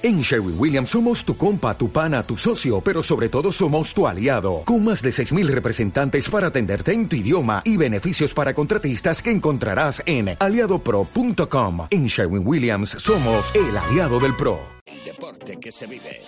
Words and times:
En 0.00 0.20
Sherwin 0.20 0.54
Williams 0.56 0.90
somos 0.90 1.24
tu 1.24 1.36
compa, 1.36 1.76
tu 1.76 1.90
pana, 1.90 2.22
tu 2.22 2.36
socio, 2.36 2.80
pero 2.80 3.02
sobre 3.02 3.28
todo 3.28 3.50
somos 3.50 3.92
tu 3.92 4.06
aliado, 4.06 4.62
con 4.64 4.84
más 4.84 5.02
de 5.02 5.10
6.000 5.10 5.48
representantes 5.48 6.30
para 6.30 6.46
atenderte 6.46 6.92
en 6.92 7.08
tu 7.08 7.16
idioma 7.16 7.62
y 7.64 7.76
beneficios 7.76 8.32
para 8.32 8.54
contratistas 8.54 9.20
que 9.20 9.32
encontrarás 9.32 10.00
en 10.06 10.36
aliadopro.com. 10.38 11.88
En 11.90 12.06
Sherwin 12.06 12.46
Williams 12.46 12.90
somos 12.90 13.52
el 13.56 13.76
aliado 13.76 14.20
del 14.20 14.36
PRO. 14.36 14.60
El 14.86 15.02
deporte 15.02 15.58
que 15.58 15.72
se 15.72 15.88
vive. 15.88 16.20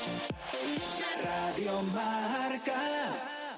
Radio 1.22 1.80
Marca. 1.94 3.54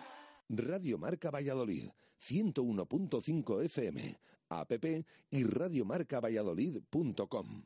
Radio 0.50 0.98
Marca 0.98 1.30
Valladolid, 1.30 1.88
101.5 2.20 3.64
FM, 3.64 4.14
app 4.50 4.72
y 5.30 5.44
radiomarcavalladolid.com. 5.44 7.62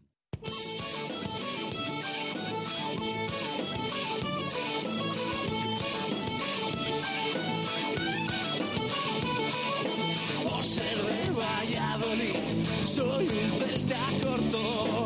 Ser 10.66 10.96
de 10.96 11.30
Valladolid, 11.30 12.36
soy 12.84 13.28
un 13.28 13.58
celta 13.60 13.96
corto. 14.20 15.05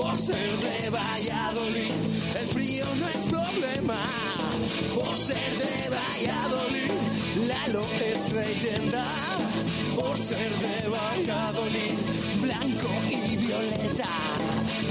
Por 0.00 0.16
ser 0.16 0.56
de 0.56 0.88
Valladolid, 0.88 1.92
el 2.40 2.48
frío 2.48 2.86
no 2.96 3.06
es 3.08 3.26
problema. 3.26 3.98
Por 4.94 5.14
ser 5.14 5.50
de 5.58 5.90
Valladolid, 5.90 6.92
Lalo 7.46 7.84
es 8.02 8.32
leyenda. 8.32 9.04
Por 9.94 10.16
ser 10.16 10.50
de 10.50 10.88
Valladolid, 10.88 11.98
blanco 12.40 12.88
y 13.10 13.36
violeta. 13.36 14.08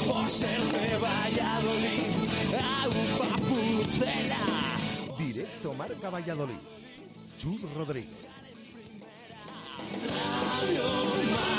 Por 0.08 0.30
ser 0.30 0.62
de 0.78 0.98
Valladolid, 1.00 2.10
agua 2.54 3.36
pucela. 3.50 5.18
Directo 5.18 5.74
Marca 5.74 6.10
Valladolid. 6.12 6.62
Chus 7.38 7.62
Rodríguez. 7.74 8.30
Radio 10.62 11.59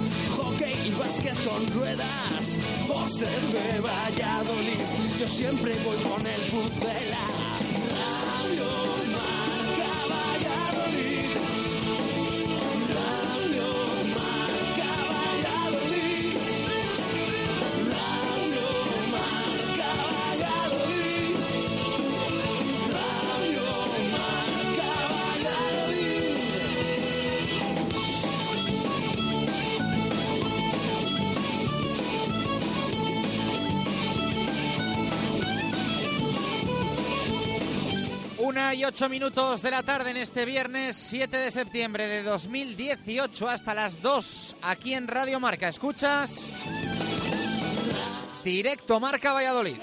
básquet 1.11 1.35
con 1.43 1.67
ruedas. 1.71 2.57
Por 2.87 3.09
ser 3.09 3.41
de 3.41 3.81
Valladolid, 3.81 4.79
yo 5.19 5.27
siempre 5.27 5.75
voy 5.83 5.97
con 5.97 6.25
el 6.25 6.41
puzzela. 6.49 7.40
Y 38.73 38.85
ocho 38.85 39.09
minutos 39.09 39.61
de 39.61 39.69
la 39.69 39.83
tarde 39.83 40.11
en 40.11 40.17
este 40.17 40.45
viernes 40.45 40.95
7 40.95 41.35
de 41.35 41.51
septiembre 41.51 42.07
de 42.07 42.23
2018 42.23 43.49
hasta 43.49 43.73
las 43.73 44.01
2 44.01 44.55
aquí 44.61 44.93
en 44.93 45.09
Radio 45.09 45.41
Marca. 45.41 45.67
¿Escuchas? 45.67 46.47
Directo 48.45 48.99
Marca 49.01 49.33
Valladolid. 49.33 49.75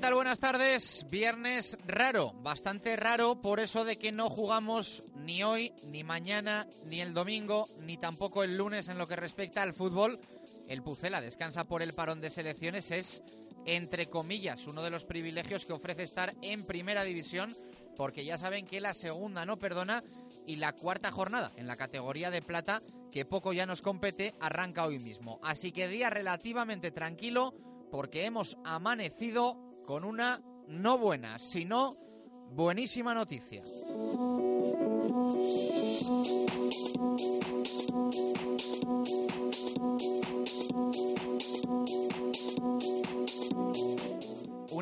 ¿Qué 0.00 0.06
tal? 0.06 0.14
Buenas 0.14 0.38
tardes. 0.40 1.06
Viernes 1.10 1.76
raro, 1.86 2.32
bastante 2.40 2.96
raro 2.96 3.42
por 3.42 3.60
eso 3.60 3.84
de 3.84 3.98
que 3.98 4.12
no 4.12 4.30
jugamos 4.30 5.04
ni 5.14 5.42
hoy, 5.42 5.74
ni 5.88 6.04
mañana, 6.04 6.66
ni 6.86 7.02
el 7.02 7.12
domingo, 7.12 7.68
ni 7.80 7.98
tampoco 7.98 8.42
el 8.42 8.56
lunes 8.56 8.88
en 8.88 8.96
lo 8.96 9.06
que 9.06 9.14
respecta 9.14 9.60
al 9.60 9.74
fútbol. 9.74 10.18
El 10.68 10.82
Pucela 10.82 11.20
descansa 11.20 11.64
por 11.64 11.82
el 11.82 11.92
parón 11.92 12.22
de 12.22 12.30
selecciones. 12.30 12.90
Es, 12.90 13.22
entre 13.66 14.06
comillas, 14.06 14.66
uno 14.66 14.82
de 14.82 14.88
los 14.88 15.04
privilegios 15.04 15.66
que 15.66 15.74
ofrece 15.74 16.04
estar 16.04 16.34
en 16.40 16.64
primera 16.64 17.04
división 17.04 17.54
porque 17.94 18.24
ya 18.24 18.38
saben 18.38 18.66
que 18.66 18.80
la 18.80 18.94
segunda 18.94 19.44
no 19.44 19.58
perdona 19.58 20.02
y 20.46 20.56
la 20.56 20.72
cuarta 20.72 21.10
jornada 21.10 21.52
en 21.56 21.66
la 21.66 21.76
categoría 21.76 22.30
de 22.30 22.40
plata, 22.40 22.80
que 23.12 23.26
poco 23.26 23.52
ya 23.52 23.66
nos 23.66 23.82
compete, 23.82 24.34
arranca 24.40 24.86
hoy 24.86 24.98
mismo. 24.98 25.38
Así 25.42 25.72
que 25.72 25.88
día 25.88 26.08
relativamente 26.08 26.90
tranquilo 26.90 27.52
porque 27.90 28.24
hemos 28.24 28.56
amanecido 28.64 29.69
con 29.90 30.04
una 30.04 30.40
no 30.68 30.98
buena, 30.98 31.40
sino 31.40 31.96
buenísima 32.52 33.12
noticia. 33.12 33.60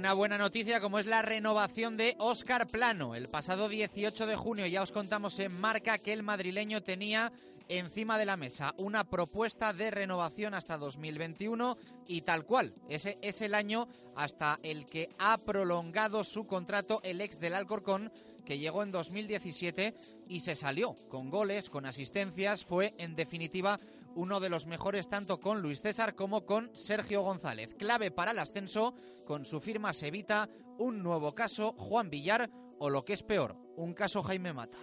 Una 0.09 0.15
buena 0.15 0.39
noticia 0.39 0.81
como 0.81 0.99
es 0.99 1.05
la 1.05 1.21
renovación 1.21 1.99
de 1.99 2.17
Óscar 2.19 2.67
Plano. 2.67 3.15
El 3.15 3.29
pasado 3.29 3.69
18 3.69 4.27
de 4.27 4.37
junio 4.37 4.67
ya 4.67 4.81
os 4.81 4.91
contamos 4.91 5.39
en 5.39 5.61
marca 5.61 5.99
que 5.99 6.15
el 6.15 6.23
madrileño 6.23 6.83
tenía 6.83 7.31
encima 7.69 8.17
de 8.17 8.25
la 8.25 8.39
mesa 8.39 8.73
una 8.79 9.05
propuesta 9.05 9.75
de 9.75 9.91
renovación 9.91 10.55
hasta 10.55 10.79
2021 10.79 11.77
y 12.07 12.23
tal 12.23 12.47
cual. 12.47 12.73
Ese 12.89 13.19
es 13.21 13.43
el 13.43 13.55
año 13.55 13.87
hasta 14.17 14.59
el 14.63 14.87
que 14.87 15.11
ha 15.19 15.37
prolongado 15.37 16.25
su 16.25 16.47
contrato 16.47 17.01
el 17.05 17.21
ex 17.21 17.39
del 17.39 17.53
Alcorcón 17.53 18.11
que 18.47 18.59
llegó 18.59 18.83
en 18.83 18.93
2017 18.93 19.95
y 20.27 20.41
se 20.41 20.55
salió 20.55 20.95
con 21.11 21.29
goles, 21.29 21.69
con 21.69 21.85
asistencias, 21.85 22.65
fue 22.65 22.95
en 22.97 23.15
definitiva 23.15 23.79
uno 24.19 24.41
de 24.41 24.49
los 24.49 24.67
mejores 24.67 25.09
tanto 25.09 25.39
con 25.39 25.63
Luis 25.63 25.81
César 25.81 26.17
como 26.17 26.45
con 26.45 26.75
Sergio 26.75 27.23
González. 27.23 27.73
Clave 27.79 28.11
para 28.11 28.33
el 28.33 28.41
ascenso, 28.41 28.93
con 29.25 29.45
su 29.45 29.61
firma 29.61 29.93
se 29.93 30.09
evita 30.09 30.49
un 30.77 31.05
nuevo 31.05 31.37
caso 31.37 31.73
Juan 31.79 32.11
Villar 32.11 32.51
o 32.81 32.91
lo 32.91 33.05
que 33.05 33.13
es 33.13 33.23
peor, 33.23 33.57
un 33.77 33.95
caso 33.95 34.25
Jaime 34.25 34.53
Mata. 34.53 34.77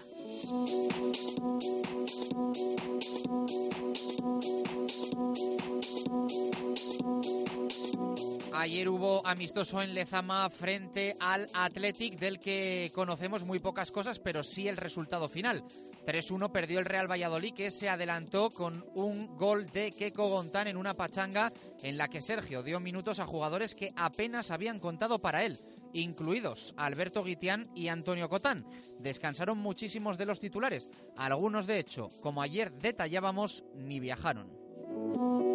Ayer 8.65 8.89
hubo 8.89 9.21
amistoso 9.27 9.79
en 9.83 9.93
Lezama 9.93 10.49
frente 10.49 11.15
al 11.19 11.47
Athletic, 11.53 12.17
del 12.17 12.39
que 12.39 12.91
conocemos 12.95 13.45
muy 13.45 13.59
pocas 13.59 13.91
cosas, 13.91 14.17
pero 14.17 14.41
sí 14.41 14.67
el 14.67 14.77
resultado 14.77 15.29
final. 15.29 15.63
3-1 16.07 16.51
perdió 16.51 16.79
el 16.79 16.85
Real 16.85 17.09
Valladolid, 17.09 17.53
que 17.53 17.69
se 17.69 17.89
adelantó 17.89 18.49
con 18.49 18.83
un 18.95 19.37
gol 19.37 19.67
de 19.67 19.91
Keko 19.91 20.29
Gontán 20.29 20.67
en 20.67 20.77
una 20.77 20.95
pachanga 20.95 21.53
en 21.83 21.95
la 21.95 22.07
que 22.07 22.21
Sergio 22.21 22.63
dio 22.63 22.79
minutos 22.79 23.19
a 23.19 23.27
jugadores 23.27 23.75
que 23.75 23.93
apenas 23.95 24.49
habían 24.49 24.79
contado 24.79 25.19
para 25.19 25.43
él, 25.43 25.59
incluidos 25.93 26.73
Alberto 26.75 27.23
Guitián 27.23 27.69
y 27.75 27.89
Antonio 27.89 28.29
Cotán. 28.29 28.65
Descansaron 28.97 29.59
muchísimos 29.59 30.17
de 30.17 30.25
los 30.25 30.39
titulares, 30.39 30.89
algunos 31.17 31.67
de 31.67 31.77
hecho, 31.77 32.09
como 32.19 32.41
ayer 32.41 32.73
detallábamos, 32.73 33.63
ni 33.75 33.99
viajaron. 33.99 35.54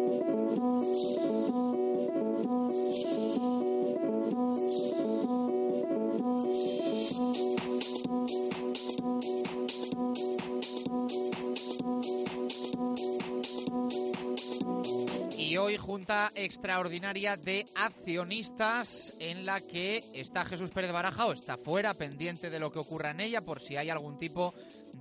Extraordinaria 16.35 17.37
de 17.37 17.65
accionistas 17.75 19.15
en 19.19 19.45
la 19.45 19.61
que 19.61 20.03
está 20.13 20.45
Jesús 20.45 20.71
Pérez 20.71 20.91
Baraja 20.91 21.25
o 21.25 21.33
está 21.33 21.57
fuera 21.57 21.93
pendiente 21.93 22.49
de 22.49 22.59
lo 22.59 22.71
que 22.71 22.79
ocurra 22.79 23.11
en 23.11 23.19
ella 23.19 23.41
por 23.41 23.59
si 23.59 23.77
hay 23.77 23.89
algún 23.89 24.17
tipo 24.17 24.53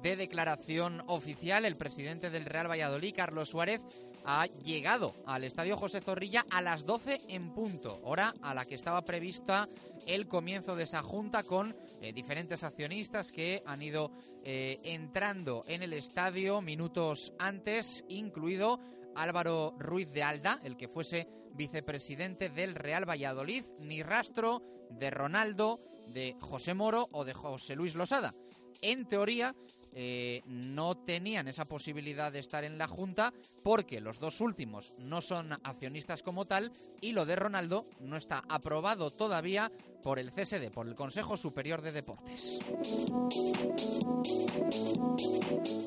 de 0.03 0.17
declaración 0.17 1.03
oficial. 1.07 1.65
El 1.65 1.77
presidente 1.77 2.31
del 2.31 2.47
Real 2.47 2.71
Valladolid, 2.71 3.15
Carlos 3.15 3.49
Suárez, 3.49 3.81
ha 4.25 4.47
llegado 4.47 5.15
al 5.27 5.45
Estadio 5.45 5.77
José 5.77 6.01
Zorrilla 6.01 6.45
a 6.51 6.61
las 6.61 6.85
12 6.85 7.21
en 7.29 7.53
punto, 7.53 8.01
hora 8.05 8.35
a 8.43 8.55
la 8.55 8.65
que 8.65 8.75
estaba 8.75 9.03
prevista 9.03 9.69
el 10.07 10.29
comienzo 10.29 10.77
de 10.77 10.85
esa 10.85 11.03
junta 11.03 11.43
con 11.43 11.75
eh, 12.01 12.13
diferentes 12.13 12.63
accionistas 12.63 13.33
que 13.33 13.63
han 13.67 13.83
ido 13.83 14.11
eh, 14.45 14.79
entrando 14.85 15.65
en 15.67 15.83
el 15.83 15.93
estadio 15.93 16.61
minutos 16.61 17.33
antes, 17.39 18.05
incluido 18.09 18.79
Álvaro 19.15 19.75
Ruiz 19.79 20.13
de 20.13 20.23
Alda, 20.23 20.61
el 20.63 20.77
que 20.77 20.89
fuese 20.89 21.29
vicepresidente 21.55 22.49
del 22.49 22.75
Real 22.75 23.09
Valladolid, 23.09 23.65
ni 23.79 24.03
rastro 24.03 24.63
de 24.91 25.11
Ronaldo, 25.11 25.81
de 26.13 26.37
José 26.41 26.75
Moro 26.75 27.09
o 27.13 27.25
de 27.25 27.35
José 27.35 27.77
Luis 27.77 27.95
Losada. 27.95 28.35
En 28.83 29.07
teoría, 29.07 29.55
eh, 29.93 30.43
no 30.47 30.97
tenían 30.97 31.49
esa 31.49 31.65
posibilidad 31.65 32.33
de 32.33 32.39
estar 32.39 32.65
en 32.65 32.79
la 32.79 32.87
Junta 32.87 33.33
porque 33.63 34.01
los 34.01 34.19
dos 34.19 34.41
últimos 34.41 34.95
no 34.99 35.21
son 35.21 35.53
accionistas 35.65 36.23
como 36.23 36.47
tal 36.47 36.73
y 37.01 37.13
lo 37.13 37.27
de 37.27 37.37
Ronaldo 37.37 37.87
no 38.01 38.17
está 38.17 38.43
aprobado 38.49 39.11
todavía 39.11 39.71
por 40.03 40.19
el 40.19 40.33
CSD, 40.33 40.71
por 40.71 40.87
el 40.87 40.95
Consejo 40.95 41.37
Superior 41.37 41.83
de 41.83 41.93
Deportes. 41.93 42.59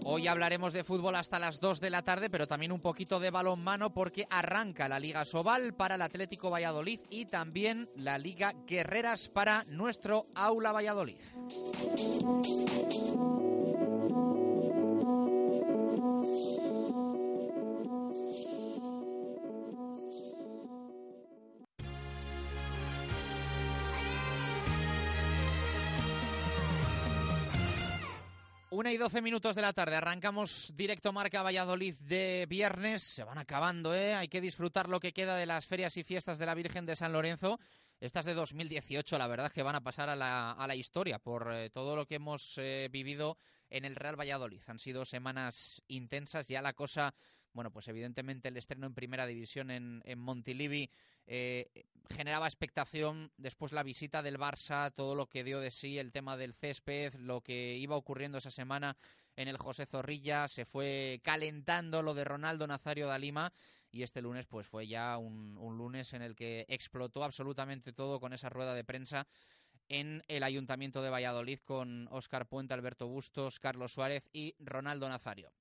Hoy 0.06 0.28
hablaremos 0.28 0.74
de 0.74 0.84
fútbol 0.84 1.16
hasta 1.16 1.40
las 1.40 1.60
2 1.60 1.80
de 1.80 1.90
la 1.90 2.04
tarde, 2.04 2.30
pero 2.30 2.48
también 2.48 2.72
un 2.72 2.82
poquito 2.82 3.20
de 3.20 3.32
balonmano 3.32 3.94
porque 3.94 4.28
arranca 4.30 4.88
la 4.88 5.00
Liga 5.00 5.26
Sobal 5.26 5.74
para 5.74 5.96
el 5.96 6.02
Atlético 6.02 6.50
Valladolid 6.50 7.00
y 7.10 7.26
también 7.26 7.90
la 7.96 8.18
Liga 8.18 8.54
Guerreras 8.68 9.30
para 9.30 9.64
nuestro 9.66 10.28
Aula 10.36 10.72
Valladolid. 10.72 11.18
Y 28.94 28.98
doce 28.98 29.24
minutos 29.24 29.56
de 29.56 29.64
la 29.64 29.74
tarde. 29.74 29.96
Arrancamos 29.96 30.72
directo 30.76 31.12
Marca 31.12 31.42
Valladolid 31.42 31.96
de 31.96 32.46
viernes. 32.48 33.02
Se 33.02 33.24
van 33.24 33.40
acabando, 33.40 33.96
¿eh? 33.96 34.14
Hay 34.14 34.28
que 34.28 34.40
disfrutar 34.40 34.88
lo 34.88 35.00
que 35.00 35.14
queda 35.14 35.36
de 35.36 35.48
las 35.48 35.66
ferias 35.66 35.98
y 35.98 36.04
fiestas 36.04 36.38
de 36.38 36.46
la 36.46 36.54
Virgen 36.54 36.86
de 36.86 36.96
San 36.96 37.12
Lorenzo. 37.12 37.60
Estas 38.00 38.26
de 38.26 38.36
2018, 38.36 39.18
la 39.18 39.26
verdad 39.26 39.52
que 39.52 39.64
van 39.64 39.76
a 39.76 39.82
pasar 39.82 40.10
a 40.10 40.16
la, 40.16 40.76
historia 40.76 41.18
por 41.18 41.52
eh, 41.52 41.72
todo 41.72 41.96
lo 41.96 42.06
que 42.06 42.16
hemos 42.16 42.60
eh, 42.60 42.88
vivido 42.92 43.38
en 43.72 43.84
el 43.86 43.96
Real 43.96 44.20
Valladolid. 44.20 44.62
Han 44.68 44.78
sido 44.78 45.06
semanas 45.06 45.82
intensas. 45.88 46.48
Ya 46.48 46.62
la 46.62 46.74
cosa 46.74 47.16
bueno, 47.52 47.72
pues 47.72 47.88
evidentemente 47.88 48.50
el 48.50 48.58
estreno 48.58 48.86
en 48.86 48.94
primera 48.94 49.26
división 49.26 49.72
en 49.72 50.20
Montilivi 50.20 50.90
eh, 51.28 51.86
generaba 52.10 52.48
expectación. 52.48 53.32
Después 53.38 53.72
la 53.72 53.84
visita 53.84 54.22
del 54.22 54.38
Barça, 54.38 54.94
todo 54.94 55.16
lo 55.16 55.28
que 55.28 55.44
dio 55.44 55.60
de 55.60 55.72
sí, 55.72 55.98
el 55.98 56.12
tema 56.12 56.38
del 56.38 56.54
césped, 56.54 57.14
lo 57.16 57.42
que 57.42 57.76
iba 57.78 57.96
ocurriendo 57.96 58.38
esa 58.38 58.52
semana 58.52 58.96
en 59.36 59.48
el 59.48 59.58
José 59.58 59.86
Zorrilla, 59.86 60.48
se 60.48 60.66
fue 60.66 61.20
calentando 61.24 62.02
lo 62.02 62.14
de 62.14 62.24
Ronaldo 62.24 62.68
Nazario 62.68 63.08
da 63.08 63.18
Lima 63.18 63.52
y 63.92 64.04
este 64.04 64.22
lunes 64.22 64.46
pues 64.46 64.68
fue 64.68 64.88
ya 64.88 65.18
un, 65.18 65.58
un 65.58 65.78
lunes 65.78 66.14
en 66.14 66.22
el 66.22 66.36
que 66.36 66.66
explotó 66.68 67.24
absolutamente 67.24 67.94
todo 67.94 68.20
con 68.20 68.34
esa 68.34 68.50
rueda 68.50 68.74
de 68.76 68.84
prensa 68.84 69.28
en 69.90 70.24
el 70.28 70.44
Ayuntamiento 70.44 71.02
de 71.02 71.10
Valladolid 71.10 71.60
con 71.64 72.08
Óscar 72.12 72.48
Puente, 72.48 72.74
Alberto 72.74 73.08
Bustos, 73.08 73.60
Carlos 73.60 73.94
Suárez 73.94 74.30
y 74.34 74.56
Ronaldo 74.60 75.10
Nazario. 75.10 75.52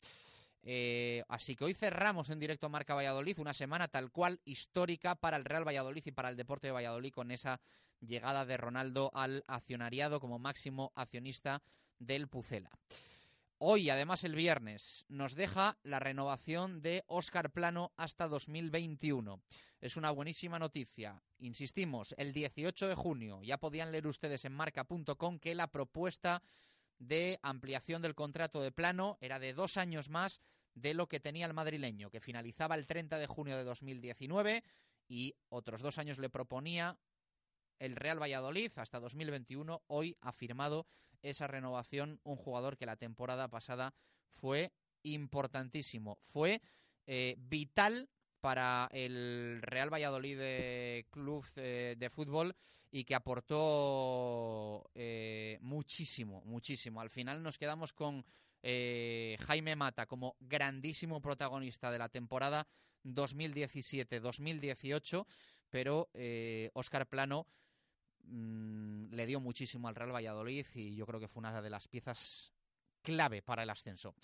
Eh, 0.65 1.25
así 1.29 1.57
que 1.57 1.65
hoy 1.65 1.75
cerramos 1.75 2.31
en 2.31 2.39
directo 2.39 2.69
Marca 2.69 2.95
Valladolid, 2.95 3.39
una 3.39 3.55
semana 3.55 3.89
tal 3.89 4.11
cual 4.11 4.41
histórica 4.45 5.17
para 5.17 5.37
el 5.37 5.45
Real 5.45 5.67
Valladolid 5.67 6.03
y 6.07 6.13
para 6.13 6.29
el 6.29 6.37
deporte 6.37 6.69
de 6.69 6.73
Valladolid 6.73 7.13
con 7.13 7.31
esa 7.31 7.61
llegada 8.01 8.45
de 8.45 8.57
Ronaldo 8.57 9.11
al 9.15 9.45
accionariado 9.47 10.21
como 10.21 10.39
máximo 10.39 10.93
accionista 10.95 11.63
del 11.99 12.29
Pucela. 12.29 12.71
Hoy, 13.65 13.91
además 13.91 14.25
el 14.25 14.35
viernes, 14.35 15.05
nos 15.09 15.37
deja 15.37 15.79
la 15.85 16.01
renovación 16.01 16.83
de 16.83 17.05
Óscar 17.07 17.53
Plano 17.53 17.93
hasta 17.97 18.27
2021. 18.27 19.41
Es 19.81 19.97
una 19.97 20.11
buenísima 20.11 20.59
noticia. 20.59 21.23
Insistimos, 21.39 22.13
el 22.19 22.33
18 22.33 22.89
de 22.89 22.95
junio 22.97 23.41
ya 23.43 23.59
podían 23.59 23.93
leer 23.93 24.09
ustedes 24.09 24.45
en 24.45 24.53
marca.com 24.53 25.39
que 25.39 25.55
la 25.55 25.69
propuesta 25.69 26.43
de 26.99 27.39
ampliación 27.43 28.03
del 28.03 28.15
contrato 28.15 28.63
de 28.63 28.73
plano 28.73 29.19
era 29.21 29.39
de 29.39 29.53
dos 29.53 29.77
años 29.77 30.09
más 30.09 30.41
de 30.75 30.95
lo 30.95 31.09
que 31.09 31.21
tenía 31.21 31.47
el 31.47 31.55
madrileño, 31.55 32.11
que 32.11 32.21
finalizaba 32.21 32.75
el 32.75 32.87
30 32.87 33.19
de 33.19 33.27
junio 33.27 33.57
de 33.57 33.65
2019 33.65 34.65
y 35.09 35.35
otros 35.49 35.83
dos 35.83 35.99
años 35.99 36.19
le 36.19 36.31
proponía 36.31 36.97
el 37.79 37.97
Real 37.97 38.21
Valladolid 38.21 38.73
hasta 38.77 39.01
2021. 39.01 39.83
Hoy 39.89 40.17
ha 40.21 40.33
firmado 40.33 40.87
esa 41.23 41.47
renovación 41.47 42.21
un 42.25 42.37
jugador 42.37 42.77
que 42.77 42.87
la 42.87 42.97
temporada 42.97 43.49
pasada 43.49 43.95
fue 44.29 44.73
importantísimo, 45.03 46.19
fue 46.33 46.63
eh, 47.07 47.37
vital 47.39 48.09
para 48.41 48.89
el 48.93 49.61
Real 49.63 49.93
Valladolid 49.93 50.39
de 50.39 51.07
Club 51.11 51.45
de, 51.55 51.97
de 51.99 52.11
Fútbol 52.11 52.57
y 52.93 53.03
que 53.05 53.15
aportó 53.15 54.91
eh, 54.95 55.59
muchísimo, 55.63 56.43
muchísimo. 56.45 57.01
Al 57.01 57.09
final 57.09 57.43
nos 57.43 57.57
quedamos 57.57 57.95
con 57.95 58.23
eh, 58.63 59.39
Jaime 59.47 59.75
Mata 59.75 60.05
como 60.07 60.37
grandísimo 60.39 61.23
protagonista 61.23 61.91
de 61.91 61.99
la 61.99 62.11
temporada 62.11 62.69
2017-2018, 63.05 65.27
pero 65.71 66.11
eh, 66.13 66.71
Óscar 66.75 67.09
Plano 67.09 67.47
mmm, 68.25 69.07
le 69.11 69.27
dio 69.27 69.41
muchísimo 69.41 69.89
al 69.89 69.95
Real 69.95 70.15
Valladolid 70.15 70.67
y 70.75 70.95
yo 70.95 71.07
creo 71.07 71.19
que 71.19 71.29
fue 71.29 71.41
una 71.41 71.63
de 71.63 71.71
las 71.71 71.89
piezas 71.89 72.53
clave 73.01 73.41
para 73.41 73.63
el 73.63 73.71
ascenso. 73.71 74.15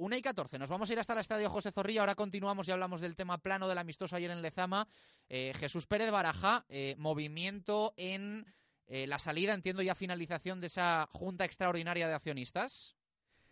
Una 0.00 0.16
y 0.16 0.22
14. 0.22 0.58
Nos 0.58 0.70
vamos 0.70 0.88
a 0.88 0.94
ir 0.94 0.98
hasta 0.98 1.12
el 1.12 1.18
estadio 1.18 1.50
José 1.50 1.72
Zorrilla. 1.72 2.00
Ahora 2.00 2.14
continuamos 2.14 2.66
y 2.66 2.70
hablamos 2.70 3.02
del 3.02 3.14
tema 3.14 3.36
plano 3.36 3.68
del 3.68 3.76
amistoso 3.76 4.16
ayer 4.16 4.30
en 4.30 4.40
Lezama. 4.40 4.88
Eh, 5.28 5.52
Jesús 5.58 5.86
Pérez 5.86 6.10
Baraja, 6.10 6.64
eh, 6.70 6.94
movimiento 6.96 7.92
en 7.98 8.46
eh, 8.86 9.06
la 9.06 9.18
salida, 9.18 9.52
entiendo 9.52 9.82
ya 9.82 9.94
finalización 9.94 10.58
de 10.62 10.68
esa 10.68 11.06
junta 11.12 11.44
extraordinaria 11.44 12.08
de 12.08 12.14
accionistas. 12.14 12.96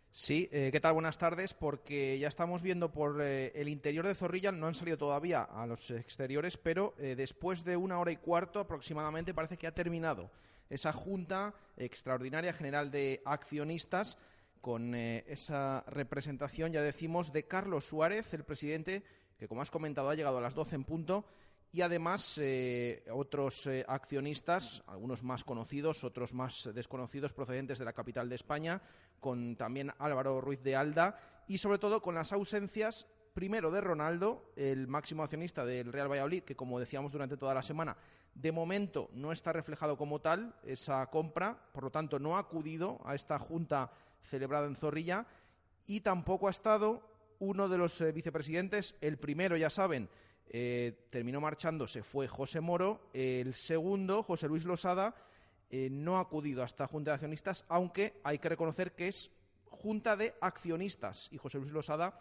Sí, 0.08 0.48
¿qué 0.50 0.80
tal? 0.80 0.94
Buenas 0.94 1.18
tardes. 1.18 1.52
Porque 1.52 2.18
ya 2.18 2.28
estamos 2.28 2.62
viendo 2.62 2.90
por 2.92 3.20
el 3.20 3.68
interior 3.68 4.06
de 4.06 4.14
Zorrilla, 4.14 4.50
no 4.50 4.68
han 4.68 4.74
salido 4.74 4.96
todavía 4.96 5.42
a 5.42 5.66
los 5.66 5.90
exteriores, 5.90 6.56
pero 6.56 6.94
después 6.96 7.62
de 7.62 7.76
una 7.76 7.98
hora 7.98 8.10
y 8.10 8.16
cuarto 8.16 8.58
aproximadamente 8.58 9.34
parece 9.34 9.58
que 9.58 9.66
ha 9.66 9.74
terminado 9.74 10.30
esa 10.70 10.94
Junta 10.94 11.52
Extraordinaria 11.76 12.54
General 12.54 12.90
de 12.90 13.20
Accionistas 13.26 14.16
con 14.60 14.94
eh, 14.94 15.24
esa 15.28 15.84
representación, 15.88 16.72
ya 16.72 16.82
decimos, 16.82 17.32
de 17.32 17.44
Carlos 17.44 17.86
Suárez, 17.86 18.32
el 18.34 18.44
presidente, 18.44 19.02
que 19.38 19.48
como 19.48 19.62
has 19.62 19.70
comentado 19.70 20.10
ha 20.10 20.14
llegado 20.14 20.38
a 20.38 20.42
las 20.42 20.54
12 20.54 20.76
en 20.76 20.84
punto, 20.84 21.24
y 21.70 21.82
además 21.82 22.38
eh, 22.38 23.04
otros 23.12 23.66
eh, 23.66 23.84
accionistas, 23.86 24.82
algunos 24.86 25.22
más 25.22 25.44
conocidos, 25.44 26.02
otros 26.02 26.32
más 26.32 26.68
desconocidos, 26.74 27.32
procedentes 27.32 27.78
de 27.78 27.84
la 27.84 27.92
capital 27.92 28.28
de 28.28 28.36
España, 28.36 28.80
con 29.20 29.56
también 29.56 29.92
Álvaro 29.98 30.40
Ruiz 30.40 30.62
de 30.62 30.76
Alda, 30.76 31.44
y 31.46 31.58
sobre 31.58 31.78
todo 31.78 32.00
con 32.00 32.14
las 32.14 32.32
ausencias 32.32 33.06
primero 33.38 33.70
de 33.70 33.80
Ronaldo, 33.80 34.50
el 34.56 34.88
máximo 34.88 35.22
accionista 35.22 35.64
del 35.64 35.92
Real 35.92 36.10
Valladolid, 36.10 36.42
que 36.42 36.56
como 36.56 36.80
decíamos 36.80 37.12
durante 37.12 37.36
toda 37.36 37.54
la 37.54 37.62
semana, 37.62 37.96
de 38.34 38.50
momento 38.50 39.10
no 39.12 39.30
está 39.30 39.52
reflejado 39.52 39.96
como 39.96 40.20
tal 40.20 40.56
esa 40.64 41.06
compra, 41.06 41.56
por 41.72 41.84
lo 41.84 41.90
tanto 41.92 42.18
no 42.18 42.36
ha 42.36 42.40
acudido 42.40 43.00
a 43.04 43.14
esta 43.14 43.38
junta 43.38 43.92
celebrada 44.22 44.66
en 44.66 44.74
Zorrilla 44.74 45.24
y 45.86 46.00
tampoco 46.00 46.48
ha 46.48 46.50
estado 46.50 47.08
uno 47.38 47.68
de 47.68 47.78
los 47.78 48.00
eh, 48.00 48.10
vicepresidentes, 48.10 48.96
el 49.00 49.18
primero 49.18 49.56
ya 49.56 49.70
saben, 49.70 50.08
eh, 50.48 51.06
terminó 51.08 51.40
marchándose, 51.40 52.02
fue 52.02 52.26
José 52.26 52.60
Moro, 52.60 53.08
el 53.12 53.54
segundo, 53.54 54.24
José 54.24 54.48
Luis 54.48 54.64
Losada, 54.64 55.14
eh, 55.70 55.88
no 55.92 56.16
ha 56.16 56.22
acudido 56.22 56.62
a 56.62 56.66
esta 56.66 56.88
junta 56.88 57.12
de 57.12 57.14
accionistas, 57.14 57.64
aunque 57.68 58.20
hay 58.24 58.40
que 58.40 58.48
reconocer 58.48 58.96
que 58.96 59.06
es 59.06 59.30
junta 59.66 60.16
de 60.16 60.34
accionistas 60.40 61.28
y 61.30 61.38
José 61.38 61.58
Luis 61.58 61.70
Losada 61.70 62.18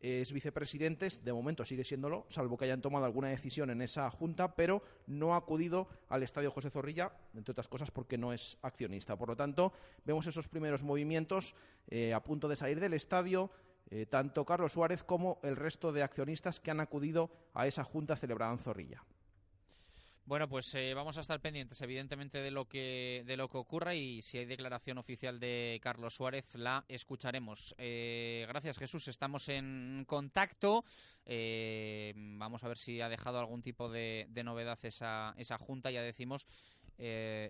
es 0.00 0.32
vicepresidente, 0.32 1.08
de 1.22 1.32
momento 1.32 1.64
sigue 1.64 1.84
siéndolo, 1.84 2.26
salvo 2.28 2.56
que 2.56 2.66
hayan 2.66 2.82
tomado 2.82 3.04
alguna 3.04 3.28
decisión 3.28 3.70
en 3.70 3.82
esa 3.82 4.10
junta, 4.10 4.54
pero 4.54 4.82
no 5.06 5.34
ha 5.34 5.38
acudido 5.38 5.88
al 6.08 6.22
estadio 6.22 6.50
José 6.50 6.70
Zorrilla, 6.70 7.12
entre 7.34 7.52
otras 7.52 7.68
cosas 7.68 7.90
porque 7.90 8.18
no 8.18 8.32
es 8.32 8.58
accionista. 8.62 9.16
Por 9.16 9.28
lo 9.28 9.36
tanto, 9.36 9.72
vemos 10.04 10.26
esos 10.26 10.48
primeros 10.48 10.82
movimientos 10.82 11.54
eh, 11.88 12.12
a 12.12 12.22
punto 12.22 12.48
de 12.48 12.56
salir 12.56 12.80
del 12.80 12.94
estadio, 12.94 13.50
eh, 13.90 14.06
tanto 14.06 14.44
Carlos 14.44 14.72
Suárez 14.72 15.04
como 15.04 15.40
el 15.42 15.56
resto 15.56 15.92
de 15.92 16.02
accionistas 16.02 16.60
que 16.60 16.70
han 16.70 16.80
acudido 16.80 17.30
a 17.54 17.66
esa 17.66 17.84
junta 17.84 18.16
celebrada 18.16 18.52
en 18.52 18.58
Zorrilla. 18.58 19.04
Bueno, 20.26 20.48
pues 20.48 20.74
eh, 20.74 20.94
vamos 20.94 21.18
a 21.18 21.20
estar 21.20 21.38
pendientes, 21.40 21.82
evidentemente, 21.82 22.38
de 22.38 22.50
lo 22.50 22.64
que 22.64 23.24
de 23.26 23.36
lo 23.36 23.50
que 23.50 23.58
ocurra 23.58 23.94
y 23.94 24.22
si 24.22 24.38
hay 24.38 24.46
declaración 24.46 24.96
oficial 24.96 25.38
de 25.38 25.78
Carlos 25.82 26.14
Suárez 26.14 26.46
la 26.54 26.82
escucharemos. 26.88 27.74
Eh, 27.76 28.46
gracias, 28.48 28.78
Jesús. 28.78 29.06
Estamos 29.08 29.50
en 29.50 30.06
contacto. 30.06 30.82
Eh, 31.26 32.14
vamos 32.16 32.64
a 32.64 32.68
ver 32.68 32.78
si 32.78 33.02
ha 33.02 33.10
dejado 33.10 33.38
algún 33.38 33.60
tipo 33.60 33.90
de, 33.90 34.26
de 34.30 34.44
novedad 34.44 34.78
esa 34.82 35.34
esa 35.36 35.58
junta. 35.58 35.90
Ya 35.90 36.02
decimos 36.02 36.46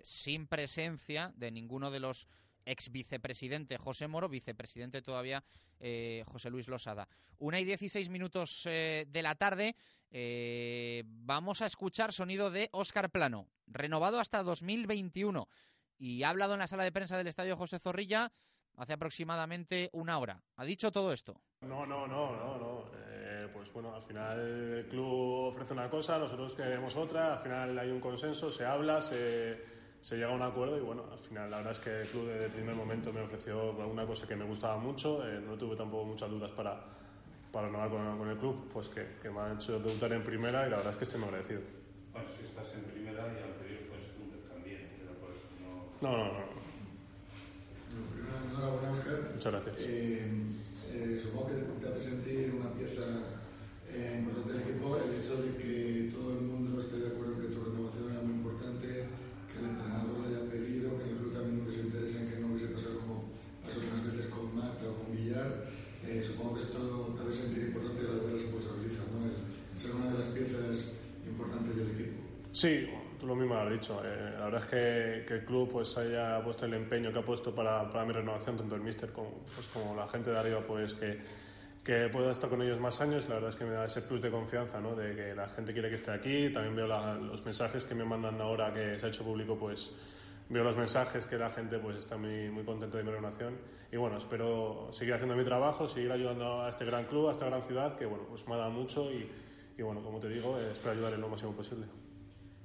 sin 0.03 0.47
presencia 0.47 1.31
de 1.35 1.51
ninguno 1.51 1.91
de 1.91 1.99
los 1.99 2.27
ex 2.65 2.91
vicepresidente 2.91 3.77
José 3.77 4.07
Moro, 4.07 4.27
vicepresidente 4.27 5.01
todavía 5.01 5.43
eh, 5.79 6.23
José 6.27 6.49
Luis 6.49 6.67
Losada. 6.67 7.07
Una 7.37 7.59
y 7.59 7.65
dieciséis 7.65 8.09
minutos 8.09 8.65
eh, 8.65 9.05
de 9.07 9.21
la 9.21 9.35
tarde, 9.35 9.75
eh, 10.11 11.03
vamos 11.05 11.61
a 11.61 11.65
escuchar 11.65 12.13
sonido 12.13 12.49
de 12.49 12.69
Óscar 12.71 13.11
Plano, 13.11 13.47
renovado 13.67 14.19
hasta 14.19 14.43
2021 14.43 15.47
y 15.97 16.23
ha 16.23 16.29
hablado 16.29 16.53
en 16.53 16.59
la 16.59 16.67
sala 16.67 16.83
de 16.83 16.91
prensa 16.91 17.17
del 17.17 17.27
Estadio 17.27 17.57
José 17.57 17.79
Zorrilla 17.79 18.31
hace 18.77 18.93
aproximadamente 18.93 19.89
una 19.93 20.17
hora. 20.17 20.41
¿Ha 20.57 20.65
dicho 20.65 20.91
todo 20.91 21.13
esto? 21.13 21.41
No, 21.61 21.85
no, 21.85 22.07
no, 22.07 22.35
no, 22.35 22.57
no. 22.57 22.91
pues 23.53 23.71
bueno, 23.71 23.95
al 23.95 24.01
final 24.01 24.39
el 24.39 24.87
club 24.87 25.49
ofrece 25.49 25.73
una 25.73 25.89
cosa, 25.89 26.17
nosotros 26.17 26.55
queremos 26.55 26.95
otra, 26.97 27.33
al 27.33 27.39
final 27.39 27.79
hay 27.79 27.89
un 27.89 28.01
consenso, 28.01 28.51
se 28.51 28.65
habla, 28.65 29.01
se 29.01 29.74
se 30.05 30.17
llega 30.17 30.27
a 30.27 30.35
un 30.35 30.41
acuerdo 30.43 30.77
y 30.77 30.81
bueno, 30.81 31.03
al 31.11 31.17
final 31.17 31.49
la 31.49 31.57
verdad 31.57 31.71
es 31.71 31.79
que 31.79 32.01
el 32.01 32.07
club 32.07 32.27
desde 32.27 32.45
el 32.45 32.51
primer 32.51 32.75
momento 32.75 33.11
me 33.11 33.21
ofreció 33.21 33.71
una 33.71 34.05
cosa 34.05 34.27
que 34.27 34.35
me 34.35 34.45
gustaba 34.45 34.77
mucho, 34.77 35.27
eh, 35.27 35.41
no 35.43 35.57
tuve 35.57 35.75
tampoco 35.75 36.05
muchas 36.05 36.29
dudas 36.29 36.51
para, 36.51 36.79
para 37.51 37.65
renovar 37.65 37.89
con, 37.89 38.29
el 38.29 38.37
club, 38.37 38.69
pues 38.71 38.87
que, 38.89 39.15
que, 39.19 39.31
me 39.31 39.39
han 39.39 39.55
hecho 39.55 39.79
debutar 39.79 40.13
en 40.13 40.23
primera 40.23 40.67
y 40.67 40.69
la 40.69 40.77
verdad 40.77 40.91
es 40.91 40.97
que 40.97 41.05
estoy 41.05 41.19
muy 41.21 41.29
agradecido. 41.29 41.61
Bueno, 42.13 42.27
si 42.27 42.45
estás 42.45 42.75
en 42.75 42.83
primera 42.83 43.23
y 43.33 43.49
anterior 43.49 43.81
fue 43.89 43.97
club 43.97 44.47
también, 44.47 44.89
pero 44.99 45.13
por 45.17 45.31
eso 45.33 45.49
no... 45.57 46.07
No, 46.07 46.17
no, 46.17 46.33
no. 46.33 46.45
Primero, 48.13 48.37
enhorabuena, 48.45 48.91
Oscar. 48.91 49.31
Muchas 49.33 49.53
gracias. 49.53 49.75
Eh, 49.79 50.21
eh, 50.93 51.19
supongo 51.19 51.47
que 51.47 51.81
te 51.81 51.89
hace 51.89 52.01
sentir 52.01 52.53
una 52.53 52.69
pieza 52.73 53.01
eh, 53.89 54.17
importante 54.19 54.53
del 54.53 54.69
equipo 54.69 54.97
el 54.97 55.15
hecho 55.15 55.41
de 55.41 55.57
que 55.57 56.11
todo 56.13 56.37
el 56.37 56.41
mundo 56.45 56.79
esté 56.79 56.99
de 56.99 57.07
acuerdo 57.07 57.33
en 57.33 57.41
que 57.41 57.55
tu 57.55 57.63
renovación 57.63 58.11
era 58.11 58.21
muy 58.21 58.33
importante 58.33 59.25
que 59.55 59.63
el 59.63 59.71
entrenador 59.71 60.19
lo 60.19 60.27
haya 60.27 60.51
pedido, 60.51 60.97
que 60.97 61.03
en 61.03 61.09
el 61.11 61.17
club 61.17 61.33
también 61.33 61.63
no 61.63 61.71
se 61.71 61.87
interesa 61.87 62.19
en 62.21 62.29
que 62.29 62.37
no 62.39 62.47
hubiese 62.51 62.75
pasado 62.75 62.99
como 62.99 63.31
pasó 63.63 63.79
unas 63.79 64.03
veces 64.03 64.27
con 64.27 64.51
Mata 64.55 64.83
o 64.91 64.99
con 64.99 65.15
Villar. 65.15 65.71
Eh, 66.05 66.21
supongo 66.21 66.55
que 66.55 66.61
esto 66.61 67.15
te 67.15 67.23
hace 67.23 67.41
sentir 67.47 67.71
importante 67.71 68.03
y 68.03 68.05
la 68.05 68.19
de 68.19 68.33
responsabiliza, 68.35 69.01
¿no? 69.09 69.25
El, 69.25 69.79
ser 69.79 69.95
una 69.95 70.11
de 70.11 70.19
las 70.19 70.27
piezas 70.27 71.03
importantes 71.25 71.75
del 71.75 71.91
equipo. 71.91 72.21
Sí, 72.65 72.89
tú 73.19 73.27
lo 73.27 73.35
mismo 73.35 73.55
has 73.55 73.69
dicho. 73.69 74.01
Eh, 74.03 74.33
la 74.39 74.45
verdad 74.45 74.61
es 74.61 74.65
que, 74.65 75.25
que, 75.27 75.33
el 75.35 75.45
club 75.45 75.71
pues 75.71 75.95
haya 75.99 76.43
puesto 76.43 76.65
el 76.65 76.73
empeño 76.73 77.13
que 77.13 77.19
ha 77.19 77.21
puesto 77.21 77.53
para, 77.53 77.87
para 77.91 78.05
mi 78.05 78.11
renovación, 78.11 78.57
tanto 78.57 78.73
el 78.73 78.81
míster 78.81 79.11
como, 79.11 79.45
pues, 79.53 79.67
como 79.67 79.95
la 79.95 80.07
gente 80.07 80.31
de 80.31 80.39
arriba, 80.39 80.61
pues 80.65 80.95
que 80.95 81.45
que 81.83 82.09
pueda 82.09 82.31
estar 82.31 82.49
con 82.49 82.63
ellos 82.63 82.79
más 82.79 82.99
años. 82.99 83.29
La 83.29 83.35
verdad 83.35 83.51
es 83.51 83.55
que 83.55 83.65
me 83.65 83.73
da 83.73 83.85
ese 83.85 84.01
plus 84.01 84.19
de 84.19 84.31
confianza, 84.31 84.81
¿no? 84.81 84.95
de 84.95 85.15
que 85.15 85.35
la 85.35 85.47
gente 85.49 85.71
quiere 85.71 85.89
que 85.89 85.95
esté 85.95 86.09
aquí. 86.09 86.49
También 86.51 86.75
veo 86.75 86.87
los 86.87 87.45
mensajes 87.45 87.85
que 87.85 87.93
me 87.93 88.03
mandan 88.03 88.41
ahora 88.41 88.73
que 88.73 88.97
se 88.97 89.05
ha 89.05 89.09
hecho 89.09 89.23
público, 89.23 89.55
pues 89.55 89.95
veo 90.49 90.63
los 90.63 90.75
mensajes 90.75 91.27
que 91.27 91.37
la 91.37 91.51
gente 91.51 91.77
pues 91.77 91.97
está 91.97 92.17
muy, 92.17 92.49
muy 92.49 92.63
contenta 92.63 92.97
de 92.97 93.03
mi 93.03 93.11
renovación. 93.11 93.59
Y 93.91 93.97
bueno, 93.97 94.17
espero 94.17 94.87
seguir 94.91 95.13
haciendo 95.13 95.35
mi 95.35 95.43
trabajo, 95.43 95.87
seguir 95.87 96.11
ayudando 96.11 96.63
a 96.63 96.69
este 96.69 96.85
gran 96.85 97.05
club, 97.05 97.27
a 97.27 97.31
esta 97.33 97.45
gran 97.45 97.61
ciudad, 97.61 97.95
que 97.95 98.07
bueno, 98.07 98.25
pues 98.27 98.47
me 98.47 98.55
ha 98.55 98.57
dado 98.57 98.71
mucho 98.71 99.11
y, 99.11 99.29
y 99.77 99.81
bueno, 99.83 100.01
como 100.01 100.19
te 100.19 100.27
digo, 100.29 100.57
eh, 100.57 100.71
espero 100.71 100.93
ayudar 100.93 101.13
en 101.13 101.21
lo 101.21 101.29
máximo 101.29 101.51
posible. 101.51 101.85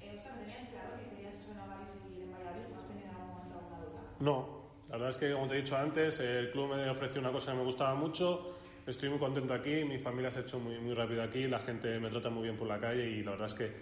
Eh, 0.01 0.17
¿tenías 0.17 0.69
claro 0.71 0.97
que 0.97 1.15
querías 1.15 1.47
renovar 1.47 1.79
y 1.85 1.89
seguir 1.91 2.23
en 2.23 2.33
Valladolid? 2.33 2.69
¿No 2.73 2.81
has 2.81 2.87
tenido 2.89 3.09
en 3.09 3.15
algún 3.15 3.29
momento 3.29 3.59
alguna 3.59 3.81
duda? 3.85 4.03
No. 4.21 4.61
La 4.89 4.97
verdad 4.97 5.11
es 5.11 5.17
que, 5.19 5.33
como 5.33 5.47
te 5.47 5.55
he 5.55 5.59
dicho 5.59 5.77
antes, 5.77 6.19
el 6.21 6.51
club 6.51 6.75
me 6.75 6.89
ofreció 6.89 7.21
una 7.21 7.31
cosa 7.31 7.53
que 7.53 7.59
me 7.59 7.65
gustaba 7.65 7.95
mucho, 7.95 8.57
Estoy 8.87 9.11
muy 9.11 9.19
contento 9.19 9.53
aquí, 9.53 9.85
mi 9.85 9.99
familia 9.99 10.31
se 10.31 10.41
ha 10.41 10.43
hecho 10.43 10.59
muy, 10.59 10.79
muy 10.79 10.95
rápido 10.95 11.23
aquí, 11.23 11.47
la 11.47 11.61
gente 11.61 12.01
me 12.01 12.09
trata 12.09 12.31
muy 12.31 12.45
bien 12.45 12.57
por 12.57 12.67
la 12.67 12.81
calle 12.81 13.09
y 13.09 13.23
la 13.23 13.33
verdad 13.33 13.47
es 13.47 13.55
que, 13.55 13.73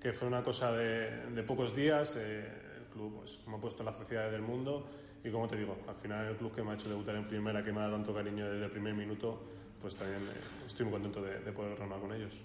que 0.00 0.12
fue 0.12 0.26
una 0.26 0.42
cosa 0.42 0.72
de, 0.72 1.26
de 1.26 1.42
pocos 1.42 1.74
días. 1.76 2.16
Eh, 2.16 2.48
el 2.78 2.84
club 2.86 3.18
pues, 3.18 3.46
me 3.46 3.56
ha 3.56 3.60
puesto 3.60 3.82
en 3.82 3.86
la 3.86 3.96
sociedad 3.96 4.30
del 4.30 4.42
mundo 4.42 4.88
y 5.22 5.30
como 5.30 5.46
te 5.46 5.56
digo, 5.56 5.76
al 5.86 5.94
final 5.94 6.26
el 6.26 6.36
club 6.36 6.54
que 6.54 6.62
me 6.62 6.70
ha 6.70 6.74
hecho 6.74 6.88
debutar 6.88 7.14
en 7.16 7.28
primera, 7.28 7.62
que 7.62 7.70
me 7.70 7.78
ha 7.78 7.82
dado 7.82 7.94
tanto 7.96 8.14
cariño 8.14 8.50
desde 8.50 8.64
el 8.64 8.70
primer 8.70 8.94
minuto, 8.94 9.40
pues 9.80 9.94
también 9.94 10.22
eh, 10.22 10.66
estoy 10.66 10.86
muy 10.86 10.94
contento 10.94 11.22
de, 11.22 11.38
de 11.40 11.52
poder 11.52 11.78
renovar 11.78 12.00
con 12.00 12.12
ellos. 12.14 12.42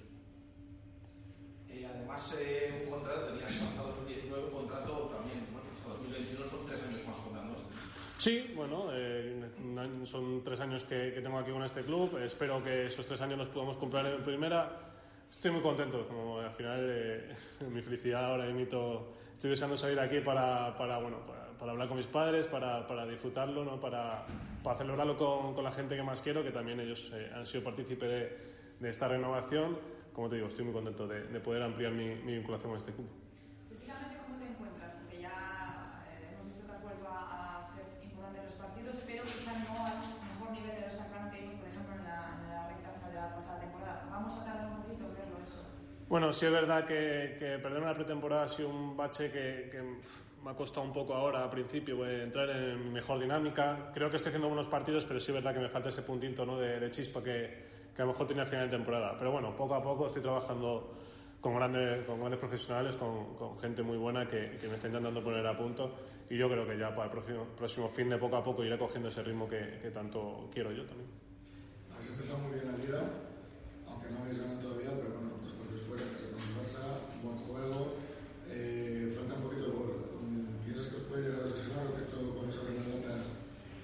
Y 1.74 1.84
además, 1.86 2.36
eh, 2.40 2.84
un 2.86 2.92
contrato, 2.92 3.28
tenías 3.28 3.62
hasta 3.62 3.82
2019 3.82 4.46
un 4.46 4.52
contrato 4.52 5.10
también, 5.16 5.48
bueno, 5.52 5.70
hasta 5.74 5.90
2021 5.90 6.46
son 6.46 6.66
tres 6.68 6.84
años 6.84 7.08
más. 7.08 7.31
Sí, 8.22 8.54
bueno, 8.56 8.86
eh, 8.94 9.50
son 10.04 10.44
tres 10.44 10.60
años 10.60 10.86
que, 10.86 11.10
tengo 11.24 11.40
aquí 11.40 11.50
con 11.50 11.64
este 11.64 11.82
club. 11.82 12.20
Espero 12.24 12.64
que 12.64 12.86
esos 12.86 13.04
tres 13.08 13.20
años 13.22 13.40
los 13.40 13.48
podamos 13.48 13.78
cumplir 13.78 14.06
en 14.06 14.24
primera. 14.24 14.78
Estoy 15.32 15.50
muy 15.50 15.62
contento, 15.62 16.08
como 16.08 16.38
al 16.38 16.52
final 16.52 16.88
eh, 16.88 17.34
mi 17.72 17.82
felicidad 17.82 18.26
ahora 18.26 18.48
emito. 18.48 19.12
Estoy 19.34 19.50
deseando 19.50 19.76
salir 19.76 20.00
aquí 20.00 20.20
para, 20.20 20.70
bueno, 21.00 21.18
para, 21.58 21.72
hablar 21.72 21.88
con 21.88 21.98
mis 21.98 22.06
padres, 22.06 22.46
para, 22.46 23.08
disfrutarlo, 23.08 23.66
¿no? 23.66 23.80
para, 23.80 24.24
celebrarlo 24.78 25.18
con, 25.18 25.64
la 25.64 25.72
gente 25.72 25.96
que 25.96 26.04
más 26.04 26.22
quiero, 26.22 26.44
que 26.44 26.52
también 26.52 26.80
ellos 26.80 27.12
eh, 27.16 27.32
han 27.34 27.48
sido 27.48 27.64
partícipe 27.64 28.06
de, 28.06 28.88
esta 28.88 29.08
renovación. 29.08 29.80
Como 30.14 30.30
te 30.30 30.36
digo, 30.36 30.48
estoy 30.48 30.66
muy 30.66 30.76
contento 30.76 31.08
de, 31.08 31.24
de 31.24 31.40
poder 31.40 31.64
ampliar 31.64 31.92
mi 31.92 32.14
vinculación 32.34 32.70
con 32.70 32.78
este 32.78 32.94
club. 32.94 33.21
Bueno, 46.12 46.34
sí 46.34 46.46
es 46.46 46.52
verdad 46.52 46.84
que, 46.84 47.38
que 47.40 47.58
perderme 47.60 47.88
la 47.88 47.94
pretemporada 47.94 48.44
ha 48.44 48.48
sido 48.50 48.68
un 48.68 48.98
bache 48.98 49.32
que, 49.32 49.70
que, 49.72 49.82
me 50.44 50.52
ha 50.52 50.54
costado 50.54 50.86
un 50.86 50.92
poco 50.92 51.14
ahora 51.14 51.42
al 51.42 51.50
principio 51.50 52.04
a 52.04 52.12
entrar 52.12 52.50
en 52.50 52.92
mejor 52.92 53.18
dinámica. 53.18 53.92
Creo 53.94 54.10
que 54.10 54.18
estoy 54.18 54.32
haciendo 54.32 54.50
buenos 54.50 54.68
partidos, 54.68 55.06
pero 55.06 55.22
sí 55.22 55.32
es 55.32 55.36
verdad 55.36 55.54
que 55.54 55.62
me 55.62 55.70
falta 55.70 55.88
ese 55.88 56.02
puntito 56.02 56.46
¿no? 56.46 56.60
de, 56.60 56.82
de, 56.82 56.92
chispa 56.92 57.24
que, 57.24 57.64
que, 57.96 58.02
a 58.02 58.04
lo 58.04 58.12
mejor 58.12 58.28
tenía 58.28 58.44
al 58.44 58.50
final 58.50 58.70
de 58.70 58.76
temporada. 58.76 59.16
Pero 59.18 59.32
bueno, 59.32 59.56
poco 59.56 59.74
a 59.74 59.82
poco 59.82 60.08
estoy 60.08 60.22
trabajando 60.22 60.98
con 61.40 61.56
grandes, 61.56 62.06
con 62.06 62.20
grandes 62.20 62.42
profesionales, 62.42 62.98
con, 62.98 63.34
con 63.36 63.58
gente 63.58 63.82
muy 63.82 63.96
buena 63.96 64.28
que, 64.28 64.58
que, 64.60 64.68
me 64.68 64.76
está 64.76 64.88
intentando 64.88 65.24
poner 65.24 65.48
a 65.48 65.58
punto 65.58 65.96
y 66.30 66.38
yo 66.38 66.50
creo 66.50 66.68
que 66.68 66.78
ya 66.78 66.90
para 66.94 67.06
el 67.06 67.12
próximo, 67.12 67.46
próximo 67.56 67.88
fin 67.88 68.10
de 68.10 68.18
poco 68.18 68.36
a 68.36 68.44
poco 68.44 68.66
iré 68.66 68.78
cogiendo 68.78 69.08
ese 69.08 69.24
ritmo 69.24 69.48
que 69.48 69.90
tanto 69.94 70.50
quiero 70.54 70.74
yo 70.74 70.86
también. 70.86 71.10
Has 71.98 72.10
empezado 72.10 72.40
muy 72.40 72.60
bien 72.60 72.68
la 72.70 72.78
liga, 72.78 73.02
aunque 73.88 74.10
no 74.10 74.20
habéis 74.20 74.42
ganado 74.42 74.60
todavía, 74.60 74.90
pero 74.92 75.21
eh, 78.50 79.14
falta 79.16 79.36
un 79.36 79.42
poquito 79.44 79.66
de 79.66 79.72
gol. 79.72 79.96
Mm, 80.22 80.66
¿Piensas 80.66 80.88
que 80.88 80.96
os 80.98 81.04
puede 81.04 81.24
llegar 81.24 81.42
a 81.42 81.48
o 81.48 81.96
que 81.96 82.02
esto 82.02 82.18
con 82.36 82.50
esa 82.50 82.62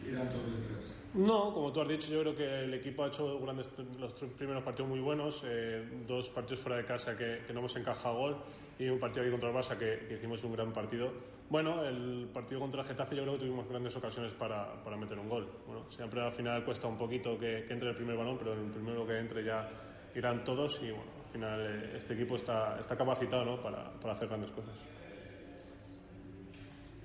irán 0.07 0.29
todos 0.29 0.51
detrás? 0.51 0.95
No, 1.13 1.53
como 1.53 1.71
tú 1.71 1.81
has 1.81 1.87
dicho, 1.87 2.11
yo 2.11 2.21
creo 2.21 2.35
que 2.35 2.63
el 2.65 2.73
equipo 2.73 3.03
ha 3.03 3.07
hecho 3.07 3.39
grandes, 3.39 3.69
los 3.99 4.13
primeros 4.13 4.63
partidos 4.63 4.89
muy 4.89 4.99
buenos, 4.99 5.43
eh, 5.47 5.83
dos 6.07 6.29
partidos 6.29 6.59
fuera 6.59 6.77
de 6.77 6.85
casa 6.85 7.17
que, 7.17 7.41
no 7.53 7.59
hemos 7.59 7.75
encajado 7.75 8.17
gol 8.17 8.37
y 8.77 8.87
un 8.87 8.99
partido 8.99 9.23
aquí 9.23 9.31
contra 9.31 9.49
el 9.49 9.55
Barça 9.55 9.77
que, 9.77 10.13
hicimos 10.13 10.43
un 10.43 10.53
gran 10.53 10.73
partido. 10.73 11.11
Bueno, 11.49 11.83
el 11.85 12.29
partido 12.33 12.59
contra 12.59 12.81
el 12.81 12.87
Getafe 12.87 13.15
yo 13.15 13.23
creo 13.23 13.33
que 13.35 13.39
tuvimos 13.39 13.67
grandes 13.67 13.95
ocasiones 13.95 14.33
para, 14.33 14.83
para 14.83 14.97
meter 14.97 15.17
un 15.17 15.29
gol. 15.29 15.47
Bueno, 15.65 15.85
siempre 15.89 16.21
al 16.21 16.31
final 16.31 16.63
cuesta 16.65 16.87
un 16.87 16.97
poquito 16.97 17.37
que, 17.37 17.63
que 17.65 17.73
entre 17.73 17.89
el 17.89 17.95
primer 17.95 18.17
balón, 18.17 18.37
pero 18.37 18.53
en 18.53 18.65
el 18.65 18.71
primero 18.71 19.07
que 19.07 19.17
entre 19.17 19.43
ya 19.43 19.69
irán 20.13 20.43
todos 20.43 20.81
y 20.83 20.91
bueno, 20.91 21.16
al 21.27 21.33
final 21.33 21.59
eh, 21.61 21.91
este 21.95 22.13
equipo 22.13 22.35
está, 22.35 22.79
está 22.79 22.95
capacitado 22.95 23.43
¿no? 23.43 23.61
para, 23.61 23.91
para 23.99 24.13
hacer 24.13 24.27
grandes 24.29 24.51
cosas. 24.51 24.75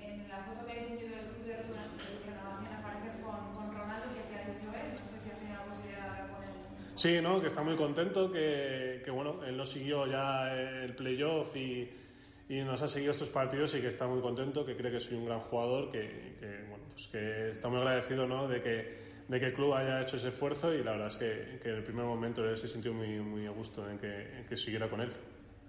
En 0.01 0.29
la 0.29 0.39
foto 0.45 0.65
que 0.65 0.73
hay 0.73 0.85
del 0.91 0.97
club 0.97 1.45
de 1.45 1.57
renovación 1.57 2.73
apareces 2.73 3.21
con, 3.21 3.53
con 3.55 3.77
Ronaldo, 3.77 4.07
¿qué 4.15 4.35
te 4.35 4.41
ha 4.41 4.47
dicho 4.47 4.67
él? 4.73 4.99
No 4.99 5.05
sé 5.05 5.21
si 5.21 5.31
has 5.31 5.39
tenido 5.39 5.59
la 5.59 5.65
posibilidad 5.65 6.03
de 6.03 6.09
hablar 6.09 6.29
con 6.31 6.45
él. 6.45 6.51
Sí, 6.95 7.21
¿no? 7.21 7.41
que 7.41 7.49
está 7.49 7.63
muy 7.63 7.75
contento, 7.75 8.31
que, 8.31 9.03
que 9.05 9.11
bueno, 9.11 9.43
él 9.45 9.57
no 9.57 9.65
siguió 9.65 10.07
ya 10.07 10.55
el 10.55 10.95
playoff 10.95 11.57
y, 11.57 11.91
y, 12.49 12.61
nos 12.61 12.81
ha 12.83 12.87
seguido 12.87 13.11
estos 13.11 13.29
partidos 13.29 13.75
y 13.75 13.81
que 13.81 13.89
está 13.89 14.07
muy 14.07 14.21
contento, 14.21 14.65
que 14.65 14.77
cree 14.77 14.93
que 14.93 15.01
soy 15.01 15.17
un 15.17 15.27
gran 15.27 15.41
jugador, 15.41 15.91
que, 15.91 16.37
que 16.39 16.47
bueno, 16.69 16.85
pues 16.93 17.09
que 17.09 17.51
está 17.51 17.69
muy 17.69 17.79
agradecido 17.79 18.29
¿no? 18.29 18.47
de, 18.47 18.63
que, 18.63 19.12
de 19.29 19.41
que 19.41 19.47
el 19.47 19.55
club 19.55 19.75
haya 19.75 20.03
hecho 20.03 20.17
ese 20.17 20.29
esfuerzo 20.29 20.75
y 20.75 20.83
la 20.83 20.93
verdad 20.93 21.07
es 21.09 21.17
que, 21.17 21.61
que 21.63 21.71
en 21.71 21.77
el 21.77 21.85
primer 21.85 22.05
momento 22.05 22.45
él 22.45 22.57
se 22.57 22.69
sintió 22.69 22.93
muy, 22.93 23.19
muy 23.21 23.47
a 23.47 23.51
gusto 23.51 23.89
en 23.89 23.99
que, 23.99 24.39
en 24.39 24.47
que 24.47 24.57
siguiera 24.57 24.89
con 24.89 25.01
él. 25.01 25.11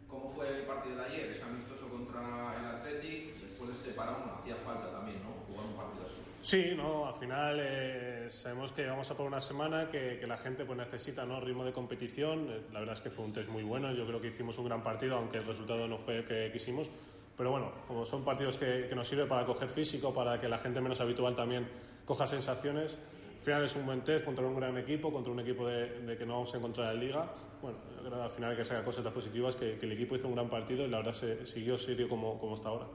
¿Cómo 0.07 0.31
fue 0.31 0.59
el 0.59 0.65
partido 0.65 0.97
de 0.97 1.05
ayer, 1.05 1.31
ese 1.31 1.43
amistoso 1.43 1.89
contra 1.89 2.21
el 2.59 2.65
Athletic? 2.65 3.35
Después 3.35 3.69
de 3.69 3.75
este 3.75 3.91
parón 3.91 4.29
hacía 4.39 4.55
falta 4.57 4.91
también, 4.91 5.23
¿no? 5.23 5.31
Jugar 5.47 5.65
un 5.65 5.75
partido 5.75 6.05
así. 6.05 6.21
Sí, 6.41 6.73
no, 6.75 7.07
al 7.07 7.15
final 7.15 7.57
eh, 7.59 8.25
sabemos 8.29 8.73
que 8.73 8.85
vamos 8.85 9.09
a 9.09 9.17
por 9.17 9.25
una 9.25 9.39
semana 9.39 9.89
que, 9.89 10.17
que, 10.19 10.27
la 10.27 10.37
gente 10.37 10.65
pues, 10.65 10.77
necesita 10.77 11.25
¿no? 11.25 11.39
ritmo 11.39 11.63
de 11.63 11.71
competición. 11.71 12.47
Eh, 12.49 12.61
la 12.71 12.79
verdad 12.79 12.95
es 12.95 13.01
que 13.01 13.09
fue 13.09 13.25
un 13.25 13.33
test 13.33 13.49
muy 13.49 13.63
bueno. 13.63 13.91
Yo 13.93 14.05
creo 14.05 14.21
que 14.21 14.27
hicimos 14.27 14.57
un 14.57 14.65
gran 14.65 14.83
partido, 14.83 15.15
aunque 15.15 15.37
el 15.37 15.45
resultado 15.45 15.87
no 15.87 15.97
fue 15.97 16.17
el 16.17 16.25
que 16.25 16.51
quisimos. 16.51 16.91
Pero 17.35 17.49
bueno, 17.49 17.71
como 17.87 18.05
son 18.05 18.23
partidos 18.23 18.57
que, 18.57 18.87
que 18.87 18.95
nos 18.95 19.07
sirven 19.07 19.27
para 19.27 19.45
coger 19.45 19.69
físico, 19.69 20.13
para 20.13 20.39
que 20.39 20.47
la 20.47 20.59
gente 20.59 20.81
menos 20.81 21.01
habitual 21.01 21.33
también 21.33 21.67
coja 22.05 22.27
sensaciones. 22.27 22.99
Al 23.43 23.45
final 23.45 23.65
es 23.65 23.75
un 23.75 23.85
buen 23.85 24.01
test 24.05 24.23
contra 24.23 24.47
un 24.47 24.55
gran 24.55 24.77
equipo, 24.77 25.11
contra 25.11 25.33
un 25.33 25.41
equipo 25.41 25.67
de, 25.67 25.99
de 25.99 26.15
que 26.15 26.25
no 26.25 26.35
vamos 26.35 26.53
a 26.53 26.57
encontrar 26.59 26.93
en 26.93 27.01
Liga. 27.01 27.29
Bueno, 27.61 27.77
al 28.23 28.29
final 28.29 28.51
hay 28.51 28.55
que 28.55 28.63
sacar 28.63 28.85
cosas 28.85 29.05
positivas, 29.11 29.57
que, 29.57 29.77
que, 29.77 29.85
el 29.85 29.91
equipo 29.91 30.15
hizo 30.15 30.29
un 30.29 30.35
gran 30.35 30.49
partido 30.49 30.85
y 30.85 30.89
la 30.89 30.99
verdad 30.99 31.11
se 31.11 31.45
siguió 31.45 31.77
serio 31.77 32.07
como, 32.07 32.39
como 32.39 32.55
está 32.55 32.69
ahora. 32.69 32.85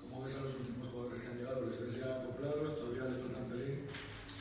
¿Cómo 0.00 0.22
ves 0.22 0.36
a 0.36 0.42
los 0.42 0.60
últimos 0.60 0.90
jugadores 0.90 1.20
que 1.22 1.26
han 1.26 1.38
llegado? 1.38 1.66
¿Les 1.66 1.80
ves 1.80 1.98
ya 1.98 2.20
acoplados? 2.20 2.78
¿Todavía 2.78 3.02
les 3.02 3.20
faltan 3.20 3.44
pelín? 3.48 3.86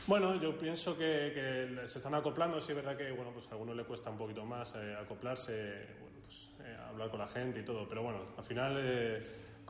Bueno, 0.06 0.40
yo 0.40 0.56
pienso 0.56 0.96
que, 0.96 1.32
que, 1.34 1.88
se 1.88 1.98
están 1.98 2.14
acoplando. 2.14 2.62
Sí, 2.62 2.74
es 2.74 2.76
verdad 2.76 2.96
que 2.96 3.12
bueno, 3.12 3.32
pues 3.34 3.48
a 3.48 3.54
algunos 3.54 3.76
le 3.76 3.86
cuesta 3.86 4.12
un 4.12 4.20
poquito 4.20 4.46
más 4.46 4.76
eh, 4.76 4.96
acoplarse, 5.02 5.84
bueno, 6.00 6.18
pues, 6.22 6.52
eh, 6.64 6.78
hablar 6.90 7.10
con 7.10 7.22
la 7.22 7.28
gente 7.28 7.62
y 7.62 7.66
todo. 7.66 7.90
Pero 7.90 8.04
bueno, 8.04 8.20
al 8.38 8.44
final, 8.44 8.78
eh, 8.78 9.20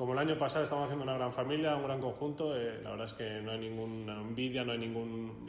como 0.02 0.14
el 0.14 0.20
año 0.20 0.36
pasado, 0.36 0.64
estamos 0.64 0.86
haciendo 0.86 1.04
una 1.04 1.14
gran 1.14 1.32
familia, 1.32 1.76
un 1.76 1.84
gran 1.84 2.02
conjunto. 2.02 2.56
la 2.56 2.90
verdad 2.90 3.06
es 3.06 3.14
que 3.14 3.40
no 3.40 3.52
hay 3.52 3.60
ninguna 3.60 4.20
envidia, 4.20 4.64
no 4.64 4.72
hay 4.72 4.80
ningún 4.80 5.48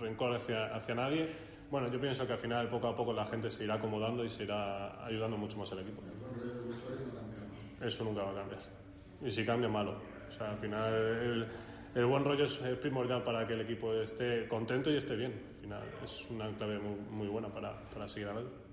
rencor 0.00 0.34
hacia, 0.34 0.74
hacia 0.74 0.96
nadie. 0.96 1.28
Bueno, 1.70 1.88
yo 1.88 2.00
pienso 2.00 2.26
que 2.26 2.32
al 2.32 2.38
final, 2.40 2.68
poco 2.68 2.88
a 2.88 2.96
poco, 2.96 3.12
la 3.12 3.24
gente 3.26 3.48
se 3.48 3.62
irá 3.62 3.74
acomodando 3.74 4.24
y 4.24 4.28
se 4.28 4.42
irá 4.42 5.06
ayudando 5.06 5.36
mucho 5.36 5.56
más 5.58 5.70
al 5.70 5.78
equipo. 5.78 6.02
Eso 7.80 8.02
nunca 8.02 8.24
va 8.24 8.32
a 8.32 8.34
cambiar. 8.34 8.60
Y 9.22 9.30
si 9.30 9.46
cambia, 9.46 9.68
malo. 9.68 10.00
O 10.26 10.30
sea, 10.32 10.50
al 10.50 10.58
final, 10.58 10.92
el, 10.92 11.46
el 11.94 12.06
buen 12.06 12.24
rollo 12.24 12.42
es 12.42 12.58
primordial 12.80 13.22
para 13.22 13.46
que 13.46 13.52
el 13.52 13.60
equipo 13.60 13.94
esté 13.94 14.48
contento 14.48 14.90
y 14.90 14.96
esté 14.96 15.14
bien. 15.14 15.30
Al 15.30 15.60
final, 15.60 15.82
es 16.02 16.28
una 16.28 16.50
clave 16.56 16.80
muy, 16.80 16.98
muy 17.08 17.28
buena 17.28 17.46
para, 17.54 17.88
para 17.88 18.08
seguir 18.08 18.30
adelante. 18.30 18.65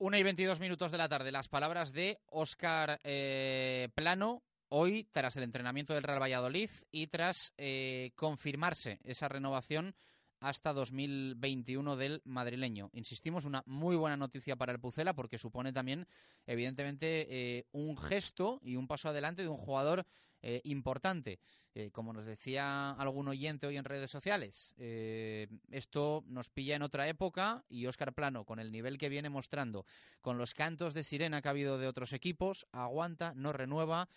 Una 0.00 0.16
y 0.16 0.22
22 0.22 0.60
minutos 0.60 0.92
de 0.92 0.98
la 0.98 1.08
tarde. 1.08 1.32
Las 1.32 1.48
palabras 1.48 1.92
de 1.92 2.20
Óscar 2.26 3.00
eh, 3.02 3.88
Plano, 3.96 4.44
hoy 4.68 5.08
tras 5.10 5.36
el 5.36 5.42
entrenamiento 5.42 5.92
del 5.92 6.04
Real 6.04 6.22
Valladolid 6.22 6.70
y 6.92 7.08
tras 7.08 7.52
eh, 7.56 8.12
confirmarse 8.14 9.00
esa 9.02 9.26
renovación 9.26 9.96
hasta 10.38 10.72
2021 10.72 11.96
del 11.96 12.22
madrileño. 12.24 12.90
Insistimos, 12.92 13.44
una 13.44 13.64
muy 13.66 13.96
buena 13.96 14.16
noticia 14.16 14.54
para 14.54 14.70
el 14.70 14.78
Pucela 14.78 15.14
porque 15.14 15.36
supone 15.36 15.72
también, 15.72 16.06
evidentemente, 16.46 17.26
eh, 17.28 17.66
un 17.72 17.96
gesto 17.96 18.60
y 18.62 18.76
un 18.76 18.86
paso 18.86 19.08
adelante 19.08 19.42
de 19.42 19.48
un 19.48 19.56
jugador 19.56 20.06
eh, 20.42 20.60
importante. 20.64 21.40
Eh, 21.74 21.90
como 21.92 22.12
nos 22.12 22.24
decía 22.24 22.90
algún 22.92 23.28
oyente 23.28 23.66
hoy 23.66 23.76
en 23.76 23.84
redes 23.84 24.10
sociales, 24.10 24.74
eh, 24.78 25.46
esto 25.70 26.24
nos 26.26 26.50
pilla 26.50 26.74
en 26.74 26.82
otra 26.82 27.08
época 27.08 27.64
y 27.68 27.86
Óscar 27.86 28.14
Plano, 28.14 28.44
con 28.44 28.58
el 28.58 28.72
nivel 28.72 28.98
que 28.98 29.08
viene 29.08 29.30
mostrando, 29.30 29.84
con 30.20 30.38
los 30.38 30.54
cantos 30.54 30.94
de 30.94 31.04
sirena 31.04 31.40
que 31.40 31.48
ha 31.48 31.50
habido 31.52 31.78
de 31.78 31.86
otros 31.86 32.12
equipos, 32.12 32.66
aguanta, 32.72 33.32
no 33.34 33.52
renueva. 33.52 34.08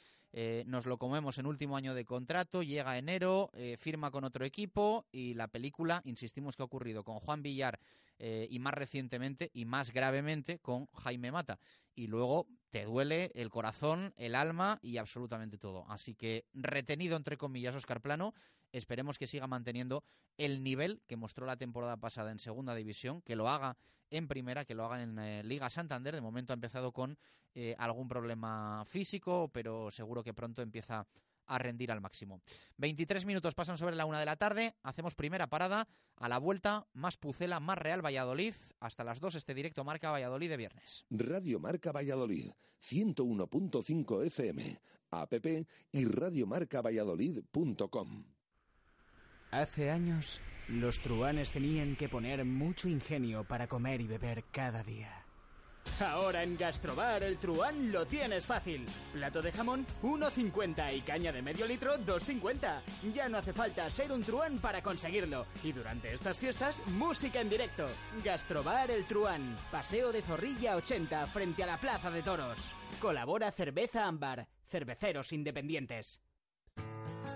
Nos 0.66 0.86
lo 0.86 0.98
comemos 0.98 1.40
en 1.40 1.46
último 1.46 1.76
año 1.76 1.94
de 1.94 2.06
contrato, 2.06 2.64
llega 2.64 2.98
enero, 2.98 3.52
firma 3.78 4.12
con 4.12 4.24
otro 4.24 4.46
equipo 4.46 5.06
y 5.12 5.34
la 5.34 5.50
película, 5.50 6.02
insistimos 6.06 6.56
que 6.56 6.64
ha 6.64 6.66
ocurrido 6.66 7.04
con 7.04 7.20
Juan 7.20 7.44
Villar 7.44 7.82
y 8.18 8.58
más 8.60 8.74
recientemente 8.74 9.52
y 9.54 9.66
más 9.66 9.92
gravemente 9.92 10.60
con 10.60 10.86
Jaime 10.94 11.34
Mata. 11.34 11.60
Y 11.96 12.08
luego 12.08 12.48
te 12.72 12.86
duele 12.86 13.32
el 13.36 13.50
corazón, 13.50 14.14
el 14.18 14.34
alma 14.34 14.80
y 14.82 14.98
absolutamente 14.98 15.58
todo. 15.58 15.86
Así 15.90 16.16
que 16.16 16.46
retenido 16.54 17.18
entre 17.18 17.38
comillas 17.38 17.76
Oscar 17.76 18.02
Plano, 18.02 18.34
esperemos 18.72 19.20
que 19.20 19.28
siga 19.28 19.46
manteniendo 19.46 20.04
el 20.38 20.64
nivel 20.64 21.02
que 21.06 21.18
mostró 21.18 21.46
la 21.46 21.58
temporada 21.58 21.98
pasada 21.98 22.32
en 22.32 22.40
segunda 22.40 22.74
división, 22.74 23.22
que 23.22 23.36
lo 23.36 23.50
haga 23.50 23.78
en 24.10 24.28
primera, 24.28 24.66
que 24.66 24.74
lo 24.74 24.86
haga 24.86 25.04
en 25.04 25.20
eh, 25.20 25.44
Liga 25.44 25.70
Santander. 25.70 26.16
De 26.16 26.22
momento 26.22 26.54
ha 26.54 26.56
empezado 26.56 26.94
con 26.94 27.18
eh, 27.54 27.76
algún 27.78 28.08
problema 28.08 28.84
físico, 28.86 29.50
pero 29.54 29.92
seguro 29.92 30.24
que 30.24 30.34
pronto 30.34 30.62
empieza 30.62 31.06
a 31.52 31.58
rendir 31.58 31.92
al 31.92 32.02
máximo. 32.02 32.42
23 32.78 33.26
minutos 33.26 33.54
pasan 33.54 33.78
sobre 33.78 33.96
la 33.96 34.06
una 34.06 34.20
de 34.20 34.26
la 34.26 34.38
tarde. 34.38 34.76
Hacemos 34.84 35.16
primera 35.16 35.48
parada. 35.48 35.88
A 36.16 36.30
la 36.30 36.38
vuelta, 36.38 36.88
más 36.94 37.18
Pucela, 37.18 37.60
más 37.60 37.78
Real 37.78 38.06
Valladolid. 38.06 38.54
Hasta 38.80 39.04
las 39.04 39.20
2 39.20 39.36
este 39.36 39.54
directo 39.54 39.84
Marca 39.84 40.12
Valladolid 40.12 40.50
de 40.50 40.58
viernes. 40.58 41.06
Radio 41.10 41.60
Marca 41.60 41.92
Valladolid, 41.92 42.52
101.5 42.82 44.26
FM, 44.28 44.78
app 45.12 45.34
y 45.92 46.06
radiomarcavalladolid.com. 46.06 48.24
Hace 49.52 49.92
años, 49.92 50.40
los 50.70 51.02
truanes 51.02 51.52
tenían 51.52 51.98
que 51.98 52.08
poner 52.08 52.46
mucho 52.46 52.88
ingenio 52.88 53.44
para 53.44 53.68
comer 53.68 54.00
y 54.00 54.08
beber 54.08 54.46
cada 54.52 54.84
día. 54.84 55.21
Ahora 56.00 56.44
en 56.44 56.58
Gastrobar 56.58 57.24
el 57.24 57.38
truán 57.38 57.92
lo 57.92 58.06
tienes 58.06 58.48
fácil. 58.48 58.86
Plato 59.14 59.42
de 59.42 59.52
jamón 59.52 59.86
1.50 60.02 60.96
y 60.96 61.02
caña 61.02 61.32
de 61.32 61.42
medio 61.42 61.68
litro 61.68 61.98
2.50. 61.98 62.82
Ya 63.14 63.30
no 63.30 63.38
hace 63.38 63.54
falta 63.54 63.90
ser 63.90 64.12
un 64.12 64.24
truán 64.24 64.58
para 64.58 64.82
conseguirlo. 64.82 65.46
Y 65.64 65.72
durante 65.72 66.14
estas 66.14 66.38
fiestas, 66.38 66.82
música 66.88 67.42
en 67.42 67.50
directo. 67.50 67.88
Gastrobar 68.24 68.90
el 68.90 69.06
truán. 69.06 69.56
Paseo 69.72 70.12
de 70.12 70.22
Zorrilla 70.22 70.76
80 70.76 71.28
frente 71.28 71.64
a 71.64 71.68
la 71.68 71.80
Plaza 71.80 72.10
de 72.10 72.24
Toros. 72.24 72.72
Colabora 73.00 73.52
Cerveza 73.52 74.06
Ámbar. 74.08 74.48
Cerveceros 74.68 75.34
independientes. 75.34 76.22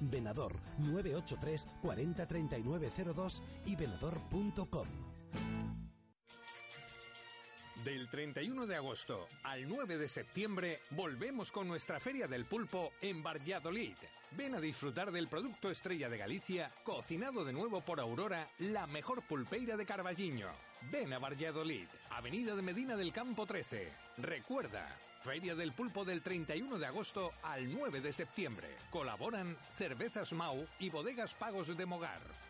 Venador 0.00 0.56
983 0.78 1.66
40 1.82 2.26
3902 2.26 3.42
y 3.66 3.76
venador.com. 3.76 4.86
Del 7.84 8.08
31 8.08 8.66
de 8.66 8.76
agosto 8.76 9.26
al 9.42 9.66
9 9.66 9.96
de 9.96 10.06
septiembre 10.06 10.80
volvemos 10.90 11.50
con 11.50 11.66
nuestra 11.66 11.98
Feria 11.98 12.28
del 12.28 12.44
Pulpo 12.44 12.92
en 13.00 13.22
Valladolid. 13.22 13.94
Ven 14.36 14.54
a 14.54 14.60
disfrutar 14.60 15.10
del 15.10 15.28
producto 15.28 15.70
estrella 15.70 16.10
de 16.10 16.18
Galicia, 16.18 16.70
cocinado 16.84 17.42
de 17.42 17.54
nuevo 17.54 17.80
por 17.80 17.98
Aurora, 17.98 18.50
la 18.58 18.86
mejor 18.86 19.22
pulpeira 19.22 19.78
de 19.78 19.86
Carballiño. 19.86 20.48
Ven 20.92 21.12
a 21.14 21.18
Valladolid, 21.18 21.86
Avenida 22.10 22.54
de 22.54 22.62
Medina 22.62 22.96
del 22.96 23.14
Campo 23.14 23.46
13. 23.46 23.88
Recuerda, 24.18 24.86
Feria 25.20 25.54
del 25.54 25.72
Pulpo 25.72 26.04
del 26.04 26.22
31 26.22 26.78
de 26.78 26.86
agosto 26.86 27.32
al 27.42 27.70
9 27.70 28.00
de 28.00 28.12
septiembre. 28.12 28.68
Colaboran 28.88 29.54
Cervezas 29.74 30.32
Mau 30.32 30.66
y 30.78 30.88
Bodegas 30.88 31.34
Pagos 31.34 31.76
de 31.76 31.84
Mogar. 31.84 32.49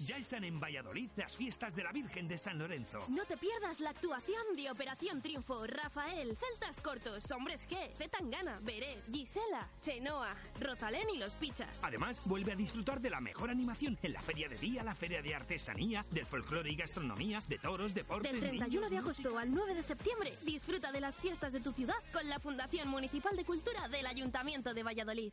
Ya 0.00 0.16
están 0.16 0.44
en 0.44 0.60
Valladolid 0.60 1.10
las 1.16 1.36
fiestas 1.36 1.74
de 1.74 1.82
la 1.82 1.90
Virgen 1.90 2.28
de 2.28 2.38
San 2.38 2.56
Lorenzo. 2.56 3.04
No 3.08 3.24
te 3.24 3.36
pierdas 3.36 3.80
la 3.80 3.90
actuación 3.90 4.54
de 4.54 4.70
Operación 4.70 5.20
Triunfo, 5.20 5.66
Rafael, 5.66 6.36
Celtas 6.36 6.80
Cortos, 6.80 7.28
Hombres 7.32 7.66
G, 7.68 7.76
Zetangana, 7.96 8.60
Beret, 8.62 9.02
Gisela, 9.12 9.68
Chenoa, 9.82 10.36
Rosalén 10.60 11.10
y 11.12 11.18
Los 11.18 11.34
Pichas. 11.34 11.68
Además, 11.82 12.22
vuelve 12.26 12.52
a 12.52 12.56
disfrutar 12.56 13.00
de 13.00 13.10
la 13.10 13.20
mejor 13.20 13.50
animación 13.50 13.98
en 14.00 14.12
la 14.12 14.22
Feria 14.22 14.48
de 14.48 14.56
Día, 14.56 14.84
la 14.84 14.94
Feria 14.94 15.20
de 15.20 15.34
Artesanía, 15.34 16.06
del 16.10 16.26
folclore 16.26 16.70
y 16.70 16.76
gastronomía, 16.76 17.42
de 17.48 17.58
toros, 17.58 17.92
deportes, 17.92 18.30
Del 18.30 18.40
31 18.40 18.68
niños, 18.68 18.90
de 18.90 18.98
agosto 18.98 19.36
al 19.36 19.52
9 19.52 19.74
de 19.74 19.82
septiembre, 19.82 20.32
disfruta 20.42 20.92
de 20.92 21.00
las 21.00 21.16
fiestas 21.16 21.52
de 21.52 21.58
tu 21.58 21.72
ciudad 21.72 21.96
con 22.12 22.28
la 22.28 22.38
Fundación 22.38 22.86
Municipal 22.86 23.36
de 23.36 23.44
Cultura 23.44 23.88
del 23.88 24.06
Ayuntamiento 24.06 24.74
de 24.74 24.82
Valladolid. 24.84 25.32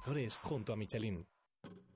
Junto 0.41 0.73
a 0.73 0.75
Michelin. 0.75 1.27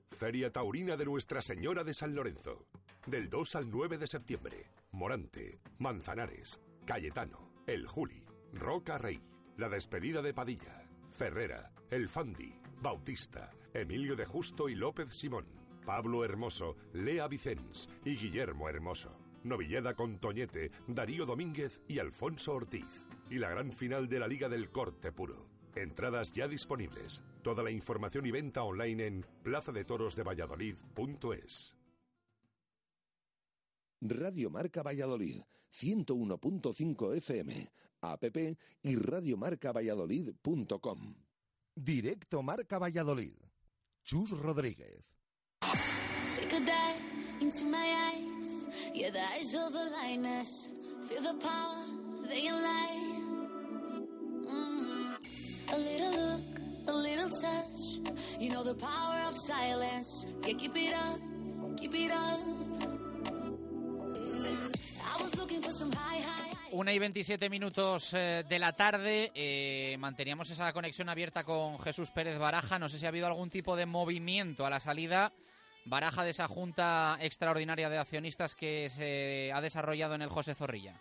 Feria 0.08 0.52
Taurina 0.52 0.96
de 0.96 1.04
Nuestra 1.04 1.42
Señora 1.42 1.82
de 1.82 1.92
San 1.92 2.14
Lorenzo. 2.14 2.68
Del 3.04 3.28
2 3.28 3.56
al 3.56 3.70
9 3.70 3.98
de 3.98 4.06
septiembre. 4.06 4.70
Morante, 4.92 5.58
Manzanares, 5.78 6.60
Cayetano, 6.86 7.52
El 7.66 7.86
Juli, 7.86 8.24
Roca 8.52 8.96
Rey, 8.96 9.20
La 9.56 9.68
Despedida 9.68 10.22
de 10.22 10.32
Padilla, 10.32 10.88
Ferrera, 11.08 11.72
El 11.90 12.08
Fandi, 12.08 12.54
Bautista, 12.80 13.50
Emilio 13.74 14.14
de 14.14 14.24
Justo 14.24 14.68
y 14.68 14.76
López 14.76 15.10
Simón, 15.10 15.46
Pablo 15.84 16.24
Hermoso, 16.24 16.76
Lea 16.92 17.26
Vicens 17.26 17.88
y 18.04 18.16
Guillermo 18.16 18.68
Hermoso. 18.68 19.18
Novillada 19.42 19.94
con 19.94 20.18
Toñete, 20.18 20.70
Darío 20.86 21.26
Domínguez 21.26 21.82
y 21.88 21.98
Alfonso 21.98 22.54
Ortiz. 22.54 23.08
Y 23.30 23.38
la 23.38 23.50
gran 23.50 23.72
final 23.72 24.08
de 24.08 24.20
la 24.20 24.28
Liga 24.28 24.48
del 24.48 24.70
Corte 24.70 25.12
Puro. 25.12 25.55
Entradas 25.76 26.32
ya 26.32 26.48
disponibles. 26.48 27.22
Toda 27.42 27.62
la 27.62 27.70
información 27.70 28.24
y 28.26 28.30
venta 28.30 28.64
online 28.64 29.06
en 29.06 29.26
plazadetorosdevalladolid.es. 29.42 31.76
Radio 34.00 34.50
Marca 34.50 34.82
Valladolid, 34.82 35.42
101.5 35.72 37.16
FM, 37.16 37.68
app 38.00 38.24
y 38.82 38.96
radiomarcavalladolid.com. 38.96 41.14
Directo 41.74 42.42
Marca 42.42 42.78
Valladolid. 42.78 43.36
Chus 44.02 44.30
Rodríguez. 44.30 45.04
Take 45.60 46.56
a 46.56 46.60
dive 46.60 46.96
into 47.40 47.64
my 47.64 48.12
eyes. 48.12 48.68
Yeah, 48.94 49.10
the 49.10 49.20
eyes 49.20 49.54
of 49.54 49.72
the 49.72 49.90
lioness. 49.90 50.70
Feel 51.08 51.22
the 51.22 51.34
power, 51.40 51.86
they. 52.28 53.05
Una 66.72 66.92
y 66.92 66.98
27 66.98 67.48
minutos 67.48 68.12
eh, 68.14 68.44
de 68.48 68.58
la 68.58 68.72
tarde. 68.74 69.30
eh, 69.34 69.96
manteníamos 69.98 70.50
esa 70.50 70.72
conexión 70.72 71.08
abierta 71.08 71.44
con 71.44 71.78
Jesús 71.78 72.10
Pérez 72.10 72.38
Baraja. 72.38 72.78
No 72.78 72.88
sé 72.88 72.98
si 72.98 73.06
ha 73.06 73.08
habido 73.08 73.26
algún 73.26 73.50
tipo 73.50 73.76
de 73.76 73.86
movimiento 73.86 74.66
a 74.66 74.70
la 74.70 74.80
salida. 74.80 75.32
Baraja 75.84 76.24
de 76.24 76.30
esa 76.30 76.48
junta 76.48 77.16
extraordinaria 77.20 77.88
de 77.88 77.98
accionistas 77.98 78.56
que 78.56 78.88
se 78.88 79.52
ha 79.52 79.60
desarrollado 79.60 80.14
en 80.14 80.22
el 80.22 80.28
José 80.28 80.54
Zorrilla. 80.54 81.00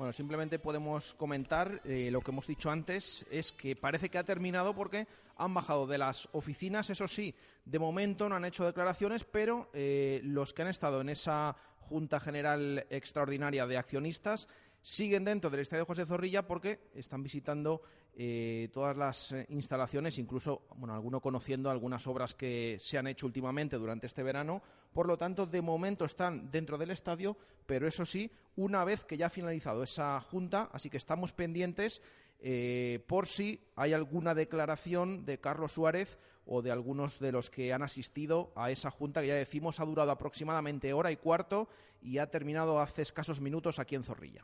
Bueno, 0.00 0.14
simplemente 0.14 0.58
podemos 0.58 1.12
comentar 1.12 1.82
eh, 1.84 2.08
lo 2.10 2.22
que 2.22 2.30
hemos 2.30 2.46
dicho 2.46 2.70
antes, 2.70 3.26
es 3.30 3.52
que 3.52 3.76
parece 3.76 4.08
que 4.08 4.16
ha 4.16 4.24
terminado 4.24 4.74
porque 4.74 5.06
han 5.36 5.52
bajado 5.52 5.86
de 5.86 5.98
las 5.98 6.26
oficinas, 6.32 6.88
eso 6.88 7.06
sí, 7.06 7.34
de 7.66 7.78
momento 7.78 8.26
no 8.26 8.36
han 8.36 8.46
hecho 8.46 8.64
declaraciones, 8.64 9.24
pero 9.24 9.68
eh, 9.74 10.22
los 10.24 10.54
que 10.54 10.62
han 10.62 10.68
estado 10.68 11.02
en 11.02 11.10
esa 11.10 11.54
Junta 11.80 12.18
General 12.18 12.86
Extraordinaria 12.88 13.66
de 13.66 13.76
Accionistas 13.76 14.48
siguen 14.82 15.24
dentro 15.24 15.50
del 15.50 15.60
Estadio 15.60 15.84
José 15.86 16.06
Zorrilla 16.06 16.46
porque 16.46 16.90
están 16.94 17.22
visitando 17.22 17.82
eh, 18.14 18.68
todas 18.72 18.96
las 18.96 19.32
eh, 19.32 19.46
instalaciones, 19.50 20.18
incluso 20.18 20.62
bueno, 20.76 20.94
alguno 20.94 21.20
conociendo 21.20 21.70
algunas 21.70 22.06
obras 22.06 22.34
que 22.34 22.76
se 22.78 22.98
han 22.98 23.06
hecho 23.06 23.26
últimamente 23.26 23.76
durante 23.76 24.06
este 24.06 24.22
verano. 24.22 24.62
Por 24.92 25.06
lo 25.06 25.16
tanto, 25.16 25.46
de 25.46 25.62
momento 25.62 26.04
están 26.04 26.50
dentro 26.50 26.76
del 26.76 26.90
estadio, 26.90 27.36
pero 27.66 27.86
eso 27.86 28.04
sí, 28.04 28.30
una 28.56 28.84
vez 28.84 29.04
que 29.04 29.16
ya 29.16 29.26
ha 29.26 29.30
finalizado 29.30 29.82
esa 29.82 30.20
junta, 30.20 30.68
así 30.72 30.90
que 30.90 30.96
estamos 30.96 31.32
pendientes 31.32 32.02
eh, 32.42 33.04
por 33.06 33.26
si 33.26 33.60
hay 33.76 33.92
alguna 33.92 34.34
declaración 34.34 35.26
de 35.26 35.40
Carlos 35.40 35.72
Suárez 35.72 36.18
o 36.46 36.62
de 36.62 36.70
algunos 36.70 37.18
de 37.18 37.32
los 37.32 37.50
que 37.50 37.72
han 37.72 37.82
asistido 37.82 38.52
a 38.56 38.70
esa 38.70 38.90
junta 38.90 39.20
que 39.20 39.28
ya 39.28 39.34
decimos 39.34 39.78
ha 39.78 39.84
durado 39.84 40.10
aproximadamente 40.10 40.92
hora 40.92 41.12
y 41.12 41.16
cuarto 41.16 41.68
y 42.00 42.18
ha 42.18 42.30
terminado 42.30 42.80
hace 42.80 43.02
escasos 43.02 43.40
minutos 43.40 43.78
aquí 43.78 43.94
en 43.94 44.04
Zorrilla. 44.04 44.42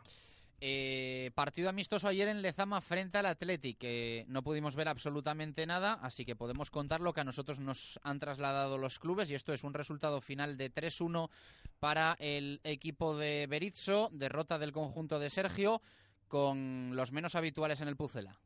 Eh, 0.59 1.33
partido 1.35 1.69
amistoso 1.69 2.09
ayer 2.09 2.29
en 2.29 2.41
Lezama 2.41 2.81
frente 2.81 3.19
al 3.19 3.27
Athletic. 3.27 4.27
no 4.29 4.43
pudimos 4.43 4.75
ver 4.75 4.89
absolutamente 4.89 5.67
nada, 5.67 5.95
así 6.03 6.25
que 6.25 6.37
podemos 6.37 6.71
contar 6.71 7.01
lo 7.01 7.13
que 7.13 7.21
a 7.21 7.25
nosotros 7.25 7.61
nos 7.61 8.01
han 8.03 8.19
trasladado 8.19 8.79
los 8.79 8.99
clubes. 8.99 9.31
Y 9.31 9.35
esto 9.35 9.53
es 9.53 9.65
un 9.65 9.75
resultado 9.75 10.21
final 10.21 10.57
de 10.57 10.73
3-1 10.73 11.29
para 11.79 12.17
el 12.19 12.61
equipo 12.65 13.17
de 13.17 13.47
Berizzo, 13.49 14.09
derrota 14.13 14.59
del 14.59 14.73
conjunto 14.73 15.19
de 15.19 15.29
Sergio, 15.29 15.83
con 16.29 16.95
los 16.95 17.13
menos 17.13 17.35
habituales 17.35 17.81
en 17.81 17.89
el 17.89 17.97
Pucela. 17.97 18.39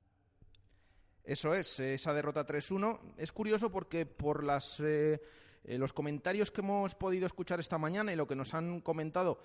Eso 1.25 1.55
es, 1.55 1.79
esa 1.81 2.13
derrota 2.13 2.47
3-1. 2.47 3.15
Es 3.17 3.33
curioso 3.33 3.71
porque 3.71 4.07
por 4.07 4.43
las, 4.43 4.81
eh, 4.81 5.21
eh, 5.65 5.79
los 5.79 5.93
comentarios 5.93 6.51
que 6.51 6.61
hemos 6.61 6.95
podido 6.95 7.27
escuchar 7.27 7.61
esta 7.61 7.79
mañana 7.79 8.13
y 8.13 8.17
lo 8.17 8.27
que 8.27 8.37
nos 8.37 8.55
han 8.55 8.81
comentado 8.81 9.41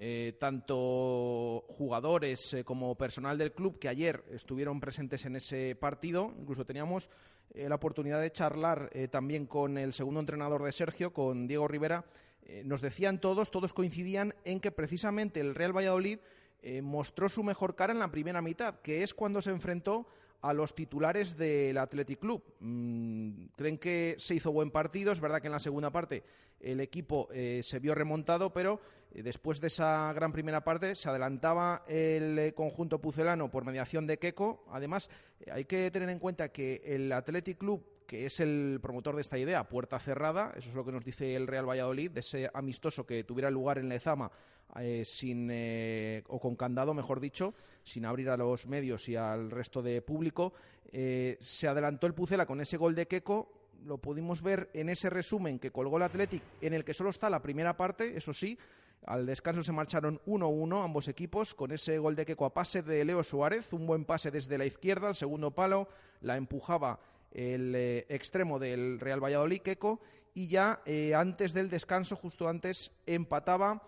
eh, 0.00 0.36
tanto 0.38 1.64
jugadores 1.68 2.54
eh, 2.54 2.64
como 2.64 2.94
personal 2.94 3.36
del 3.36 3.52
club 3.52 3.78
que 3.78 3.88
ayer 3.88 4.24
estuvieron 4.30 4.80
presentes 4.80 5.26
en 5.26 5.36
ese 5.36 5.74
partido, 5.74 6.32
incluso 6.38 6.64
teníamos 6.64 7.10
eh, 7.54 7.68
la 7.68 7.76
oportunidad 7.76 8.20
de 8.20 8.30
charlar 8.30 8.90
eh, 8.92 9.08
también 9.08 9.46
con 9.46 9.78
el 9.78 9.92
segundo 9.92 10.20
entrenador 10.20 10.62
de 10.62 10.72
Sergio, 10.72 11.12
con 11.12 11.46
Diego 11.48 11.66
Rivera, 11.66 12.04
eh, 12.42 12.62
nos 12.64 12.80
decían 12.80 13.20
todos, 13.20 13.50
todos 13.50 13.72
coincidían 13.72 14.34
en 14.44 14.60
que 14.60 14.70
precisamente 14.70 15.40
el 15.40 15.54
Real 15.54 15.76
Valladolid 15.76 16.18
eh, 16.60 16.82
mostró 16.82 17.28
su 17.28 17.42
mejor 17.42 17.74
cara 17.74 17.92
en 17.92 17.98
la 17.98 18.10
primera 18.10 18.42
mitad, 18.42 18.80
que 18.80 19.02
es 19.02 19.14
cuando 19.14 19.40
se 19.40 19.50
enfrentó 19.50 20.06
a 20.40 20.52
los 20.52 20.74
titulares 20.74 21.36
del 21.36 21.78
Athletic 21.78 22.20
Club. 22.20 22.42
Mm, 22.60 23.46
creen 23.56 23.78
que 23.78 24.16
se 24.18 24.34
hizo 24.34 24.52
buen 24.52 24.70
partido, 24.70 25.12
es 25.12 25.20
verdad 25.20 25.40
que 25.40 25.48
en 25.48 25.52
la 25.52 25.60
segunda 25.60 25.90
parte 25.90 26.22
el 26.60 26.80
equipo 26.80 27.28
eh, 27.32 27.60
se 27.62 27.78
vio 27.78 27.94
remontado, 27.94 28.52
pero 28.52 28.80
eh, 29.12 29.22
después 29.22 29.60
de 29.60 29.68
esa 29.68 30.12
gran 30.12 30.32
primera 30.32 30.62
parte 30.62 30.94
se 30.94 31.08
adelantaba 31.08 31.84
el 31.86 32.52
conjunto 32.54 33.00
pucelano 33.00 33.50
por 33.50 33.64
mediación 33.64 34.06
de 34.06 34.18
Keco. 34.18 34.64
Además, 34.70 35.10
hay 35.50 35.64
que 35.64 35.90
tener 35.90 36.08
en 36.08 36.18
cuenta 36.18 36.50
que 36.50 36.82
el 36.84 37.12
Athletic 37.12 37.58
Club 37.58 37.97
que 38.08 38.24
es 38.24 38.40
el 38.40 38.78
promotor 38.80 39.14
de 39.14 39.20
esta 39.20 39.38
idea, 39.38 39.68
puerta 39.68 39.98
cerrada, 40.00 40.54
eso 40.56 40.70
es 40.70 40.74
lo 40.74 40.82
que 40.82 40.92
nos 40.92 41.04
dice 41.04 41.36
el 41.36 41.46
Real 41.46 41.68
Valladolid, 41.68 42.10
de 42.10 42.20
ese 42.20 42.50
amistoso 42.54 43.04
que 43.04 43.22
tuviera 43.22 43.50
lugar 43.50 43.76
en 43.76 43.90
Lezama 43.90 44.32
eh, 44.80 45.04
sin, 45.04 45.50
eh, 45.52 46.24
o 46.28 46.40
con 46.40 46.56
candado, 46.56 46.94
mejor 46.94 47.20
dicho, 47.20 47.52
sin 47.84 48.06
abrir 48.06 48.30
a 48.30 48.38
los 48.38 48.66
medios 48.66 49.06
y 49.10 49.16
al 49.16 49.50
resto 49.50 49.82
de 49.82 50.00
público. 50.00 50.54
Eh, 50.90 51.36
se 51.38 51.68
adelantó 51.68 52.06
el 52.06 52.14
Pucela 52.14 52.46
con 52.46 52.62
ese 52.62 52.78
gol 52.78 52.94
de 52.94 53.06
Keco, 53.06 53.52
lo 53.84 53.98
pudimos 53.98 54.40
ver 54.40 54.70
en 54.72 54.88
ese 54.88 55.10
resumen 55.10 55.58
que 55.58 55.70
colgó 55.70 55.98
el 55.98 56.04
Athletic, 56.04 56.42
en 56.62 56.72
el 56.72 56.86
que 56.86 56.94
solo 56.94 57.10
está 57.10 57.28
la 57.28 57.42
primera 57.42 57.76
parte, 57.76 58.16
eso 58.16 58.32
sí, 58.32 58.58
al 59.04 59.26
descanso 59.26 59.62
se 59.62 59.72
marcharon 59.72 60.18
1-1 60.26 60.82
ambos 60.82 61.08
equipos 61.08 61.54
con 61.54 61.72
ese 61.72 61.98
gol 61.98 62.16
de 62.16 62.24
Keco 62.24 62.46
a 62.46 62.54
pase 62.54 62.80
de 62.80 63.04
Leo 63.04 63.22
Suárez, 63.22 63.70
un 63.74 63.86
buen 63.86 64.06
pase 64.06 64.30
desde 64.30 64.56
la 64.56 64.64
izquierda, 64.64 65.08
al 65.08 65.14
segundo 65.14 65.50
palo, 65.50 65.88
la 66.22 66.38
empujaba 66.38 66.98
el 67.30 67.74
eh, 67.74 68.06
extremo 68.08 68.58
del 68.58 69.00
Real 69.00 69.22
Valladolid, 69.22 69.60
Keco, 69.60 70.00
y 70.34 70.48
ya 70.48 70.82
eh, 70.86 71.14
antes 71.14 71.52
del 71.52 71.68
descanso, 71.68 72.16
justo 72.16 72.48
antes, 72.48 72.92
empataba 73.06 73.82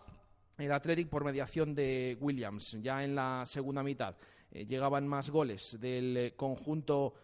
el 0.58 0.72
Athletic 0.72 1.08
por 1.08 1.24
mediación 1.24 1.74
de 1.74 2.18
Williams, 2.20 2.78
ya 2.82 3.04
en 3.04 3.14
la 3.14 3.44
segunda 3.46 3.82
mitad. 3.82 4.16
eh, 4.50 4.66
llegaban 4.66 5.06
más 5.06 5.30
goles 5.30 5.78
del 5.80 6.34
conjunto 6.36 7.14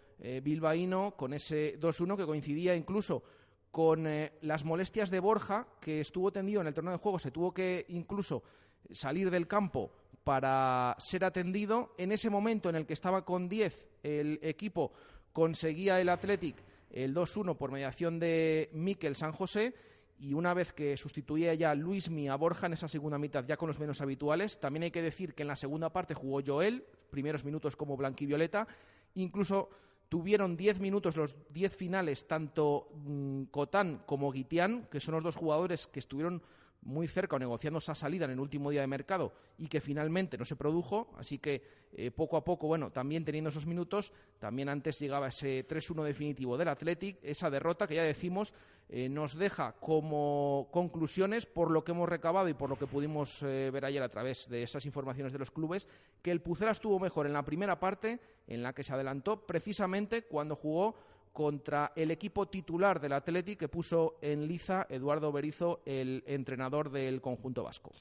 bilbaíno 0.43 1.15
con 1.15 1.35
ese 1.35 1.79
2-1 1.79 2.17
que 2.17 2.25
coincidía 2.25 2.75
incluso 2.75 3.23
con 3.71 4.09
las 4.41 4.65
molestias 4.65 5.11
de 5.11 5.21
Borja, 5.21 5.69
que 5.79 6.01
estuvo 6.01 6.33
tendido 6.33 6.63
en 6.63 6.69
el 6.69 6.73
torneo 6.73 6.93
de 6.93 6.99
juego, 6.99 7.19
se 7.19 7.31
tuvo 7.31 7.53
que 7.53 7.85
incluso 7.91 8.43
salir 8.91 9.31
del 9.31 9.47
campo 9.47 9.93
para 10.25 10.97
ser 10.99 11.25
atendido. 11.25 11.95
En 11.99 12.11
ese 12.11 12.31
momento 12.31 12.69
en 12.69 12.75
el 12.75 12.85
que 12.85 12.95
estaba 12.95 13.25
con 13.25 13.49
10, 13.49 13.89
el 14.03 14.41
equipo 14.43 14.93
conseguía 15.37 16.01
el 16.01 16.09
Athletic 16.09 16.57
el 16.89 17.15
2-1 17.15 17.59
por 17.59 17.71
mediación 17.71 18.19
de 18.19 18.71
Miquel 18.73 19.15
San 19.15 19.33
José 19.33 19.75
y 20.19 20.33
una 20.33 20.55
vez 20.55 20.73
que 20.73 20.97
sustituía 20.97 21.53
ya 21.53 21.75
Luis 21.75 22.11
a 22.31 22.37
Borja 22.37 22.65
en 22.65 22.73
esa 22.73 22.89
segunda 22.89 23.19
mitad 23.19 23.45
ya 23.45 23.59
con 23.59 23.67
los 23.67 23.79
menos 23.79 24.01
habituales, 24.01 24.59
también 24.59 24.85
hay 24.85 24.91
que 24.91 25.03
decir 25.03 25.35
que 25.35 25.43
en 25.43 25.49
la 25.49 25.57
segunda 25.57 25.91
parte 25.93 26.15
jugó 26.15 26.41
Joel, 26.43 26.87
primeros 27.11 27.45
minutos 27.45 27.77
como 27.77 27.99
blanquivioleta, 27.99 28.67
incluso 29.13 29.69
tuvieron 30.09 30.57
10 30.57 30.81
minutos 30.81 31.19
los 31.19 31.37
10 31.51 31.77
finales 31.77 32.27
tanto 32.27 32.89
mm, 32.95 33.43
Cotán 33.51 34.05
como 34.07 34.33
Guitián, 34.33 34.89
que 34.91 35.01
son 35.01 35.17
los 35.17 35.23
dos 35.23 35.37
jugadores 35.37 35.87
que 35.87 35.99
estuvieron 35.99 36.41
muy 36.83 37.09
cerca 37.09 37.37
o 37.37 37.39
negociando 37.39 37.79
esa 37.79 37.95
salida 37.95 38.25
en 38.27 38.33
el 38.33 38.41
último 38.41 38.71
día 38.71 38.81
de 38.81 38.87
mercado 38.87 39.33
y 39.59 39.67
que 39.67 39.81
finalmente 39.81 40.39
no 40.39 40.45
se 40.45 40.57
produjo. 40.57 41.13
Así 41.19 41.39
que 41.39 41.63
eh, 41.93 42.11
poco 42.11 42.37
a 42.37 42.45
poco, 42.45 42.67
bueno, 42.67 42.91
también 42.91 43.25
teniendo 43.25 43.51
esos 43.51 43.67
minutos, 43.67 44.13
también 44.39 44.69
antes 44.69 44.99
llegaba 44.99 45.29
ese 45.29 45.67
3-1 45.67 46.05
definitivo 46.05 46.57
del 46.57 46.69
Athletic, 46.69 47.19
esa 47.23 47.51
derrota 47.51 47.87
que 47.87 47.97
ya 47.97 48.03
decimos 48.03 48.53
eh, 48.89 49.09
nos 49.09 49.37
deja 49.37 49.73
como 49.81 50.69
conclusiones 50.71 51.45
por 51.45 51.73
lo 51.73 51.83
que 51.83 51.91
hemos 51.91 52.09
recabado 52.09 52.49
y 52.49 52.55
por 52.55 52.71
lo 52.71 52.79
que 52.79 52.87
pudimos 52.87 53.43
eh, 53.43 53.71
ver 53.73 53.85
ayer 53.85 54.03
a 54.03 54.09
través 54.09 54.49
de 54.49 54.63
esas 54.63 54.87
informaciones 54.87 55.33
de 55.33 55.41
los 55.41 55.51
clubes, 55.51 55.89
que 56.23 56.31
el 56.31 56.41
Pucela 56.41 56.71
estuvo 56.71 57.01
mejor 57.01 57.27
en 57.27 57.33
la 57.33 57.45
primera 57.45 57.81
parte, 57.81 58.21
en 58.47 58.63
la 58.63 58.73
que 58.73 58.85
se 58.85 58.93
adelantó 58.93 59.45
precisamente 59.45 60.23
cuando 60.23 60.55
jugó 60.55 60.95
contra 61.37 61.93
el 61.95 62.11
equipo 62.11 62.47
titular 62.47 62.99
del 62.99 63.13
Athletic 63.13 63.59
que 63.59 63.69
puso 63.69 64.17
en 64.23 64.49
liza 64.49 64.87
Eduardo 64.89 65.31
Berizo, 65.31 65.83
el 65.85 66.25
entrenador 66.27 66.91
del 66.91 67.21
conjunto 67.21 67.63
vasco. 67.63 67.93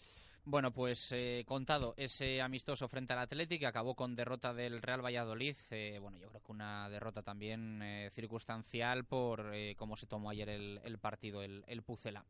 Bueno, 0.48 0.72
pues 0.72 1.12
eh, 1.12 1.44
contado 1.48 1.96
ese 1.98 2.40
amistoso 2.40 2.88
frente 2.88 3.14
al 3.14 3.20
Athletic 3.20 3.62
que 3.62 3.66
acabó 3.66 3.96
con 3.96 4.16
derrota 4.16 4.54
del 4.54 4.82
Real 4.82 5.04
Valladolid. 5.04 5.56
Eh, 5.72 5.98
bueno, 6.00 6.18
yo 6.20 6.30
creo 6.30 6.42
que 6.42 6.52
una 6.52 6.88
derrota 6.90 7.24
también 7.24 7.82
eh, 7.82 8.12
circunstancial 8.14 9.06
por 9.06 9.52
cómo 9.76 9.98
se 9.98 10.06
tomó 10.06 10.30
ayer 10.30 10.50
el, 10.50 10.98
partido, 11.00 11.42
el, 11.42 11.64
el 11.68 11.82
Pucela. 11.82 12.24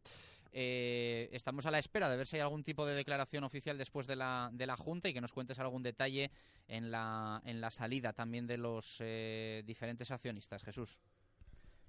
Eh, 0.58 1.28
estamos 1.34 1.66
a 1.66 1.72
la 1.72 1.80
espera 1.80 2.10
de 2.10 2.16
ver 2.16 2.26
si 2.26 2.38
hay 2.38 2.42
algún 2.42 2.64
tipo 2.64 2.86
de 2.86 2.96
declaración 2.96 3.44
oficial 3.44 3.78
después 3.78 4.08
de 4.08 4.16
la, 4.16 4.50
de 4.54 4.66
la 4.66 4.78
Junta 4.78 5.10
y 5.10 5.14
que 5.14 5.20
nos 5.20 5.34
cuentes 5.34 5.60
algún 5.60 5.84
detalle 5.84 6.32
en 6.70 6.92
la, 6.92 7.42
en 7.44 7.60
la 7.60 7.70
salida 7.70 8.14
también 8.14 8.48
de 8.48 8.58
los 8.58 8.96
eh, 9.02 9.64
diferentes 9.66 10.12
accionistas. 10.12 10.64
Jesús. 10.64 10.98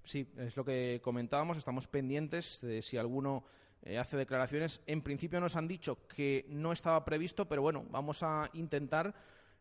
Sí, 0.02 0.26
es 0.36 0.56
lo 0.56 0.64
que 0.64 1.00
comentábamos. 1.00 1.58
Estamos 1.58 1.86
pendientes 1.86 2.60
de 2.60 2.82
si 2.82 2.96
alguno 2.96 3.44
eh, 3.82 3.98
hace 3.98 4.16
declaraciones. 4.16 4.80
En 4.86 5.02
principio 5.02 5.40
nos 5.40 5.56
han 5.56 5.68
dicho 5.68 6.06
que 6.08 6.46
no 6.48 6.72
estaba 6.72 7.04
previsto, 7.04 7.46
pero 7.46 7.62
bueno, 7.62 7.84
vamos 7.90 8.22
a 8.22 8.50
intentar 8.54 9.14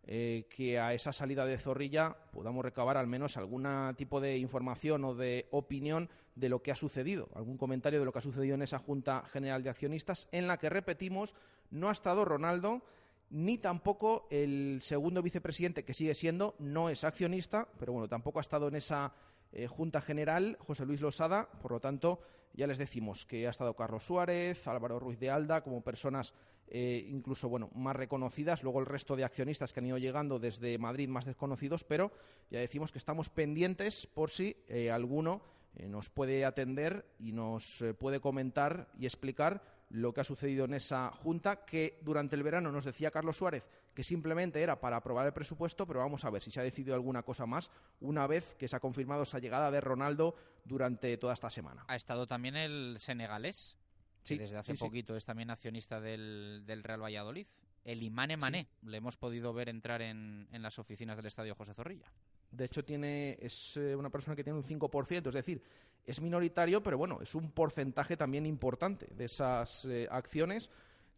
eh, 0.07 0.45
que 0.49 0.79
a 0.79 0.93
esa 0.93 1.11
salida 1.11 1.45
de 1.45 1.57
Zorrilla 1.57 2.15
podamos 2.31 2.63
recabar 2.63 2.97
al 2.97 3.07
menos 3.07 3.37
algún 3.37 3.67
tipo 3.95 4.21
de 4.21 4.37
información 4.37 5.03
o 5.03 5.15
de 5.15 5.47
opinión 5.51 6.09
de 6.35 6.49
lo 6.49 6.61
que 6.61 6.71
ha 6.71 6.75
sucedido, 6.75 7.29
algún 7.33 7.57
comentario 7.57 7.99
de 7.99 8.05
lo 8.05 8.11
que 8.11 8.19
ha 8.19 8.21
sucedido 8.21 8.55
en 8.55 8.61
esa 8.61 8.77
Junta 8.77 9.23
General 9.25 9.63
de 9.63 9.69
Accionistas, 9.69 10.27
en 10.31 10.47
la 10.47 10.57
que, 10.57 10.69
repetimos, 10.69 11.33
no 11.71 11.89
ha 11.89 11.91
estado 11.91 12.25
Ronaldo 12.25 12.83
ni 13.31 13.57
tampoco 13.57 14.27
el 14.29 14.79
segundo 14.81 15.23
vicepresidente, 15.23 15.83
que 15.83 15.93
sigue 15.93 16.13
siendo, 16.13 16.55
no 16.59 16.89
es 16.89 17.03
accionista, 17.03 17.67
pero 17.79 17.93
bueno, 17.93 18.07
tampoco 18.07 18.39
ha 18.39 18.41
estado 18.41 18.67
en 18.67 18.75
esa 18.75 19.11
eh, 19.55 19.67
Junta 19.67 20.01
General, 20.01 20.57
José 20.59 20.85
Luis 20.85 21.01
Losada, 21.01 21.49
por 21.61 21.71
lo 21.71 21.79
tanto, 21.79 22.19
ya 22.53 22.67
les 22.67 22.77
decimos 22.77 23.25
que 23.25 23.47
ha 23.47 23.49
estado 23.49 23.73
Carlos 23.73 24.05
Suárez, 24.05 24.67
Álvaro 24.67 24.99
Ruiz 24.99 25.17
de 25.17 25.29
Alda, 25.29 25.61
como 25.61 25.81
personas 25.81 26.33
eh, 26.67 27.05
incluso 27.09 27.47
bueno, 27.47 27.69
más 27.73 27.95
reconocidas, 27.95 28.63
luego 28.63 28.79
el 28.79 28.85
resto 28.85 29.15
de 29.15 29.23
accionistas 29.23 29.71
que 29.71 29.79
han 29.79 29.85
ido 29.85 29.97
llegando 29.97 30.39
desde 30.39 30.77
Madrid 30.77 31.07
más 31.07 31.25
desconocidos, 31.25 31.83
pero 31.83 32.11
ya 32.49 32.59
decimos 32.59 32.91
que 32.91 32.97
estamos 32.97 33.29
pendientes 33.29 34.07
por 34.07 34.29
si 34.29 34.57
eh, 34.67 34.91
alguno 34.91 35.41
nos 35.89 36.09
puede 36.09 36.45
atender 36.45 37.05
y 37.19 37.33
nos 37.33 37.83
puede 37.99 38.21
comentar 38.21 38.87
y 38.97 39.05
explicar 39.05 39.61
lo 39.89 40.13
que 40.13 40.21
ha 40.21 40.23
sucedido 40.23 40.65
en 40.65 40.73
esa 40.73 41.11
junta, 41.11 41.65
que 41.65 41.99
durante 42.01 42.35
el 42.35 42.43
verano 42.43 42.71
nos 42.71 42.85
decía 42.85 43.11
Carlos 43.11 43.37
Suárez 43.37 43.67
que 43.95 44.03
simplemente 44.03 44.61
era 44.61 44.79
para 44.79 44.97
aprobar 44.97 45.25
el 45.25 45.33
presupuesto, 45.33 45.87
pero 45.87 46.01
vamos 46.01 46.25
a 46.25 46.29
ver 46.29 46.43
si 46.43 46.51
se 46.51 46.59
ha 46.59 46.63
decidido 46.63 46.93
alguna 46.93 47.23
cosa 47.23 47.45
más 47.45 47.71
una 48.01 48.27
vez 48.27 48.53
que 48.59 48.67
se 48.67 48.75
ha 48.75 48.79
confirmado 48.81 49.23
esa 49.23 49.39
llegada 49.39 49.71
de 49.71 49.79
Ronaldo 49.79 50.35
durante 50.65 51.17
toda 51.17 51.33
esta 51.33 51.49
semana. 51.49 51.85
Ha 51.87 51.95
estado 51.95 52.27
también 52.27 52.57
el 52.57 52.97
senegalés, 52.99 53.77
sí, 54.21 54.37
desde 54.37 54.57
hace 54.57 54.75
poquito 54.75 55.15
es 55.15 55.23
también 55.23 55.49
accionista 55.49 56.01
del, 56.01 56.65
Real 56.83 57.01
Valladolid. 57.01 57.47
El 57.85 58.03
Imane 58.03 58.35
Mané, 58.35 58.67
le 58.81 58.97
hemos 58.97 59.15
podido 59.15 59.53
ver 59.53 59.69
entrar 59.69 60.01
en, 60.01 60.49
en 60.51 60.61
las 60.61 60.77
oficinas 60.77 61.15
del 61.15 61.27
Estadio 61.27 61.55
José 61.55 61.73
Zorrilla. 61.73 62.11
De 62.55 62.65
hecho, 62.65 62.83
tiene, 62.85 63.37
es 63.41 63.75
eh, 63.77 63.95
una 63.95 64.09
persona 64.09 64.35
que 64.35 64.43
tiene 64.43 64.57
un 64.57 64.63
5%, 64.63 65.27
es 65.27 65.33
decir, 65.33 65.61
es 66.05 66.21
minoritario, 66.21 66.81
pero 66.81 66.97
bueno, 66.97 67.19
es 67.21 67.35
un 67.35 67.51
porcentaje 67.51 68.15
también 68.15 68.45
importante 68.45 69.07
de 69.11 69.25
esas 69.25 69.85
eh, 69.85 70.07
acciones. 70.09 70.69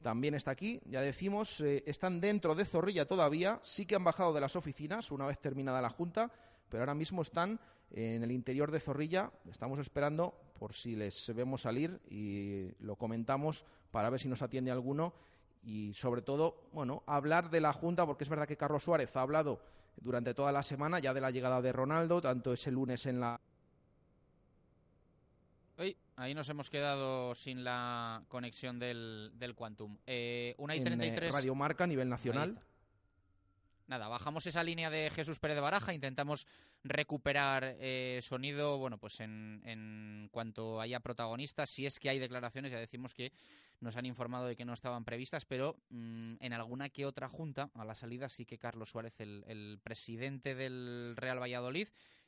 También 0.02 0.34
está 0.34 0.52
aquí, 0.52 0.80
ya 0.86 1.02
decimos, 1.02 1.62
eh, 1.62 1.84
están 1.86 2.20
dentro 2.20 2.56
de 2.56 2.66
Zorrilla 2.66 3.06
todavía, 3.06 3.60
sí 3.64 3.86
que 3.86 3.96
han 3.96 4.04
bajado 4.04 4.34
de 4.34 4.42
las 4.42 4.56
oficinas 4.56 5.12
una 5.12 5.26
vez 5.28 5.40
terminada 5.40 5.82
la 5.82 5.90
Junta, 5.90 6.32
pero 6.70 6.84
ahora 6.84 6.96
mismo 6.96 7.22
están 7.22 7.60
en 7.92 8.24
el 8.24 8.32
interior 8.32 8.72
de 8.72 8.80
Zorrilla, 8.80 9.32
estamos 9.50 9.80
esperando 9.80 10.34
por 10.60 10.74
si 10.74 10.96
les 10.96 11.34
vemos 11.36 11.62
salir 11.62 12.00
y 12.10 12.70
lo 12.80 12.96
comentamos 12.96 13.66
para 13.92 14.10
ver 14.10 14.20
si 14.20 14.28
nos 14.28 14.42
atiende 14.42 14.72
alguno 14.72 15.14
y 15.64 15.94
sobre 15.94 16.22
todo, 16.22 16.70
bueno, 16.74 17.04
hablar 17.06 17.50
de 17.50 17.62
la 17.62 17.74
Junta, 17.74 18.06
porque 18.06 18.24
es 18.24 18.30
verdad 18.30 18.48
que 18.48 18.58
Carlos 18.58 18.84
Suárez 18.84 19.16
ha 19.16 19.22
hablado 19.22 19.60
durante 20.02 20.34
toda 20.34 20.52
la 20.52 20.64
semana 20.64 21.00
ya 21.00 21.14
de 21.14 21.22
la 21.22 21.32
llegada 21.32 21.62
de 21.62 21.72
Ronaldo, 21.72 22.22
tanto 22.22 22.54
ese 22.54 22.72
lunes 22.72 23.06
en 23.06 23.20
la 23.20 23.40
ahí 26.18 26.34
nos 26.34 26.50
hemos 26.50 26.70
quedado 26.70 27.34
sin 27.36 27.64
la 27.64 28.24
conexión 28.28 28.80
del, 28.80 29.32
del 29.36 29.56
Quantum. 29.56 29.98
Eh, 30.06 30.56
una 30.58 30.76
y 30.76 30.82
33. 30.82 31.30
En, 31.30 31.34
Radio 31.34 31.56
Marca 31.56 31.86
a 31.86 31.88
nivel 31.88 32.10
nacional. 32.10 32.60
Nada, 33.88 34.10
bajamos 34.10 34.46
esa 34.46 34.66
línea 34.66 34.90
de 34.90 35.10
Jesús 35.12 35.40
Pérez 35.40 35.56
de 35.56 35.62
Baraja, 35.62 35.94
intentamos 35.94 36.46
recuperar 36.84 37.78
eh, 37.80 38.20
sonido, 38.22 38.78
bueno, 38.78 38.98
pues 38.98 39.22
en, 39.22 39.62
en, 39.64 40.28
cuanto 40.30 40.82
haya 40.82 41.00
protagonistas, 41.00 41.70
si 41.70 41.86
es 41.86 41.98
que 41.98 42.10
hay 42.10 42.20
declaraciones, 42.20 42.74
ya 42.74 42.80
decimos 42.80 43.14
que 43.14 43.32
nos 43.80 43.96
han 43.96 44.06
informado 44.06 44.46
de 44.46 44.58
que 44.58 44.66
no 44.66 44.74
estaban 44.74 45.06
previstas, 45.06 45.46
pero 45.46 45.78
mm, 45.88 46.34
en 46.42 46.52
alguna 46.52 46.90
que 46.90 47.06
otra 47.06 47.30
junta, 47.30 47.72
a 47.76 47.86
la 47.86 47.96
salida 47.96 48.28
sí 48.28 48.46
que 48.46 48.58
Carlos 48.58 48.90
Suárez, 48.90 49.22
el, 49.22 49.80
presidente 49.82 50.54
del 50.54 51.14
Real 51.16 51.42
Valladolid, 51.42 51.88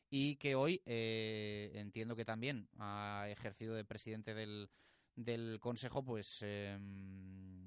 y 0.10 0.38
que 0.38 0.56
hoy 0.56 0.82
eh, 0.86 1.72
entiendo 1.76 2.16
que 2.16 2.24
también 2.24 2.70
ha 2.78 3.26
ejercido 3.28 3.76
de 3.76 3.84
presidente 3.84 4.34
del, 4.34 4.70
del 5.18 5.60
Consejo, 5.60 6.06
pues 6.06 6.38
em, 6.42 7.59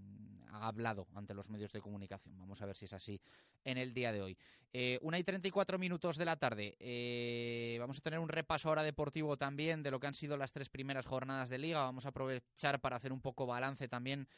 ha 0.52 0.66
hablado 0.66 1.06
ante 1.14 1.34
los 1.34 1.50
medios 1.50 1.72
de 1.72 1.80
comunicación. 1.80 2.38
Vamos 2.38 2.60
a 2.62 2.66
ver 2.66 2.76
si 2.76 2.84
es 2.84 2.92
así 2.92 3.20
en 3.64 3.78
el 3.78 3.94
día 3.94 4.12
de 4.12 4.22
hoy. 4.22 4.38
Eh, 4.72 4.98
una 5.02 5.18
y 5.18 5.24
34 5.24 5.78
minutos 5.78 6.16
de 6.16 6.24
la 6.24 6.36
tarde. 6.36 6.76
Eh, 6.78 7.76
vamos 7.80 7.98
a 7.98 8.00
tener 8.00 8.18
un 8.18 8.28
repaso 8.28 8.68
ahora 8.68 8.82
deportivo 8.82 9.36
también 9.36 9.82
de 9.82 9.90
lo 9.90 10.00
que 10.00 10.06
han 10.06 10.14
sido 10.14 10.36
las 10.36 10.52
tres 10.52 10.68
primeras 10.68 11.06
jornadas 11.06 11.48
de 11.48 11.58
liga. 11.58 11.82
Vamos 11.82 12.06
a 12.06 12.10
aprovechar 12.10 12.80
para 12.80 12.96
hacer 12.96 13.12
un 13.12 13.20
poco 13.20 13.46
balance 13.46 13.88
también 13.88 14.28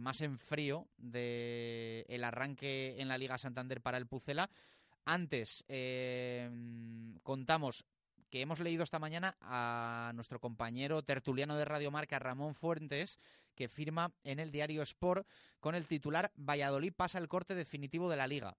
más 0.00 0.20
en 0.22 0.40
frío 0.40 0.88
de 0.96 2.04
el 2.08 2.24
arranque 2.24 2.96
en 2.98 3.06
la 3.06 3.16
Liga 3.16 3.38
Santander 3.38 3.80
para 3.80 3.96
el 3.96 4.08
Pucela. 4.08 4.50
Antes, 5.04 5.64
contamos 7.22 7.84
que 8.34 8.40
hemos 8.40 8.58
leído 8.58 8.82
esta 8.82 8.98
mañana 8.98 9.36
a 9.42 10.10
nuestro 10.16 10.40
compañero 10.40 11.04
tertuliano 11.04 11.56
de 11.56 11.64
Radio 11.64 11.92
Marca, 11.92 12.18
Ramón 12.18 12.56
Fuentes, 12.56 13.20
que 13.54 13.68
firma 13.68 14.12
en 14.24 14.40
el 14.40 14.50
diario 14.50 14.82
Sport 14.82 15.24
con 15.60 15.76
el 15.76 15.86
titular 15.86 16.32
Valladolid 16.34 16.92
pasa 16.92 17.18
el 17.18 17.28
corte 17.28 17.54
definitivo 17.54 18.10
de 18.10 18.16
la 18.16 18.26
liga. 18.26 18.56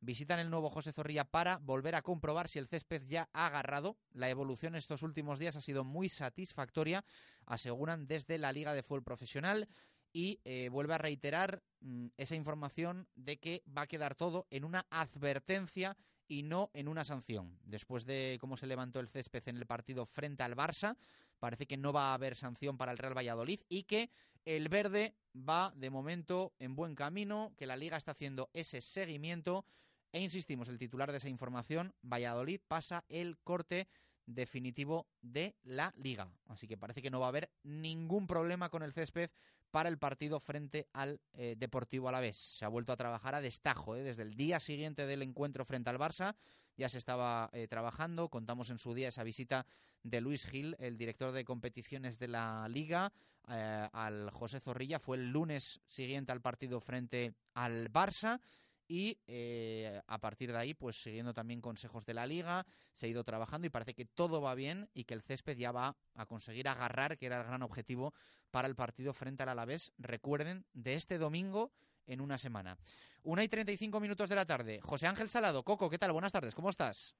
Visitan 0.00 0.38
el 0.38 0.48
nuevo 0.48 0.70
José 0.70 0.94
Zorrilla 0.94 1.26
para 1.26 1.58
volver 1.58 1.94
a 1.94 2.00
comprobar 2.00 2.48
si 2.48 2.58
el 2.58 2.68
césped 2.68 3.02
ya 3.06 3.28
ha 3.34 3.48
agarrado. 3.48 3.98
La 4.14 4.30
evolución 4.30 4.74
estos 4.74 5.02
últimos 5.02 5.38
días 5.38 5.56
ha 5.56 5.60
sido 5.60 5.84
muy 5.84 6.08
satisfactoria, 6.08 7.04
aseguran 7.44 8.06
desde 8.06 8.38
la 8.38 8.50
Liga 8.52 8.72
de 8.72 8.82
Fútbol 8.82 9.04
Profesional 9.04 9.68
y 10.10 10.40
eh, 10.44 10.70
vuelve 10.70 10.94
a 10.94 10.98
reiterar 10.98 11.62
mm, 11.80 12.06
esa 12.16 12.34
información 12.34 13.06
de 13.14 13.36
que 13.36 13.62
va 13.68 13.82
a 13.82 13.88
quedar 13.88 14.14
todo 14.14 14.46
en 14.48 14.64
una 14.64 14.86
advertencia 14.88 15.98
y 16.28 16.42
no 16.42 16.70
en 16.74 16.88
una 16.88 17.04
sanción. 17.04 17.58
Después 17.64 18.04
de 18.04 18.38
cómo 18.40 18.56
se 18.56 18.66
levantó 18.66 19.00
el 19.00 19.08
césped 19.08 19.42
en 19.48 19.56
el 19.56 19.66
partido 19.66 20.06
frente 20.06 20.42
al 20.42 20.54
Barça, 20.54 20.96
parece 21.38 21.66
que 21.66 21.76
no 21.76 21.92
va 21.92 22.10
a 22.10 22.14
haber 22.14 22.36
sanción 22.36 22.76
para 22.76 22.92
el 22.92 22.98
Real 22.98 23.16
Valladolid 23.16 23.60
y 23.68 23.84
que 23.84 24.10
el 24.44 24.68
verde 24.68 25.14
va 25.34 25.72
de 25.74 25.90
momento 25.90 26.52
en 26.58 26.76
buen 26.76 26.94
camino, 26.94 27.52
que 27.56 27.66
la 27.66 27.76
liga 27.76 27.96
está 27.96 28.12
haciendo 28.12 28.50
ese 28.52 28.80
seguimiento 28.80 29.64
e 30.12 30.20
insistimos, 30.20 30.68
el 30.68 30.78
titular 30.78 31.10
de 31.10 31.18
esa 31.18 31.28
información, 31.28 31.94
Valladolid 32.02 32.60
pasa 32.66 33.04
el 33.08 33.38
corte 33.38 33.88
definitivo 34.26 35.06
de 35.20 35.54
la 35.62 35.92
liga. 35.96 36.30
Así 36.46 36.66
que 36.66 36.78
parece 36.78 37.02
que 37.02 37.10
no 37.10 37.20
va 37.20 37.26
a 37.26 37.28
haber 37.30 37.50
ningún 37.62 38.26
problema 38.26 38.70
con 38.70 38.82
el 38.82 38.92
césped 38.92 39.30
para 39.70 39.88
el 39.88 39.98
partido 39.98 40.40
frente 40.40 40.88
al 40.92 41.20
eh, 41.32 41.54
Deportivo 41.56 42.08
Alavés. 42.08 42.36
Se 42.36 42.64
ha 42.64 42.68
vuelto 42.68 42.92
a 42.92 42.96
trabajar 42.96 43.34
a 43.34 43.40
destajo 43.40 43.96
eh, 43.96 44.02
desde 44.02 44.22
el 44.22 44.34
día 44.34 44.60
siguiente 44.60 45.06
del 45.06 45.22
encuentro 45.22 45.64
frente 45.64 45.90
al 45.90 45.98
Barça. 45.98 46.34
Ya 46.76 46.88
se 46.88 46.98
estaba 46.98 47.50
eh, 47.52 47.66
trabajando. 47.68 48.28
Contamos 48.28 48.70
en 48.70 48.78
su 48.78 48.94
día 48.94 49.08
esa 49.08 49.24
visita 49.24 49.66
de 50.02 50.20
Luis 50.20 50.46
Gil, 50.46 50.76
el 50.78 50.96
director 50.96 51.32
de 51.32 51.44
competiciones 51.44 52.18
de 52.18 52.28
la 52.28 52.68
liga, 52.68 53.12
al 53.44 54.30
José 54.30 54.60
Zorrilla. 54.60 54.98
Fue 54.98 55.16
el 55.16 55.30
lunes 55.30 55.80
siguiente 55.88 56.32
al 56.32 56.42
partido 56.42 56.80
frente 56.80 57.32
al 57.54 57.90
Barça 57.90 58.40
y 58.88 59.18
eh, 59.26 60.00
a 60.06 60.18
partir 60.18 60.50
de 60.50 60.58
ahí, 60.58 60.74
pues 60.74 61.00
siguiendo 61.00 61.34
también 61.34 61.60
consejos 61.60 62.04
de 62.06 62.14
la 62.14 62.26
liga, 62.26 62.66
se 62.94 63.06
ha 63.06 63.08
ido 63.08 63.22
trabajando 63.22 63.66
y 63.66 63.70
parece 63.70 63.94
que 63.94 64.06
todo 64.06 64.40
va 64.40 64.54
bien 64.54 64.88
y 64.94 65.04
que 65.04 65.14
el 65.14 65.22
césped 65.22 65.56
ya 65.56 65.70
va 65.70 65.96
a 66.14 66.26
conseguir 66.26 66.66
agarrar, 66.66 67.18
que 67.18 67.26
era 67.26 67.40
el 67.40 67.46
gran 67.46 67.62
objetivo 67.62 68.14
para 68.50 68.66
el 68.66 68.74
partido 68.74 69.12
frente 69.12 69.42
al 69.42 69.50
Alavés. 69.50 69.92
Recuerden, 69.98 70.64
de 70.72 70.94
este 70.94 71.18
domingo 71.18 71.70
en 72.06 72.22
una 72.22 72.38
semana. 72.38 72.78
Una 73.22 73.44
y 73.44 73.48
treinta 73.48 73.70
y 73.70 73.76
cinco 73.76 74.00
minutos 74.00 74.30
de 74.30 74.36
la 74.36 74.46
tarde. 74.46 74.80
José 74.80 75.06
Ángel 75.06 75.28
Salado, 75.28 75.62
Coco, 75.62 75.90
¿qué 75.90 75.98
tal? 75.98 76.12
Buenas 76.12 76.32
tardes, 76.32 76.54
¿cómo 76.54 76.70
estás? 76.70 77.14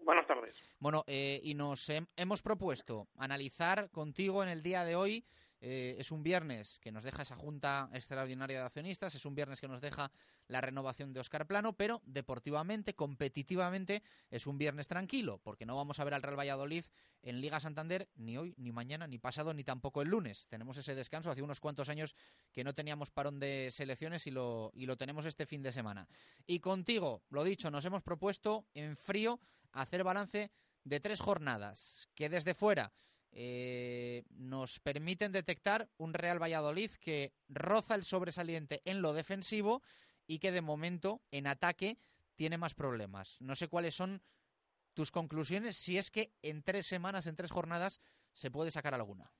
Buenas 0.00 0.26
tardes. 0.26 0.54
Bueno, 0.80 1.04
eh, 1.06 1.40
y 1.44 1.54
nos 1.54 1.90
hemos 2.16 2.42
propuesto 2.42 3.08
analizar 3.16 3.90
contigo 3.90 4.42
en 4.42 4.48
el 4.48 4.62
día 4.62 4.84
de 4.84 4.96
hoy 4.96 5.24
eh, 5.66 5.96
es 5.98 6.10
un 6.10 6.22
viernes 6.22 6.78
que 6.78 6.92
nos 6.92 7.04
deja 7.04 7.22
esa 7.22 7.36
Junta 7.36 7.88
Extraordinaria 7.94 8.58
de 8.58 8.66
Accionistas, 8.66 9.14
es 9.14 9.24
un 9.24 9.34
viernes 9.34 9.62
que 9.62 9.66
nos 9.66 9.80
deja 9.80 10.12
la 10.46 10.60
renovación 10.60 11.14
de 11.14 11.20
Oscar 11.20 11.46
Plano, 11.46 11.72
pero 11.72 12.02
deportivamente, 12.04 12.94
competitivamente, 12.94 14.02
es 14.30 14.46
un 14.46 14.58
viernes 14.58 14.88
tranquilo, 14.88 15.40
porque 15.42 15.64
no 15.64 15.74
vamos 15.74 15.98
a 15.98 16.04
ver 16.04 16.12
al 16.12 16.22
Real 16.22 16.38
Valladolid 16.38 16.84
en 17.22 17.40
Liga 17.40 17.60
Santander 17.60 18.10
ni 18.14 18.36
hoy, 18.36 18.52
ni 18.58 18.72
mañana, 18.72 19.06
ni 19.06 19.16
pasado, 19.16 19.54
ni 19.54 19.64
tampoco 19.64 20.02
el 20.02 20.08
lunes. 20.08 20.46
Tenemos 20.48 20.76
ese 20.76 20.94
descanso, 20.94 21.30
hace 21.30 21.40
unos 21.40 21.60
cuantos 21.60 21.88
años 21.88 22.14
que 22.52 22.62
no 22.62 22.74
teníamos 22.74 23.10
parón 23.10 23.40
de 23.40 23.70
selecciones 23.72 24.26
y 24.26 24.32
lo, 24.32 24.70
y 24.74 24.84
lo 24.84 24.98
tenemos 24.98 25.24
este 25.24 25.46
fin 25.46 25.62
de 25.62 25.72
semana. 25.72 26.06
Y 26.46 26.60
contigo, 26.60 27.22
lo 27.30 27.42
dicho, 27.42 27.70
nos 27.70 27.86
hemos 27.86 28.02
propuesto 28.02 28.66
en 28.74 28.98
frío 28.98 29.40
hacer 29.72 30.04
balance 30.04 30.50
de 30.84 31.00
tres 31.00 31.20
jornadas, 31.20 32.10
que 32.14 32.28
desde 32.28 32.52
fuera 32.52 32.92
eh, 33.36 34.24
nos 34.30 34.78
permiten 34.80 35.32
detectar 35.32 35.88
un 35.98 36.14
Real 36.14 36.40
Valladolid 36.40 36.92
que 37.00 37.32
roza 37.48 37.94
el 37.94 38.04
sobresaliente 38.04 38.80
en 38.84 39.02
lo 39.02 39.12
defensivo 39.12 39.82
y 40.26 40.38
que 40.38 40.52
de 40.52 40.60
momento 40.60 41.20
en 41.30 41.48
ataque 41.48 41.98
tiene 42.36 42.58
más 42.58 42.74
problemas. 42.74 43.40
No 43.40 43.56
sé 43.56 43.68
cuáles 43.68 43.94
son 43.94 44.22
tus 44.94 45.10
conclusiones, 45.10 45.76
si 45.76 45.98
es 45.98 46.10
que 46.10 46.32
en 46.42 46.62
tres 46.62 46.86
semanas, 46.86 47.26
en 47.26 47.34
tres 47.34 47.50
jornadas, 47.50 48.00
se 48.32 48.50
puede 48.50 48.70
sacar 48.70 48.94
alguna. 48.94 49.32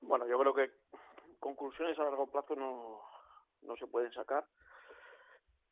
Bueno, 0.00 0.26
yo 0.26 0.38
creo 0.38 0.54
que 0.54 0.70
conclusiones 1.38 1.98
a 1.98 2.02
largo 2.02 2.26
plazo 2.26 2.56
no, 2.56 3.00
no 3.62 3.76
se 3.76 3.86
pueden 3.86 4.12
sacar 4.12 4.46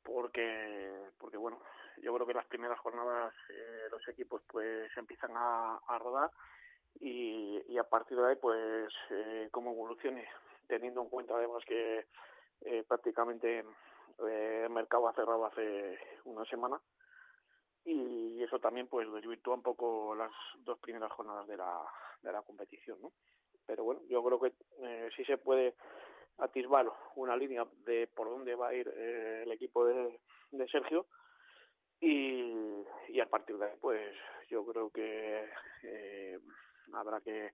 porque 0.03 1.11
porque 1.19 1.37
bueno 1.37 1.61
yo 2.03 2.15
creo 2.15 2.27
que 2.27 2.35
las 2.35 2.47
primeras 2.47 2.79
jornadas 2.81 3.35
eh, 3.51 3.89
los 3.91 4.07
equipos 4.09 4.43
pues 4.47 4.91
empiezan 4.97 5.33
a, 5.35 5.99
rodar 5.99 6.31
y, 7.01 7.63
y, 7.69 7.79
a 7.79 7.85
partir 7.85 8.19
de 8.19 8.31
ahí 8.31 8.37
pues 8.37 8.93
eh, 9.11 9.49
cómo 9.51 9.73
evolucione 9.73 10.29
teniendo 10.67 11.03
en 11.03 11.09
cuenta 11.09 11.35
además 11.35 11.63
que 11.67 12.07
eh, 12.61 12.85
prácticamente 12.87 13.65
eh, 14.27 14.63
el 14.65 14.71
mercado 14.71 15.09
ha 15.09 15.15
cerrado 15.15 15.47
hace 15.47 15.99
una 16.25 16.45
semana 16.45 16.81
y 17.85 18.43
eso 18.43 18.59
también 18.59 18.89
pues 18.89 19.11
desvirtúa 19.13 19.55
un 19.55 19.63
poco 19.63 20.15
las 20.15 20.33
dos 20.59 20.79
primeras 20.79 21.13
jornadas 21.13 21.47
de 21.47 21.57
la, 21.57 21.81
de 22.23 22.33
la 22.33 22.43
competición 22.43 23.01
¿no? 23.01 23.13
pero 23.67 23.85
bueno 23.85 24.01
yo 24.09 24.23
creo 24.23 24.41
que 24.41 24.53
eh, 24.83 25.09
sí 25.17 25.25
se 25.25 25.39
puede 25.39 25.75
atisbar 26.39 26.91
una 27.17 27.37
línea 27.37 27.67
de 27.85 28.09
por 28.09 28.29
dónde 28.29 28.55
va 28.55 28.69
a 28.69 28.75
ir 28.75 28.93
eh, 28.97 29.43
el 29.45 29.53
equipo 29.53 29.85
de, 29.85 30.21
de 30.51 30.69
Sergio 30.69 31.07
y, 32.01 33.21
a 33.21 33.27
partir 33.27 33.59
de 33.59 33.67
ahí 33.67 33.77
pues 33.81 34.15
yo 34.49 34.65
creo 34.65 34.91
que 34.91 35.49
eh, 35.83 36.39
habrá 36.93 37.21
que, 37.21 37.53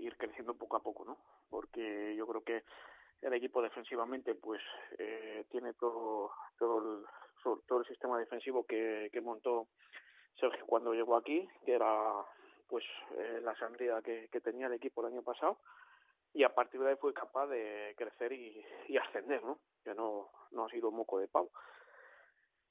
ir 0.00 0.16
creciendo 0.16 0.54
poco 0.54 0.76
a 0.76 0.82
poco 0.82 1.04
no 1.04 1.18
porque 1.50 2.14
yo 2.14 2.26
creo 2.26 2.44
que 2.44 2.62
el 3.22 3.32
equipo 3.32 3.62
defensivamente 3.62 4.34
pues 4.34 4.60
eh, 4.98 5.44
tiene 5.50 5.72
todo 5.74 6.30
todo 6.58 6.78
el, 6.78 7.04
todo 7.66 7.80
el 7.80 7.86
sistema 7.86 8.18
defensivo 8.18 8.64
que, 8.64 9.10
montó 9.22 9.68
Sergio 10.38 10.66
cuando 10.66 10.92
llegó 10.92 11.16
aquí 11.16 11.48
que 11.64 11.72
era 11.72 12.24
pues 12.68 12.84
eh, 13.16 13.40
la 13.42 13.56
sangría 13.56 14.00
que, 14.02 14.28
tenía 14.42 14.66
el 14.66 14.74
equipo 14.74 15.00
el 15.00 15.12
año 15.12 15.22
pasado 15.22 15.58
y 16.34 16.44
a 16.44 16.54
partir 16.54 16.80
de 16.80 16.90
ahí 16.90 16.96
fue 16.96 17.12
capaz 17.12 17.46
de 17.48 17.94
crecer 17.96 18.32
y, 18.32 18.64
y 18.88 18.96
ascender, 18.96 19.42
¿no? 19.44 19.58
Que 19.84 19.94
no, 19.94 20.30
no 20.52 20.64
ha 20.64 20.68
sido 20.70 20.90
moco 20.90 21.18
de 21.18 21.28
pavo. 21.28 21.50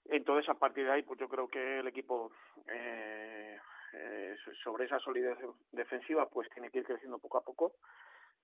Entonces, 0.05 0.49
a 0.49 0.55
partir 0.55 0.85
de 0.85 0.91
ahí, 0.91 1.03
pues 1.03 1.19
yo 1.19 1.29
creo 1.29 1.47
que 1.47 1.79
el 1.79 1.87
equipo, 1.87 2.31
eh, 2.67 3.57
eh, 3.93 4.35
sobre 4.63 4.85
esa 4.85 4.99
solidez 4.99 5.37
defensiva, 5.71 6.27
pues 6.29 6.49
tiene 6.49 6.69
que 6.69 6.79
ir 6.79 6.85
creciendo 6.85 7.19
poco 7.19 7.37
a 7.37 7.43
poco. 7.43 7.73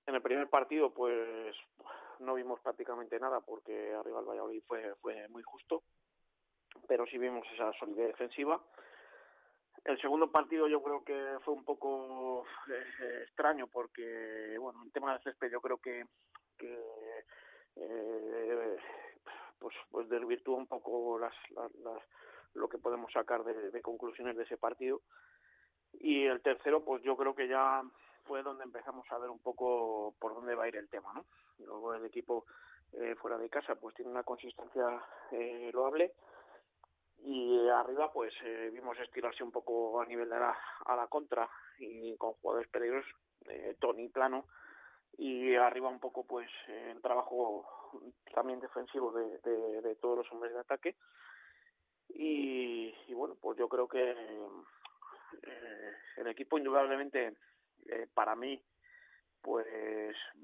En 0.06 0.14
el 0.14 0.22
primer 0.22 0.48
partido, 0.48 0.92
pues 0.94 1.54
no 2.20 2.34
vimos 2.34 2.60
prácticamente 2.60 3.18
nada 3.20 3.40
porque 3.40 3.94
arriba 3.94 4.20
el 4.20 4.26
Valladolid 4.26 4.62
fue, 4.66 4.94
fue 4.96 5.28
muy 5.28 5.42
justo, 5.42 5.82
pero 6.86 7.06
sí 7.06 7.18
vimos 7.18 7.46
esa 7.52 7.72
solidez 7.74 8.08
defensiva. 8.08 8.60
El 9.84 10.00
segundo 10.00 10.30
partido 10.30 10.66
yo 10.68 10.82
creo 10.82 11.04
que 11.04 11.38
fue 11.44 11.54
un 11.54 11.64
poco 11.64 12.44
eh, 12.68 13.22
extraño 13.22 13.68
porque, 13.68 14.56
bueno, 14.58 14.82
el 14.84 14.92
tema 14.92 15.12
del 15.12 15.22
césped 15.22 15.50
yo 15.50 15.60
creo 15.60 15.78
que, 15.78 16.04
que 16.58 16.78
eh, 17.76 18.76
pues, 19.58 19.74
pues 19.90 20.08
desvirtúa 20.08 20.56
un 20.56 20.66
poco 20.66 21.18
las, 21.18 21.34
las, 21.50 21.74
las 21.76 22.02
lo 22.54 22.68
que 22.68 22.78
podemos 22.78 23.12
sacar 23.12 23.44
de, 23.44 23.82
conclusiones 23.82 24.36
de 24.36 24.44
ese 24.44 24.56
partido. 24.56 25.02
Y 25.92 26.24
el 26.24 26.40
tercero, 26.42 26.84
pues 26.84 27.02
yo 27.02 27.16
creo 27.16 27.34
que 27.34 27.48
ya 27.48 27.82
fue 28.24 28.42
donde 28.42 28.64
empezamos 28.64 29.06
a 29.10 29.18
ver 29.18 29.30
un 29.30 29.38
poco 29.38 30.14
por 30.18 30.34
dónde 30.34 30.54
va 30.54 30.64
a 30.64 30.68
ir 30.68 30.76
el 30.76 30.88
tema, 30.88 31.12
¿no? 31.14 31.24
Luego 31.58 31.94
el 31.94 32.04
equipo 32.04 32.44
eh, 32.92 33.14
fuera 33.16 33.38
de 33.38 33.48
casa 33.48 33.74
pues 33.74 33.94
tiene 33.94 34.10
una 34.10 34.22
consistencia 34.22 35.02
eh, 35.32 35.70
loable 35.72 36.14
y 37.20 37.68
arriba 37.68 38.12
pues 38.12 38.32
eh, 38.44 38.70
vimos 38.72 38.98
estirarse 38.98 39.42
un 39.42 39.50
poco 39.50 40.00
a 40.00 40.06
nivel 40.06 40.28
de 40.28 40.38
la, 40.38 40.56
a 40.84 40.96
la 40.96 41.06
contra 41.08 41.48
y 41.78 42.16
con 42.16 42.34
jugadores 42.34 42.68
peligrosos, 42.70 43.10
eh, 43.46 43.76
Tony 43.80 44.08
Plano 44.08 44.46
y 45.16 45.54
arriba 45.54 45.88
un 45.88 46.00
poco 46.00 46.24
pues 46.24 46.48
el 46.68 47.00
trabajo 47.00 47.66
también 48.34 48.60
defensivo 48.60 49.12
de, 49.12 49.96
todos 50.00 50.18
los 50.18 50.32
hombres 50.32 50.52
de 50.52 50.60
ataque. 50.60 50.96
Y, 52.10 52.94
y 53.06 53.14
bueno 53.14 53.36
pues 53.40 53.58
yo 53.58 53.68
creo 53.68 53.88
que 53.88 54.10
eh, 55.42 55.92
el 56.16 56.26
equipo 56.26 56.58
indudablemente 56.58 57.36
eh, 57.86 58.06
para 58.12 58.34
mí 58.34 58.60
pues 59.40 59.66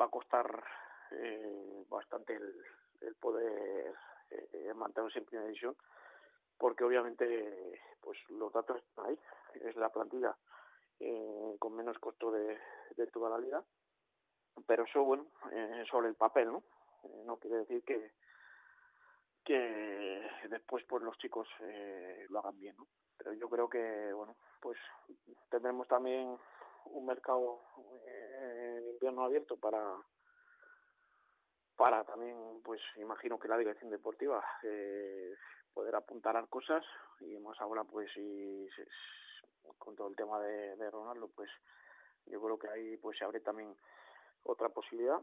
va 0.00 0.06
a 0.06 0.10
costar 0.10 0.64
eh, 1.10 1.84
bastante 1.88 2.34
el, 2.34 2.54
el 3.00 3.14
poder 3.16 3.94
eh, 4.30 4.72
mantenerse 4.74 5.18
en 5.18 5.24
primera 5.24 5.46
división 5.46 5.76
porque 6.58 6.84
obviamente 6.84 7.80
pues 8.00 8.18
los 8.30 8.52
datos 8.52 8.78
están 8.78 9.06
ahí 9.06 9.18
es 9.62 9.76
la 9.76 9.90
plantilla 9.90 10.36
con 11.58 11.74
menos 11.74 11.98
costo 11.98 12.30
de, 12.30 12.58
de 12.96 13.06
toda 13.08 13.28
la 13.28 13.38
liga 13.38 13.62
pero 14.66 14.84
eso 14.84 15.02
bueno 15.02 15.26
eh, 15.52 15.84
sobre 15.90 16.08
el 16.08 16.14
papel 16.14 16.52
no 16.52 16.62
eh, 17.04 17.22
no 17.24 17.36
quiere 17.36 17.58
decir 17.58 17.82
que 17.84 18.12
que 19.44 20.26
después 20.48 20.84
pues 20.84 21.02
los 21.02 21.18
chicos 21.18 21.46
eh, 21.60 22.26
lo 22.30 22.38
hagan 22.38 22.58
bien 22.58 22.76
no 22.76 22.86
pero 23.16 23.32
yo 23.34 23.48
creo 23.48 23.68
que 23.68 24.12
bueno 24.12 24.36
pues 24.60 24.78
tendremos 25.50 25.86
también 25.86 26.36
un 26.86 27.06
mercado 27.06 27.62
eh, 28.06 28.78
en 28.78 28.88
invierno 28.88 29.24
abierto 29.24 29.56
para 29.56 29.96
para 31.76 32.04
también 32.04 32.36
pues 32.62 32.80
imagino 32.96 33.38
que 33.38 33.48
la 33.48 33.58
dirección 33.58 33.90
deportiva 33.90 34.42
eh, 34.62 35.34
poder 35.72 35.94
apuntar 35.96 36.36
a 36.36 36.46
cosas 36.46 36.84
y 37.20 37.36
más 37.38 37.60
ahora 37.60 37.84
pues 37.84 38.10
si 38.12 38.68
con 39.78 39.96
todo 39.96 40.08
el 40.08 40.16
tema 40.16 40.40
de, 40.40 40.76
de 40.76 40.90
Ronaldo 40.90 41.28
pues 41.34 41.50
yo 42.26 42.40
creo 42.40 42.58
que 42.58 42.68
ahí 42.68 42.96
pues 42.96 43.18
se 43.18 43.24
abre 43.24 43.40
también 43.40 43.74
otra 44.44 44.68
posibilidad 44.68 45.20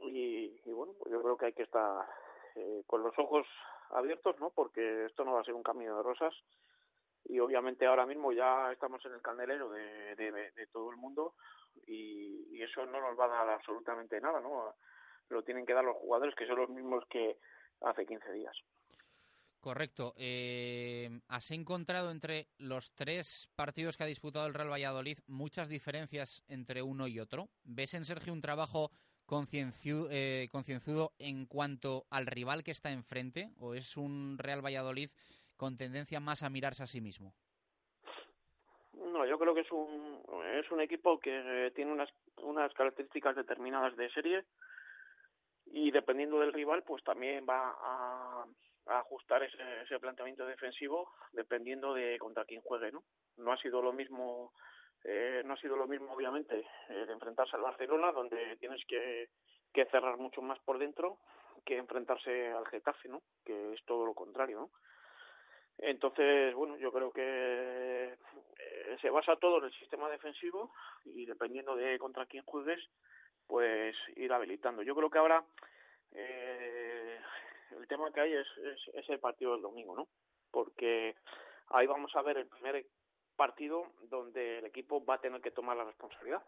y, 0.00 0.60
y 0.64 0.72
bueno 0.72 0.92
pues 0.98 1.10
yo 1.12 1.22
creo 1.22 1.36
que 1.36 1.46
hay 1.46 1.52
que 1.52 1.62
estar 1.64 2.06
eh, 2.54 2.82
con 2.86 3.02
los 3.02 3.18
ojos 3.18 3.46
abiertos, 3.90 4.38
¿no? 4.38 4.50
Porque 4.50 5.06
esto 5.06 5.24
no 5.24 5.32
va 5.32 5.40
a 5.40 5.44
ser 5.44 5.54
un 5.54 5.62
camino 5.62 5.96
de 5.96 6.02
rosas 6.02 6.34
y 7.24 7.38
obviamente 7.40 7.86
ahora 7.86 8.06
mismo 8.06 8.32
ya 8.32 8.72
estamos 8.72 9.04
en 9.04 9.12
el 9.12 9.22
candelero 9.22 9.70
de, 9.70 10.14
de, 10.16 10.66
todo 10.72 10.90
el 10.90 10.96
mundo 10.96 11.34
y, 11.86 12.46
y, 12.50 12.62
eso 12.62 12.84
no 12.86 13.00
nos 13.00 13.18
va 13.18 13.26
a 13.26 13.28
dar 13.28 13.50
absolutamente 13.50 14.20
nada, 14.20 14.40
¿no? 14.40 14.74
Lo 15.28 15.42
tienen 15.42 15.66
que 15.66 15.74
dar 15.74 15.84
los 15.84 15.96
jugadores 15.96 16.34
que 16.34 16.46
son 16.46 16.56
los 16.56 16.70
mismos 16.70 17.04
que 17.08 17.38
hace 17.82 18.06
15 18.06 18.32
días. 18.32 18.56
Correcto. 19.60 20.14
Eh, 20.16 21.20
¿Has 21.28 21.50
encontrado 21.50 22.10
entre 22.10 22.46
los 22.58 22.94
tres 22.94 23.50
partidos 23.56 23.96
que 23.96 24.04
ha 24.04 24.06
disputado 24.06 24.46
el 24.46 24.54
Real 24.54 24.70
Valladolid 24.70 25.18
muchas 25.26 25.68
diferencias 25.68 26.44
entre 26.48 26.82
uno 26.82 27.08
y 27.08 27.18
otro? 27.18 27.48
¿Ves 27.64 27.94
en 27.94 28.04
Sergio 28.04 28.32
un 28.32 28.40
trabajo 28.40 28.90
concienzudo, 29.26 30.08
eh, 30.12 30.48
concienzudo 30.52 31.12
en 31.18 31.46
cuanto 31.46 32.06
al 32.08 32.26
rival 32.26 32.62
que 32.62 32.70
está 32.70 32.92
enfrente? 32.92 33.50
¿O 33.58 33.74
es 33.74 33.96
un 33.96 34.38
Real 34.38 34.64
Valladolid 34.64 35.10
con 35.56 35.76
tendencia 35.76 36.20
más 36.20 36.44
a 36.44 36.50
mirarse 36.50 36.84
a 36.84 36.86
sí 36.86 37.00
mismo? 37.00 37.34
No, 38.92 39.26
yo 39.26 39.38
creo 39.40 39.54
que 39.54 39.62
es 39.62 39.72
un, 39.72 40.22
es 40.54 40.70
un 40.70 40.80
equipo 40.80 41.18
que 41.18 41.72
tiene 41.74 41.92
unas, 41.92 42.10
unas 42.42 42.72
características 42.74 43.34
determinadas 43.34 43.96
de 43.96 44.08
serie 44.10 44.44
y 45.66 45.90
dependiendo 45.90 46.38
del 46.38 46.52
rival, 46.52 46.84
pues 46.84 47.02
también 47.02 47.44
va 47.46 47.74
a, 47.76 48.46
ajustar 48.88 49.42
ese, 49.42 49.58
ese, 49.82 49.98
planteamiento 49.98 50.46
defensivo 50.46 51.12
dependiendo 51.32 51.94
de 51.94 52.18
contra 52.18 52.44
quién 52.44 52.62
juegue, 52.62 52.90
¿no? 52.92 53.04
No 53.36 53.52
ha 53.52 53.56
sido 53.58 53.82
lo 53.82 53.92
mismo, 53.92 54.52
eh, 55.04 55.42
no 55.44 55.54
ha 55.54 55.56
sido 55.58 55.76
lo 55.76 55.86
mismo 55.86 56.12
obviamente 56.12 56.66
eh, 56.88 57.06
enfrentarse 57.08 57.56
al 57.56 57.62
Barcelona, 57.62 58.12
donde 58.12 58.56
tienes 58.56 58.84
que, 58.86 59.28
que 59.72 59.86
cerrar 59.86 60.16
mucho 60.16 60.42
más 60.42 60.58
por 60.60 60.78
dentro 60.78 61.18
que 61.64 61.76
enfrentarse 61.76 62.48
al 62.48 62.66
Getafe, 62.66 63.08
¿no? 63.08 63.22
Que 63.44 63.74
es 63.74 63.84
todo 63.84 64.06
lo 64.06 64.14
contrario, 64.14 64.60
¿no? 64.60 64.70
Entonces, 65.78 66.54
bueno, 66.54 66.76
yo 66.76 66.90
creo 66.90 67.12
que 67.12 68.14
eh, 68.14 68.96
se 69.00 69.10
basa 69.10 69.36
todo 69.36 69.58
en 69.58 69.64
el 69.64 69.72
sistema 69.72 70.08
defensivo 70.08 70.72
y 71.04 71.24
dependiendo 71.24 71.76
de 71.76 71.98
contra 71.98 72.26
quién 72.26 72.42
juegues, 72.44 72.80
pues 73.46 73.96
ir 74.16 74.32
habilitando. 74.32 74.82
Yo 74.82 74.96
creo 74.96 75.08
que 75.08 75.18
ahora 75.18 75.44
eh, 76.12 77.20
el 77.76 77.86
tema 77.88 78.10
que 78.12 78.20
hay 78.20 78.32
es, 78.34 78.46
es, 78.94 79.08
el 79.08 79.18
partido 79.18 79.52
del 79.52 79.62
domingo, 79.62 79.94
¿no? 79.94 80.08
Porque 80.50 81.16
ahí 81.68 81.86
vamos 81.86 82.14
a 82.16 82.22
ver 82.22 82.38
el 82.38 82.46
primer 82.46 82.86
partido 83.36 83.86
donde 84.02 84.58
el 84.58 84.66
equipo 84.66 85.04
va 85.04 85.14
a 85.14 85.20
tener 85.20 85.40
que 85.40 85.50
tomar 85.50 85.76
la 85.76 85.84
responsabilidad. 85.84 86.42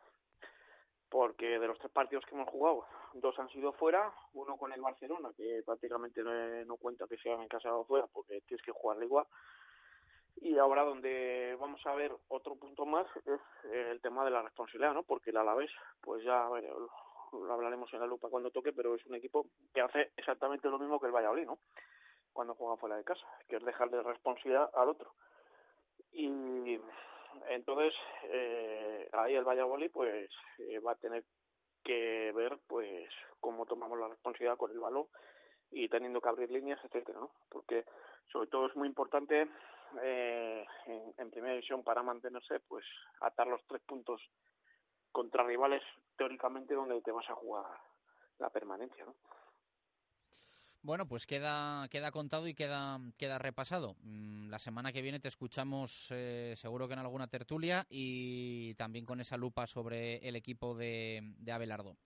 Porque 1.08 1.58
de 1.58 1.66
los 1.66 1.78
tres 1.78 1.90
partidos 1.90 2.24
que 2.24 2.34
hemos 2.34 2.48
jugado, 2.48 2.86
dos 3.14 3.36
han 3.38 3.48
sido 3.48 3.72
fuera, 3.72 4.12
uno 4.34 4.56
con 4.56 4.72
el 4.72 4.80
Barcelona, 4.80 5.30
que 5.36 5.62
prácticamente 5.66 6.22
no, 6.22 6.32
no 6.64 6.76
cuenta 6.76 7.08
que 7.08 7.16
sea 7.18 7.34
en 7.34 7.48
casa 7.48 7.74
o 7.74 7.84
fuera, 7.84 8.06
porque 8.06 8.40
tienes 8.42 8.64
que 8.64 8.72
jugarle 8.72 9.06
igual. 9.06 9.26
Y 10.36 10.56
ahora 10.56 10.84
donde 10.84 11.56
vamos 11.60 11.84
a 11.84 11.94
ver 11.94 12.12
otro 12.28 12.54
punto 12.54 12.86
más 12.86 13.06
es 13.26 13.40
el 13.70 14.00
tema 14.00 14.24
de 14.24 14.30
la 14.30 14.42
responsabilidad, 14.42 14.94
¿no? 14.94 15.02
Porque 15.02 15.30
el 15.30 15.36
Alavés, 15.36 15.70
pues 16.00 16.24
ya 16.24 16.46
bueno, 16.48 16.88
lo 17.32 17.52
hablaremos 17.52 17.92
en 17.92 18.00
la 18.00 18.06
lupa 18.06 18.28
cuando 18.28 18.50
toque, 18.50 18.72
pero 18.72 18.94
es 18.94 19.04
un 19.06 19.14
equipo 19.14 19.46
que 19.72 19.80
hace 19.80 20.12
exactamente 20.16 20.68
lo 20.68 20.78
mismo 20.78 21.00
que 21.00 21.06
el 21.06 21.12
Valladolid, 21.12 21.46
¿no? 21.46 21.58
Cuando 22.32 22.54
juega 22.54 22.76
fuera 22.76 22.96
de 22.96 23.04
casa, 23.04 23.26
que 23.48 23.56
es 23.56 23.64
dejarle 23.64 24.02
responsabilidad 24.02 24.70
al 24.74 24.88
otro. 24.88 25.12
Y 26.12 26.78
entonces 27.48 27.94
eh, 28.24 29.08
ahí 29.12 29.34
el 29.34 29.44
Valladolid 29.44 29.90
pues 29.90 30.30
eh, 30.58 30.78
va 30.80 30.92
a 30.92 30.96
tener 30.96 31.24
que 31.82 32.32
ver 32.32 32.58
pues 32.66 33.08
cómo 33.40 33.66
tomamos 33.66 33.98
la 33.98 34.08
responsabilidad 34.08 34.56
con 34.56 34.70
el 34.70 34.80
balón 34.80 35.06
y 35.70 35.88
teniendo 35.88 36.20
que 36.20 36.28
abrir 36.28 36.50
líneas, 36.50 36.80
etcétera, 36.84 37.20
¿no? 37.20 37.30
Porque 37.48 37.84
sobre 38.32 38.48
todo 38.48 38.66
es 38.66 38.76
muy 38.76 38.88
importante 38.88 39.48
eh, 40.02 40.66
en, 40.86 41.14
en 41.16 41.30
primera 41.30 41.54
división 41.54 41.82
para 41.82 42.02
mantenerse, 42.02 42.60
pues 42.60 42.84
atar 43.20 43.46
los 43.46 43.64
tres 43.66 43.82
puntos 43.82 44.20
contra 45.12 45.44
rivales 45.44 45.82
teóricamente 46.16 46.74
donde 46.74 47.00
te 47.02 47.12
vas 47.12 47.28
a 47.28 47.34
jugar 47.34 47.64
la 48.38 48.50
permanencia, 48.50 49.04
¿no? 49.04 49.14
Bueno, 50.82 51.06
pues 51.06 51.26
queda, 51.26 51.86
queda 51.88 52.11
contado 52.11 52.48
y 52.48 52.54
queda, 52.54 52.98
queda 53.18 53.38
repasado. 53.38 53.96
La 54.02 54.58
semana 54.58 54.92
que 54.92 55.02
viene 55.02 55.20
te 55.20 55.28
escuchamos 55.28 56.08
eh, 56.11 56.54
seguro 56.56 56.88
que 56.88 56.94
en 56.94 57.00
alguna 57.00 57.26
tertulia 57.26 57.86
y 57.90 58.74
también 58.76 59.04
con 59.04 59.20
esa 59.20 59.36
lupa 59.36 59.66
sobre 59.66 60.26
el 60.26 60.36
equipo 60.36 60.74
de, 60.74 61.34
de 61.38 61.52
Abelardo. 61.52 61.96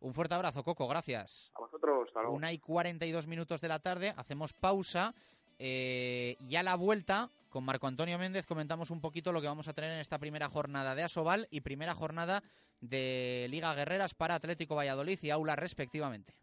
Un 0.00 0.14
fuerte 0.14 0.34
abrazo, 0.34 0.64
Coco, 0.64 0.88
gracias. 0.88 1.52
A 1.54 1.60
vosotros, 1.60 2.08
hasta 2.08 2.20
luego. 2.22 2.34
Una 2.34 2.50
y 2.50 2.58
42 2.58 3.26
minutos 3.26 3.60
de 3.60 3.68
la 3.68 3.80
tarde, 3.80 4.14
hacemos 4.16 4.54
pausa 4.54 5.14
eh, 5.58 6.36
y 6.40 6.56
a 6.56 6.62
la 6.62 6.76
vuelta 6.76 7.30
con 7.48 7.64
Marco 7.64 7.86
Antonio 7.86 8.18
Méndez 8.18 8.46
comentamos 8.46 8.90
un 8.90 9.00
poquito 9.00 9.32
lo 9.32 9.40
que 9.40 9.46
vamos 9.46 9.68
a 9.68 9.72
tener 9.72 9.92
en 9.92 10.00
esta 10.00 10.18
primera 10.18 10.48
jornada 10.48 10.94
de 10.94 11.04
Asobal 11.04 11.48
y 11.50 11.60
primera 11.60 11.94
jornada 11.94 12.42
de 12.80 13.46
Liga 13.50 13.74
Guerreras 13.74 14.14
para 14.14 14.34
Atlético 14.34 14.74
Valladolid 14.74 15.18
y 15.22 15.30
Aula 15.30 15.56
respectivamente. 15.56 16.34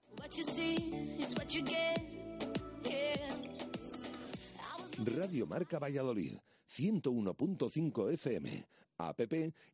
Radio 5.04 5.48
Marca 5.48 5.80
Valladolid, 5.80 6.38
101.5 6.70 8.14
FM, 8.14 8.66
app 8.98 9.20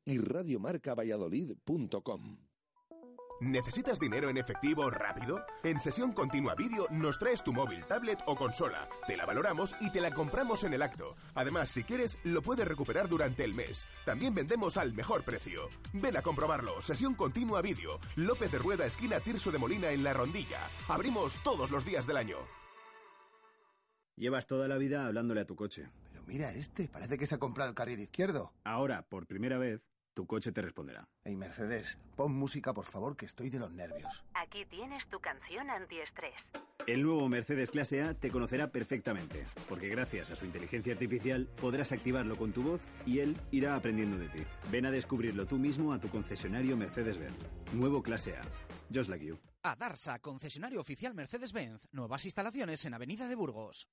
y 0.05 0.17
radiomarcavalladolid.com. 0.17 2.46
¿Necesitas 3.39 3.99
dinero 3.99 4.29
en 4.29 4.37
efectivo 4.37 4.89
rápido? 4.89 5.45
En 5.63 5.79
Sesión 5.79 6.11
Continua 6.11 6.55
Vídeo 6.55 6.87
nos 6.89 7.19
traes 7.19 7.43
tu 7.43 7.53
móvil, 7.53 7.85
tablet 7.85 8.19
o 8.25 8.35
consola. 8.35 8.89
Te 9.05 9.15
la 9.15 9.27
valoramos 9.27 9.75
y 9.79 9.91
te 9.91 10.01
la 10.01 10.11
compramos 10.11 10.63
en 10.63 10.73
el 10.73 10.81
acto. 10.81 11.15
Además, 11.35 11.69
si 11.69 11.83
quieres, 11.83 12.17
lo 12.23 12.41
puedes 12.41 12.67
recuperar 12.67 13.07
durante 13.07 13.43
el 13.43 13.53
mes. 13.53 13.85
También 14.05 14.33
vendemos 14.33 14.77
al 14.77 14.93
mejor 14.93 15.23
precio. 15.23 15.69
Ven 15.93 16.17
a 16.17 16.23
comprobarlo. 16.23 16.81
Sesión 16.81 17.13
Continua 17.13 17.61
Vídeo. 17.61 17.99
López 18.15 18.51
de 18.51 18.57
Rueda, 18.57 18.87
esquina 18.87 19.19
Tirso 19.19 19.51
de 19.51 19.59
Molina 19.59 19.91
en 19.91 20.03
La 20.03 20.13
Rondilla. 20.13 20.59
Abrimos 20.87 21.41
todos 21.43 21.69
los 21.69 21.85
días 21.85 22.07
del 22.07 22.17
año. 22.17 22.37
Llevas 24.15 24.47
toda 24.47 24.67
la 24.67 24.79
vida 24.79 25.05
hablándole 25.05 25.41
a 25.41 25.45
tu 25.45 25.55
coche. 25.55 25.91
Pero 26.09 26.23
mira 26.25 26.53
este, 26.53 26.87
parece 26.87 27.19
que 27.19 27.27
se 27.27 27.35
ha 27.35 27.39
comprado 27.39 27.69
el 27.69 27.75
carril 27.75 27.99
izquierdo. 27.99 28.51
Ahora, 28.63 29.03
por 29.03 29.27
primera 29.27 29.59
vez, 29.59 29.83
tu 30.17 30.25
coche 30.25 30.51
te 30.51 30.63
responderá. 30.63 31.07
Hey 31.23 31.35
Mercedes, 31.35 31.99
pon 32.15 32.33
música 32.33 32.73
por 32.73 32.85
favor 32.85 33.15
que 33.15 33.27
estoy 33.27 33.51
de 33.51 33.59
los 33.59 33.71
nervios. 33.71 34.25
Aquí 34.33 34.65
tienes 34.65 35.07
tu 35.09 35.19
canción 35.19 35.69
antiestrés. 35.69 36.33
El 36.87 37.03
nuevo 37.03 37.29
Mercedes 37.29 37.69
Clase 37.69 38.01
A 38.01 38.15
te 38.15 38.31
conocerá 38.31 38.71
perfectamente, 38.71 39.45
porque 39.69 39.89
gracias 39.89 40.31
a 40.31 40.35
su 40.35 40.45
inteligencia 40.45 40.93
artificial 40.93 41.47
podrás 41.61 41.91
activarlo 41.91 42.35
con 42.35 42.51
tu 42.51 42.63
voz 42.63 42.81
y 43.05 43.19
él 43.19 43.37
irá 43.51 43.75
aprendiendo 43.75 44.17
de 44.17 44.29
ti. 44.29 44.43
Ven 44.71 44.87
a 44.87 44.91
descubrirlo 44.91 45.45
tú 45.45 45.59
mismo 45.59 45.93
a 45.93 45.99
tu 45.99 46.09
concesionario 46.09 46.75
Mercedes-Benz. 46.75 47.37
Nuevo 47.73 48.01
Clase 48.01 48.37
A. 48.37 48.41
Just 48.91 49.11
like 49.11 49.23
you. 49.23 49.37
A 49.61 49.75
Darsa, 49.75 50.17
concesionario 50.17 50.81
oficial 50.81 51.13
Mercedes-Benz. 51.13 51.89
Nuevas 51.91 52.25
instalaciones 52.25 52.83
en 52.85 52.95
Avenida 52.95 53.27
de 53.27 53.35
Burgos. 53.35 53.87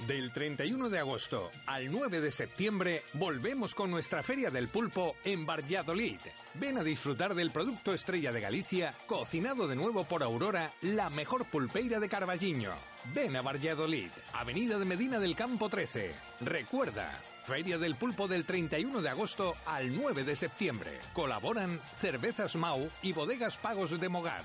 Del 0.00 0.32
31 0.32 0.90
de 0.90 0.98
agosto 0.98 1.50
al 1.66 1.90
9 1.90 2.20
de 2.20 2.30
septiembre 2.30 3.04
volvemos 3.14 3.74
con 3.74 3.90
nuestra 3.90 4.22
Feria 4.22 4.50
del 4.50 4.68
Pulpo 4.68 5.16
en 5.24 5.46
Valladolid. 5.46 6.18
Ven 6.54 6.76
a 6.76 6.84
disfrutar 6.84 7.34
del 7.34 7.50
producto 7.50 7.94
estrella 7.94 8.30
de 8.30 8.42
Galicia, 8.42 8.92
cocinado 9.06 9.66
de 9.66 9.76
nuevo 9.76 10.04
por 10.04 10.22
Aurora, 10.22 10.70
la 10.82 11.08
mejor 11.08 11.46
pulpeira 11.46 12.00
de 12.00 12.08
Carballiño. 12.10 12.72
Ven 13.14 13.34
a 13.36 13.42
Valladolid, 13.42 14.10
Avenida 14.34 14.78
de 14.78 14.84
Medina 14.84 15.18
del 15.18 15.36
Campo 15.36 15.70
13. 15.70 16.14
Recuerda, 16.40 17.10
Feria 17.44 17.78
del 17.78 17.94
Pulpo 17.94 18.28
del 18.28 18.44
31 18.44 19.00
de 19.00 19.08
agosto 19.08 19.54
al 19.64 19.94
9 19.94 20.24
de 20.24 20.36
septiembre. 20.36 20.90
Colaboran 21.14 21.80
Cervezas 21.96 22.56
Mau 22.56 22.90
y 23.02 23.12
Bodegas 23.12 23.56
Pagos 23.56 23.98
de 23.98 24.08
Mogar. 24.08 24.44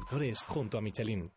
Junto 0.47 0.77
a 0.77 0.81
Michelin. 0.81 1.31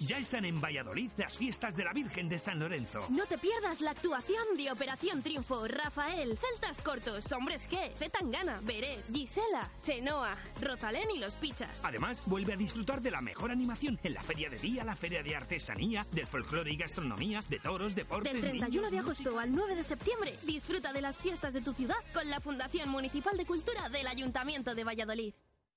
Ya 0.00 0.18
están 0.18 0.44
en 0.44 0.60
Valladolid 0.60 1.08
las 1.16 1.36
fiestas 1.38 1.76
de 1.76 1.84
la 1.84 1.92
Virgen 1.92 2.28
de 2.28 2.40
San 2.40 2.58
Lorenzo. 2.58 3.06
No 3.10 3.26
te 3.26 3.38
pierdas 3.38 3.80
la 3.80 3.92
actuación 3.92 4.42
de 4.56 4.72
Operación 4.72 5.22
Triunfo, 5.22 5.68
Rafael, 5.68 6.36
Celtas 6.36 6.82
Cortos, 6.82 7.30
Hombres 7.30 7.68
G, 7.70 7.94
Zetangana, 7.96 8.60
Beret, 8.64 9.04
Gisela, 9.12 9.70
Chenoa, 9.84 10.36
Rosalén 10.60 11.08
y 11.14 11.18
Los 11.20 11.36
Pichas. 11.36 11.70
Además, 11.84 12.24
vuelve 12.26 12.54
a 12.54 12.56
disfrutar 12.56 13.02
de 13.02 13.12
la 13.12 13.20
mejor 13.20 13.52
animación 13.52 14.00
en 14.02 14.14
la 14.14 14.22
Feria 14.24 14.50
de 14.50 14.58
Día, 14.58 14.82
la 14.82 14.96
Feria 14.96 15.22
de 15.22 15.36
Artesanía, 15.36 16.04
del 16.10 16.26
folclore 16.26 16.72
y 16.72 16.76
gastronomía, 16.76 17.44
de 17.48 17.60
toros, 17.60 17.94
deportes, 17.94 18.32
Del 18.32 18.40
31 18.40 18.68
niños, 18.68 18.90
de 18.90 18.98
agosto 18.98 19.22
música. 19.30 19.42
al 19.42 19.54
9 19.54 19.76
de 19.76 19.84
septiembre, 19.84 20.34
disfruta 20.42 20.92
de 20.92 21.02
las 21.02 21.16
fiestas 21.18 21.54
de 21.54 21.60
tu 21.60 21.72
ciudad 21.72 21.96
con 22.12 22.28
la 22.28 22.40
Fundación 22.40 22.88
Municipal 22.88 23.36
de 23.36 23.46
Cultura 23.46 23.88
del 23.90 24.08
Ayuntamiento 24.08 24.74
de 24.74 24.82
Valladolid. 24.82 25.34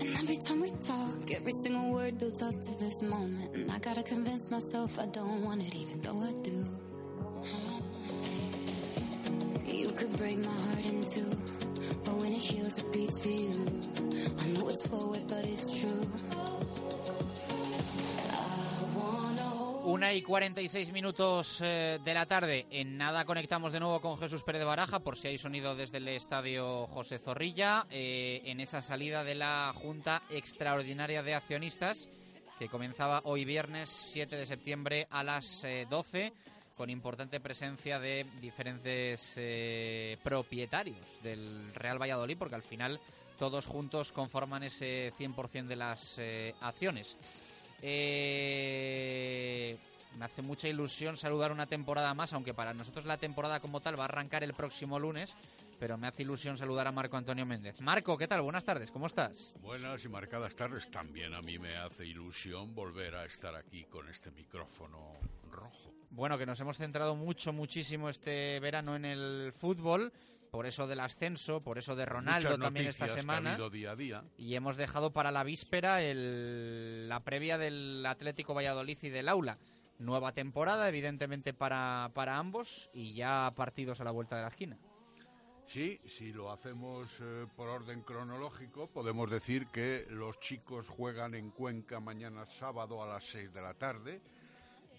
And 0.00 0.16
every 0.18 0.36
time 0.46 0.60
we 0.60 0.70
talk, 0.80 1.30
every 1.30 1.52
single 1.62 1.92
word 1.92 2.18
builds 2.18 2.42
up 2.42 2.54
to 2.60 2.78
this 2.78 3.02
moment. 3.02 3.54
And 3.54 3.70
I 3.70 3.78
gotta 3.78 4.02
convince 4.02 4.50
myself 4.50 4.98
I 4.98 5.06
don't 5.06 5.42
want 5.42 5.62
it, 5.62 5.74
even 5.74 6.00
though 6.00 6.20
I 6.22 6.32
do. 6.42 6.66
You 9.66 9.90
could 9.92 10.16
break 10.16 10.38
my 10.38 10.52
heart 10.52 10.84
in 10.86 11.04
two, 11.04 11.30
but 12.04 12.14
when 12.16 12.32
it 12.32 12.38
heals, 12.38 12.78
it 12.78 12.92
beats 12.92 13.20
for 13.20 13.28
you. 13.28 13.82
I 14.40 14.46
know 14.48 14.68
it's 14.68 14.86
forward, 14.86 15.22
but 15.28 15.44
it's 15.44 15.78
true. 15.78 15.93
Una 19.94 20.12
y 20.12 20.22
46 20.22 20.90
minutos 20.90 21.60
eh, 21.60 22.00
de 22.04 22.14
la 22.14 22.26
tarde. 22.26 22.66
En 22.72 22.98
nada 22.98 23.24
conectamos 23.24 23.72
de 23.72 23.78
nuevo 23.78 24.00
con 24.00 24.18
Jesús 24.18 24.42
Pérez 24.42 24.58
de 24.58 24.64
Baraja, 24.64 24.98
por 24.98 25.16
si 25.16 25.28
hay 25.28 25.38
sonido 25.38 25.76
desde 25.76 25.98
el 25.98 26.08
estadio 26.08 26.88
José 26.88 27.18
Zorrilla, 27.18 27.86
eh, 27.92 28.42
en 28.46 28.58
esa 28.58 28.82
salida 28.82 29.22
de 29.22 29.36
la 29.36 29.72
Junta 29.72 30.20
Extraordinaria 30.30 31.22
de 31.22 31.36
Accionistas, 31.36 32.08
que 32.58 32.68
comenzaba 32.68 33.20
hoy 33.22 33.44
viernes 33.44 33.88
7 33.88 34.34
de 34.34 34.46
septiembre 34.46 35.06
a 35.10 35.22
las 35.22 35.62
eh, 35.62 35.86
12, 35.88 36.32
con 36.76 36.90
importante 36.90 37.38
presencia 37.38 38.00
de 38.00 38.26
diferentes 38.40 39.34
eh, 39.36 40.18
propietarios 40.24 41.22
del 41.22 41.72
Real 41.72 42.02
Valladolid, 42.02 42.36
porque 42.36 42.56
al 42.56 42.64
final 42.64 42.98
todos 43.38 43.66
juntos 43.66 44.10
conforman 44.10 44.64
ese 44.64 45.12
100% 45.16 45.68
de 45.68 45.76
las 45.76 46.20
acciones. 46.60 47.16
Eh, 47.82 49.76
me 50.18 50.24
hace 50.24 50.42
mucha 50.42 50.68
ilusión 50.68 51.16
saludar 51.16 51.52
una 51.52 51.66
temporada 51.66 52.14
más, 52.14 52.32
aunque 52.32 52.54
para 52.54 52.72
nosotros 52.74 53.04
la 53.04 53.16
temporada 53.16 53.60
como 53.60 53.80
tal 53.80 53.98
va 53.98 54.04
a 54.04 54.06
arrancar 54.06 54.44
el 54.44 54.54
próximo 54.54 54.98
lunes, 54.98 55.34
pero 55.78 55.98
me 55.98 56.06
hace 56.06 56.22
ilusión 56.22 56.56
saludar 56.56 56.86
a 56.86 56.92
Marco 56.92 57.16
Antonio 57.16 57.44
Méndez. 57.44 57.80
Marco, 57.80 58.16
¿qué 58.16 58.28
tal? 58.28 58.42
Buenas 58.42 58.64
tardes, 58.64 58.90
¿cómo 58.90 59.06
estás? 59.06 59.58
Buenas 59.60 60.04
y 60.04 60.08
marcadas 60.08 60.54
tardes. 60.54 60.90
También 60.90 61.34
a 61.34 61.42
mí 61.42 61.58
me 61.58 61.76
hace 61.76 62.06
ilusión 62.06 62.74
volver 62.74 63.16
a 63.16 63.24
estar 63.24 63.54
aquí 63.56 63.84
con 63.84 64.08
este 64.08 64.30
micrófono 64.30 65.14
rojo. 65.50 65.92
Bueno, 66.10 66.38
que 66.38 66.46
nos 66.46 66.60
hemos 66.60 66.76
centrado 66.76 67.16
mucho, 67.16 67.52
muchísimo 67.52 68.08
este 68.08 68.60
verano 68.60 68.94
en 68.94 69.04
el 69.04 69.52
fútbol, 69.52 70.12
por 70.54 70.66
eso 70.66 70.86
del 70.86 71.00
ascenso, 71.00 71.60
por 71.62 71.78
eso 71.78 71.96
de 71.96 72.06
Ronaldo 72.06 72.56
también 72.56 72.86
esta 72.86 73.06
ha 73.06 73.08
semana. 73.08 73.58
día 73.70 73.90
a 73.90 73.96
día. 73.96 74.22
Y 74.38 74.54
hemos 74.54 74.76
dejado 74.76 75.12
para 75.12 75.32
la 75.32 75.42
víspera 75.42 76.00
el- 76.00 77.08
la 77.08 77.18
previa 77.24 77.58
del 77.58 78.06
Atlético 78.06 78.54
Valladolid 78.54 78.96
y 79.02 79.08
del 79.08 79.28
Aula. 79.28 79.58
Nueva 79.98 80.30
temporada, 80.30 80.88
evidentemente, 80.88 81.54
para, 81.54 82.12
para 82.14 82.38
ambos 82.38 82.88
y 82.94 83.14
ya 83.14 83.52
partidos 83.56 84.00
a 84.00 84.04
la 84.04 84.12
vuelta 84.12 84.36
de 84.36 84.42
la 84.42 84.48
esquina. 84.48 84.78
Sí, 85.66 85.98
si 86.06 86.32
lo 86.32 86.52
hacemos 86.52 87.10
eh, 87.20 87.46
por 87.56 87.68
orden 87.68 88.02
cronológico, 88.02 88.86
podemos 88.86 89.28
decir 89.28 89.66
que 89.72 90.06
los 90.08 90.38
chicos 90.38 90.86
juegan 90.88 91.34
en 91.34 91.50
Cuenca 91.50 91.98
mañana 91.98 92.46
sábado 92.46 93.02
a 93.02 93.08
las 93.08 93.24
6 93.24 93.52
de 93.52 93.60
la 93.60 93.74
tarde. 93.74 94.20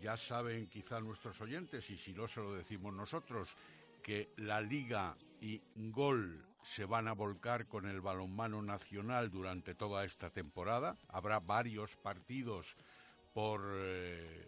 Ya 0.01 0.17
saben 0.17 0.67
quizá 0.67 0.99
nuestros 0.99 1.39
oyentes, 1.39 1.89
y 1.89 1.97
si 1.97 2.11
no 2.11 2.27
se 2.27 2.41
lo 2.41 2.53
decimos 2.53 2.93
nosotros, 2.93 3.55
que 4.03 4.29
la 4.37 4.61
liga 4.61 5.15
y 5.45 5.61
gol 5.75 6.43
se 6.63 6.85
van 6.85 7.07
a 7.07 7.13
volcar 7.13 7.67
con 7.67 7.85
el 7.85 8.01
balonmano 8.01 8.63
nacional 8.63 9.29
durante 9.29 9.75
toda 9.75 10.03
esta 10.03 10.31
temporada. 10.31 10.97
Habrá 11.09 11.39
varios 11.39 11.95
partidos 11.97 12.75
por 13.31 13.61
eh, 13.75 14.43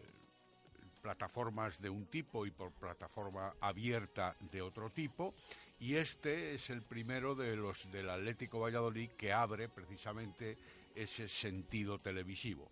plataformas 1.03 1.79
de 1.79 1.91
un 1.91 2.07
tipo 2.07 2.47
y 2.47 2.51
por 2.51 2.71
plataforma 2.71 3.53
abierta 3.61 4.35
de 4.51 4.63
otro 4.63 4.89
tipo. 4.89 5.35
Y 5.79 5.97
este 5.97 6.55
es 6.55 6.71
el 6.71 6.81
primero 6.81 7.35
de 7.35 7.55
los 7.55 7.91
del 7.91 8.09
Atlético 8.09 8.61
Valladolid 8.61 9.11
que 9.11 9.31
abre 9.31 9.69
precisamente 9.69 10.57
ese 10.95 11.27
sentido 11.27 11.99
televisivo. 11.99 12.71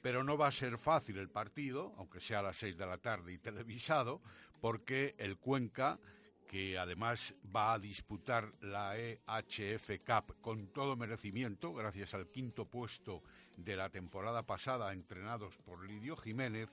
Pero 0.00 0.22
no 0.22 0.38
va 0.38 0.46
a 0.46 0.52
ser 0.52 0.78
fácil 0.78 1.18
el 1.18 1.30
partido, 1.30 1.92
aunque 1.96 2.20
sea 2.20 2.38
a 2.38 2.42
las 2.42 2.58
seis 2.58 2.76
de 2.76 2.86
la 2.86 2.98
tarde 2.98 3.32
y 3.32 3.38
televisado, 3.38 4.20
porque 4.60 5.16
el 5.18 5.36
Cuenca, 5.36 5.98
que 6.46 6.78
además 6.78 7.34
va 7.54 7.74
a 7.74 7.78
disputar 7.78 8.52
la 8.60 8.96
EHF 8.96 9.90
Cup 10.06 10.40
con 10.40 10.68
todo 10.68 10.96
merecimiento, 10.96 11.72
gracias 11.72 12.14
al 12.14 12.28
quinto 12.28 12.64
puesto 12.64 13.22
de 13.56 13.76
la 13.76 13.90
temporada 13.90 14.42
pasada, 14.42 14.92
entrenados 14.92 15.56
por 15.58 15.84
Lidio 15.84 16.16
Jiménez, 16.16 16.68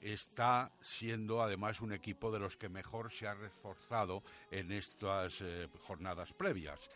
está 0.00 0.72
siendo 0.80 1.42
además 1.42 1.80
un 1.80 1.92
equipo 1.92 2.32
de 2.32 2.40
los 2.40 2.56
que 2.56 2.68
mejor 2.68 3.12
se 3.12 3.26
ha 3.26 3.34
reforzado 3.34 4.22
en 4.50 4.72
estas 4.72 5.40
eh, 5.40 5.68
jornadas 5.80 6.32
previas. 6.32 6.90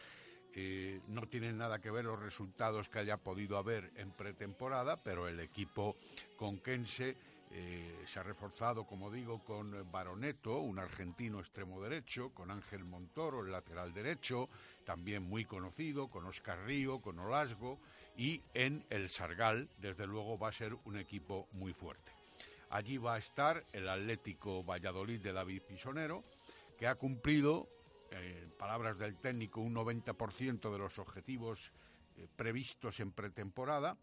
Eh, 0.59 1.01
no 1.09 1.29
tienen 1.29 1.59
nada 1.59 1.81
que 1.81 1.91
ver 1.91 2.07
los 2.07 2.19
resultados 2.19 2.89
que 2.89 2.99
haya 2.99 3.19
podido 3.19 3.59
haber 3.59 3.93
en 3.97 4.11
pretemporada, 4.11 5.03
pero 5.03 5.29
el 5.29 5.39
equipo 5.41 5.95
conquense 6.37 7.17
eh, 7.51 8.05
se 8.07 8.21
ha 8.21 8.23
reforzado, 8.23 8.85
como 8.85 9.11
digo, 9.11 9.39
con 9.39 9.91
Baroneto, 9.91 10.59
un 10.59 10.79
argentino 10.79 11.41
extremo 11.41 11.81
derecho, 11.81 12.31
con 12.31 12.51
Ángel 12.51 12.85
Montoro, 12.85 13.45
el 13.45 13.53
lateral 13.53 13.93
derecho, 13.93 14.49
también 14.85 15.23
muy 15.23 15.45
conocido, 15.45 16.09
con 16.09 16.27
Oscar 16.27 16.65
Río, 16.65 17.01
con 17.01 17.19
Olasgo, 17.19 17.79
y 18.17 18.43
en 18.55 18.85
el 18.91 19.09
Sargal, 19.11 19.69
desde 19.79 20.07
luego, 20.07 20.39
va 20.39 20.49
a 20.49 20.53
ser 20.53 20.75
un 20.85 20.97
equipo 20.97 21.49
muy 21.53 21.73
fuerte. 21.73 22.13
Allí 22.71 22.99
va 22.99 23.15
a 23.15 23.19
estar 23.19 23.65
el 23.73 23.89
Atlético 23.89 24.65
Valladolid 24.65 25.21
de 25.21 25.33
David 25.33 25.63
Pisonero, 25.63 26.25
que 26.77 26.87
ha 26.87 26.97
cumplido, 26.97 27.69
eh, 28.11 28.41
en 28.43 28.51
palabras 28.51 28.99
del 28.99 29.17
técnico, 29.17 29.61
un 29.61 29.75
90% 29.75 30.73
de 30.73 30.79
los 30.79 30.99
objetivos 30.99 31.73
eh, 32.17 32.27
previstos 32.35 32.99
en 33.01 33.13
pretemporada, 33.13 33.97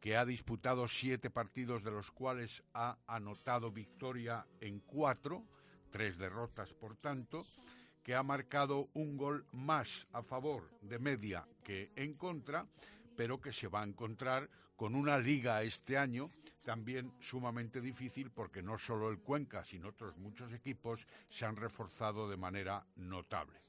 que 0.00 0.16
ha 0.16 0.24
disputado 0.24 0.86
siete 0.86 1.30
partidos 1.30 1.82
de 1.82 1.90
los 1.90 2.10
cuales 2.10 2.62
ha 2.74 2.98
anotado 3.06 3.70
victoria 3.70 4.46
en 4.60 4.80
cuatro, 4.80 5.44
tres 5.90 6.18
derrotas 6.18 6.72
por 6.72 6.96
tanto, 6.96 7.44
que 8.02 8.14
ha 8.14 8.22
marcado 8.22 8.86
un 8.94 9.16
gol 9.16 9.44
más 9.52 10.06
a 10.12 10.22
favor 10.22 10.70
de 10.80 10.98
media 10.98 11.46
que 11.62 11.90
en 11.96 12.14
contra, 12.14 12.66
pero 13.16 13.40
que 13.40 13.52
se 13.52 13.68
va 13.68 13.82
a 13.82 13.86
encontrar 13.86 14.48
con 14.76 14.94
una 14.94 15.18
liga 15.18 15.62
este 15.62 15.98
año 15.98 16.28
también 16.64 17.12
sumamente 17.20 17.80
difícil 17.80 18.30
porque 18.30 18.62
no 18.62 18.78
solo 18.78 19.10
el 19.10 19.18
Cuenca, 19.18 19.64
sino 19.64 19.88
otros 19.88 20.16
muchos 20.16 20.52
equipos 20.52 21.06
se 21.28 21.44
han 21.44 21.56
reforzado 21.56 22.28
de 22.28 22.36
manera 22.36 22.86
notable 22.96 23.67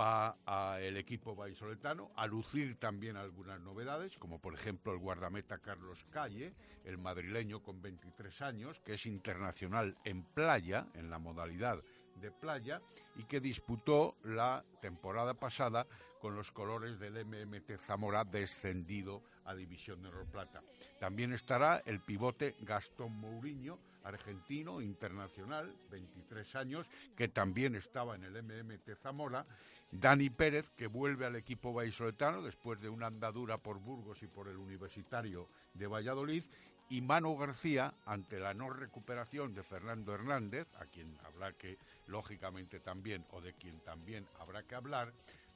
va 0.00 0.38
a 0.46 0.80
el 0.80 0.96
equipo 0.96 1.36
vallisoletano 1.36 2.10
a 2.16 2.26
lucir 2.26 2.78
también 2.78 3.16
algunas 3.16 3.60
novedades, 3.60 4.16
como 4.16 4.38
por 4.38 4.54
ejemplo 4.54 4.92
el 4.92 4.98
guardameta 4.98 5.58
Carlos 5.58 6.06
Calle, 6.10 6.54
el 6.84 6.96
madrileño 6.96 7.62
con 7.62 7.82
23 7.82 8.40
años, 8.40 8.80
que 8.80 8.94
es 8.94 9.04
internacional 9.04 9.98
en 10.04 10.22
playa, 10.22 10.86
en 10.94 11.10
la 11.10 11.18
modalidad 11.18 11.82
de 12.16 12.30
playa, 12.30 12.80
y 13.16 13.24
que 13.24 13.40
disputó 13.40 14.16
la 14.24 14.64
temporada 14.80 15.34
pasada 15.34 15.86
con 16.20 16.36
los 16.36 16.52
colores 16.52 17.00
del 17.00 17.24
MMT 17.24 17.78
Zamora 17.80 18.24
descendido 18.24 19.22
a 19.46 19.54
División 19.54 20.02
de 20.02 20.08
Oro 20.08 20.26
Plata. 20.26 20.62
También 20.98 21.32
estará 21.32 21.82
el 21.86 22.00
pivote 22.00 22.54
Gastón 22.60 23.18
Mourinho, 23.18 23.78
argentino, 24.04 24.80
internacional, 24.80 25.74
23 25.90 26.56
años, 26.56 26.86
que 27.16 27.28
también 27.28 27.74
estaba 27.74 28.14
en 28.14 28.24
el 28.24 28.42
MMT 28.42 28.94
Zamora, 29.02 29.46
Dani 29.90 30.30
Pérez, 30.30 30.70
que 30.70 30.86
vuelve 30.86 31.26
al 31.26 31.36
equipo 31.36 31.72
vallisoletano 31.72 32.42
después 32.42 32.80
de 32.80 32.88
una 32.88 33.06
andadura 33.06 33.58
por 33.58 33.80
Burgos 33.80 34.22
y 34.22 34.26
por 34.26 34.48
el 34.48 34.56
Universitario 34.56 35.48
de 35.74 35.86
Valladolid, 35.86 36.44
y 36.90 37.00
Manu 37.02 37.36
García, 37.36 37.94
ante 38.04 38.40
la 38.40 38.52
no 38.52 38.68
recuperación 38.68 39.54
de 39.54 39.62
Fernando 39.62 40.12
Hernández, 40.12 40.66
a 40.74 40.84
quien 40.86 41.16
habrá 41.24 41.52
que, 41.52 41.78
lógicamente 42.08 42.80
también, 42.80 43.24
o 43.30 43.40
de 43.40 43.54
quien 43.54 43.78
también 43.80 44.26
habrá 44.40 44.64
que 44.64 44.74
hablar, 44.74 45.12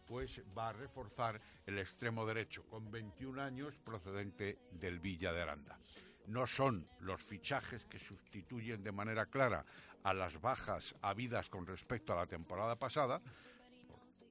pues 0.07 0.43
va 0.57 0.69
a 0.69 0.73
reforzar 0.73 1.41
el 1.67 1.79
extremo 1.79 2.27
derecho, 2.27 2.65
con 2.69 2.91
21 2.91 3.41
años, 3.43 3.77
procedente 3.79 4.59
del 4.71 5.01
Villa 5.01 5.33
de 5.33 5.43
Aranda. 5.43 5.79
No 6.27 6.47
son 6.47 6.89
los 7.01 7.23
fichajes 7.23 7.85
que 7.85 7.99
sustituyen 7.99 8.83
de 8.83 8.93
manera 8.93 9.27
clara 9.27 9.65
a 10.03 10.15
las 10.15 10.41
bajas 10.41 10.95
habidas 11.03 11.49
con 11.49 11.67
respecto 11.67 12.13
a 12.13 12.17
la 12.17 12.27
temporada 12.27 12.77
pasada, 12.77 13.21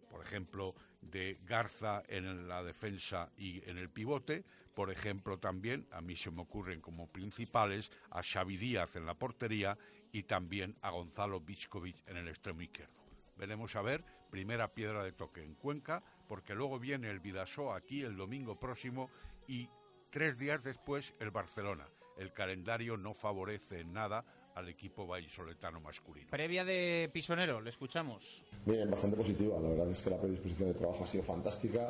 por 0.10 0.24
ejemplo, 0.24 0.76
de 1.02 1.40
Garza 1.44 2.04
en 2.08 2.48
la 2.48 2.64
defensa 2.64 3.32
y 3.36 3.68
en 3.68 3.80
el 3.80 3.90
pivote, 3.90 4.46
por 4.76 4.92
ejemplo, 4.92 5.40
también, 5.40 5.88
a 5.92 6.02
mí 6.02 6.16
se 6.16 6.30
me 6.30 6.42
ocurren 6.42 6.82
como 6.82 7.08
principales, 7.08 7.92
a 8.12 8.22
Xavi 8.22 8.58
Díaz 8.58 8.96
en 8.96 9.08
la 9.08 9.16
portería 9.16 9.76
y 10.12 10.24
también 10.24 10.76
a 10.82 10.92
Gonzalo 10.92 11.40
Biskovic 11.40 12.08
en 12.08 12.18
el 12.18 12.28
extremo 12.28 12.62
izquierdo. 12.62 12.94
Veremos 13.38 13.76
a 13.76 13.82
ver, 13.82 14.06
primera 14.34 14.68
piedra 14.68 15.04
de 15.04 15.12
toque 15.12 15.44
en 15.44 15.54
Cuenca, 15.54 16.02
porque 16.28 16.56
luego 16.56 16.80
viene 16.80 17.08
el 17.12 17.20
Vidasoa 17.20 17.78
aquí 17.78 18.02
el 18.02 18.18
domingo 18.18 18.60
próximo 18.60 19.12
y 19.48 19.70
tres 20.10 20.40
días 20.40 20.64
después 20.64 21.14
el 21.20 21.30
Barcelona. 21.30 21.86
El 22.18 22.34
calendario 22.34 22.98
no 22.98 23.14
favorece 23.14 23.82
en 23.82 23.94
nada 23.94 24.26
al 24.56 24.70
equipo 24.70 25.06
vallisoletano 25.06 25.80
masculino. 25.82 26.32
Previa 26.32 26.66
de 26.66 27.12
Pisonero, 27.14 27.62
le 27.62 27.70
escuchamos. 27.70 28.44
Bien, 28.66 28.90
bastante 28.90 29.18
positiva. 29.18 29.60
La 29.60 29.70
verdad 29.70 29.92
es 29.92 30.02
que 30.02 30.10
la 30.10 30.20
predisposición 30.20 30.70
de 30.70 30.80
trabajo 30.80 31.04
ha 31.04 31.08
sido 31.08 31.24
fantástica 31.24 31.88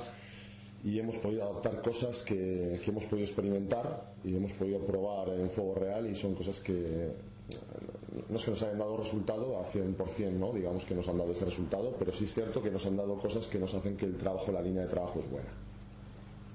y 0.84 1.00
hemos 1.00 1.16
podido 1.20 1.44
adaptar 1.44 1.82
cosas 1.82 2.24
que, 2.24 2.78
que 2.84 2.92
hemos 2.92 3.06
podido 3.06 3.26
experimentar 3.26 4.16
y 4.22 4.36
hemos 4.36 4.52
podido 4.52 4.86
probar 4.86 5.30
en 5.30 5.50
fuego 5.50 5.76
real 5.76 6.10
y 6.10 6.14
son 6.14 6.36
cosas 6.36 6.60
que 6.60 7.14
no 8.30 8.38
es 8.38 8.46
que 8.46 8.52
nos 8.52 8.62
hayan 8.64 8.80
dado 8.80 8.98
resultado 8.98 9.58
a 9.58 9.64
100%, 9.64 10.32
¿no? 10.34 10.52
digamos 10.52 10.86
que 10.86 10.94
nos 10.94 11.08
han 11.08 11.18
dado 11.18 11.32
ese 11.32 11.46
resultado, 11.46 11.96
pero 11.98 12.12
sí 12.12 12.26
es 12.26 12.34
cierto 12.34 12.62
que 12.62 12.70
nos 12.70 12.86
han 12.86 12.98
dado 12.98 13.18
cosas 13.18 13.48
que 13.48 13.58
nos 13.58 13.74
hacen 13.74 13.98
que 13.98 14.06
el 14.06 14.16
trabajo, 14.18 14.52
la 14.52 14.62
línea 14.62 14.84
de 14.84 14.90
trabajo 14.90 15.20
es 15.20 15.30
buena. 15.30 15.50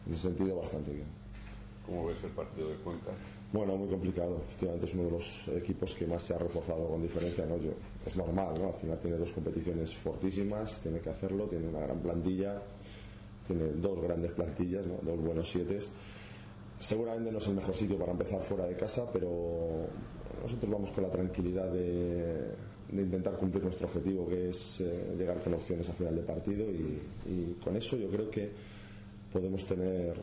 En 0.06 0.14
ese 0.14 0.28
sentido, 0.28 0.56
bastante 0.56 0.92
bien. 0.92 1.06
¿Cómo 1.84 2.06
ves 2.06 2.22
el 2.22 2.30
partido 2.30 2.68
de 2.68 2.76
Cuenca? 2.76 3.10
Bueno, 3.52 3.76
muy 3.76 3.88
complicado. 3.88 4.42
Efectivamente 4.44 4.86
es 4.86 4.94
uno 4.94 5.04
de 5.04 5.10
los 5.12 5.48
equipos 5.48 5.94
que 5.94 6.06
más 6.06 6.22
se 6.22 6.34
ha 6.34 6.38
reforzado 6.38 6.86
con 6.86 7.02
diferencia. 7.02 7.46
¿no? 7.46 7.56
Yo, 7.56 7.70
es 8.04 8.16
normal, 8.16 8.54
¿no? 8.60 8.68
Al 8.68 8.74
final 8.74 8.98
tiene 8.98 9.16
dos 9.16 9.32
competiciones 9.32 9.94
fortísimas, 9.94 10.80
tiene 10.80 11.00
que 11.00 11.10
hacerlo, 11.10 11.46
tiene 11.46 11.66
una 11.68 11.80
gran 11.80 11.98
plantilla, 11.98 12.60
tiene 13.46 13.72
dos 13.72 14.00
grandes 14.00 14.32
plantillas, 14.32 14.86
¿no? 14.86 14.98
dos 15.02 15.18
buenos 15.18 15.50
siete. 15.50 15.78
Seguramente 16.78 17.32
no 17.32 17.38
es 17.38 17.46
el 17.48 17.54
mejor 17.54 17.74
sitio 17.74 17.98
para 17.98 18.12
empezar 18.12 18.40
fuera 18.40 18.66
de 18.66 18.76
casa, 18.76 19.10
pero 19.12 19.88
nosotros 20.42 20.70
vamos 20.70 20.90
con 20.92 21.04
la 21.04 21.10
tranquilidad 21.10 21.70
de, 21.70 22.54
intentar 22.92 23.36
cumplir 23.36 23.64
nuestro 23.64 23.86
objetivo, 23.86 24.28
que 24.28 24.50
es 24.50 24.80
eh, 24.80 25.14
llegar 25.16 25.42
con 25.42 25.54
opciones 25.54 25.88
a 25.88 25.92
final 25.92 26.14
de 26.14 26.22
partido 26.22 26.64
y, 26.70 27.56
con 27.62 27.76
eso 27.76 27.96
yo 27.96 28.08
creo 28.08 28.30
que 28.30 28.50
podemos 29.32 29.64
tener 29.66 30.16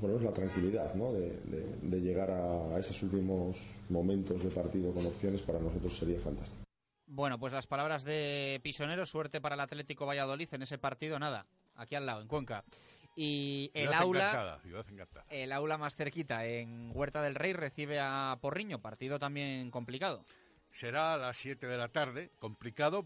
bueno, 0.00 0.18
la 0.18 0.32
tranquilidad 0.32 0.94
¿no? 0.94 1.12
de, 1.12 2.00
llegar 2.00 2.30
a, 2.30 2.78
esos 2.78 3.02
últimos 3.04 3.56
momentos 3.88 4.42
de 4.42 4.50
partido 4.50 4.92
con 4.92 5.06
opciones 5.06 5.40
para 5.42 5.60
nosotros 5.60 5.96
sería 5.96 6.18
fantástico. 6.18 6.62
Bueno, 7.06 7.38
pues 7.38 7.52
las 7.52 7.66
palabras 7.66 8.04
de 8.04 8.60
Pisonero, 8.62 9.06
suerte 9.06 9.40
para 9.40 9.54
el 9.54 9.60
Atlético 9.60 10.06
Valladolid 10.06 10.48
en 10.52 10.62
ese 10.62 10.78
partido, 10.78 11.18
nada, 11.18 11.46
aquí 11.76 11.94
al 11.94 12.06
lado, 12.06 12.22
en 12.22 12.28
Cuenca. 12.28 12.64
Y 13.14 13.70
el 13.74 13.92
aula, 13.92 14.60
el 15.28 15.52
aula 15.52 15.78
más 15.78 15.94
cerquita, 15.94 16.46
en 16.46 16.90
Huerta 16.94 17.20
del 17.22 17.34
Rey, 17.34 17.52
recibe 17.52 17.98
a 18.00 18.38
Porriño, 18.40 18.80
partido 18.80 19.18
también 19.18 19.70
complicado. 19.70 20.24
Será 20.70 21.14
a 21.14 21.18
las 21.18 21.36
7 21.36 21.66
de 21.66 21.76
la 21.76 21.88
tarde, 21.88 22.30
complicado 22.38 23.04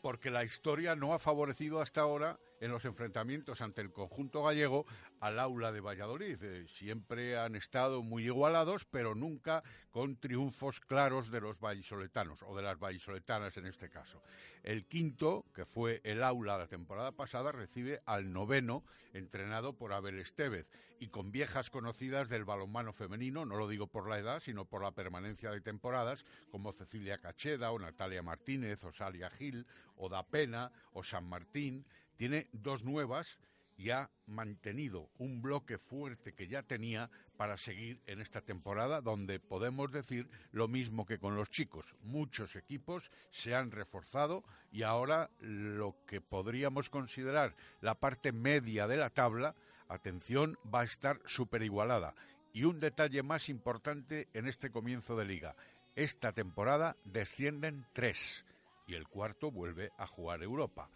porque 0.00 0.30
la 0.30 0.42
historia 0.42 0.96
no 0.96 1.12
ha 1.12 1.18
favorecido 1.18 1.80
hasta 1.80 2.00
ahora 2.00 2.38
en 2.62 2.70
los 2.70 2.84
enfrentamientos 2.84 3.60
ante 3.60 3.80
el 3.80 3.92
conjunto 3.92 4.44
gallego 4.44 4.86
al 5.18 5.40
aula 5.40 5.72
de 5.72 5.80
Valladolid. 5.80 6.38
Eh, 6.40 6.66
siempre 6.68 7.36
han 7.36 7.56
estado 7.56 8.02
muy 8.02 8.26
igualados, 8.26 8.84
pero 8.84 9.16
nunca 9.16 9.64
con 9.90 10.16
triunfos 10.16 10.78
claros 10.78 11.32
de 11.32 11.40
los 11.40 11.58
vallisoletanos, 11.58 12.40
o 12.42 12.56
de 12.56 12.62
las 12.62 12.78
vallisoletanas 12.78 13.56
en 13.56 13.66
este 13.66 13.90
caso. 13.90 14.22
El 14.62 14.86
quinto, 14.86 15.44
que 15.52 15.64
fue 15.64 16.00
el 16.04 16.22
aula 16.22 16.56
la 16.56 16.68
temporada 16.68 17.10
pasada, 17.10 17.50
recibe 17.50 17.98
al 18.06 18.32
noveno, 18.32 18.84
entrenado 19.12 19.72
por 19.72 19.92
Abel 19.92 20.20
Estevez, 20.20 20.68
y 21.00 21.08
con 21.08 21.32
viejas 21.32 21.68
conocidas 21.68 22.28
del 22.28 22.44
balonmano 22.44 22.92
femenino, 22.92 23.44
no 23.44 23.56
lo 23.56 23.66
digo 23.66 23.88
por 23.88 24.08
la 24.08 24.20
edad, 24.20 24.38
sino 24.38 24.66
por 24.66 24.84
la 24.84 24.92
permanencia 24.92 25.50
de 25.50 25.60
temporadas, 25.60 26.24
como 26.52 26.72
Cecilia 26.72 27.18
Cacheda, 27.18 27.72
o 27.72 27.78
Natalia 27.80 28.22
Martínez, 28.22 28.84
o 28.84 28.92
Salia 28.92 29.28
Gil, 29.30 29.66
o 29.96 30.08
Da 30.08 30.22
Pena, 30.22 30.70
o 30.92 31.02
San 31.02 31.28
Martín, 31.28 31.84
tiene 32.22 32.46
dos 32.52 32.84
nuevas 32.84 33.36
y 33.76 33.90
ha 33.90 34.08
mantenido 34.26 35.10
un 35.18 35.42
bloque 35.42 35.76
fuerte 35.76 36.34
que 36.34 36.46
ya 36.46 36.62
tenía 36.62 37.10
para 37.36 37.56
seguir 37.56 38.00
en 38.06 38.20
esta 38.20 38.40
temporada, 38.40 39.00
donde 39.00 39.40
podemos 39.40 39.90
decir 39.90 40.28
lo 40.52 40.68
mismo 40.68 41.04
que 41.04 41.18
con 41.18 41.34
los 41.34 41.50
chicos. 41.50 41.96
Muchos 42.00 42.54
equipos 42.54 43.10
se 43.32 43.56
han 43.56 43.72
reforzado 43.72 44.44
y 44.70 44.84
ahora 44.84 45.30
lo 45.40 45.96
que 46.06 46.20
podríamos 46.20 46.90
considerar 46.90 47.56
la 47.80 47.96
parte 47.96 48.30
media 48.30 48.86
de 48.86 48.98
la 48.98 49.10
tabla, 49.10 49.56
atención, 49.88 50.56
va 50.72 50.82
a 50.82 50.84
estar 50.84 51.20
super 51.26 51.64
igualada. 51.64 52.14
Y 52.52 52.62
un 52.62 52.78
detalle 52.78 53.24
más 53.24 53.48
importante 53.48 54.28
en 54.32 54.46
este 54.46 54.70
comienzo 54.70 55.16
de 55.16 55.24
liga. 55.24 55.56
Esta 55.96 56.30
temporada 56.30 56.96
descienden 57.04 57.84
tres 57.92 58.44
y 58.86 58.94
el 58.94 59.08
cuarto 59.08 59.50
vuelve 59.50 59.90
a 59.98 60.06
jugar 60.06 60.44
Europa. 60.44 60.88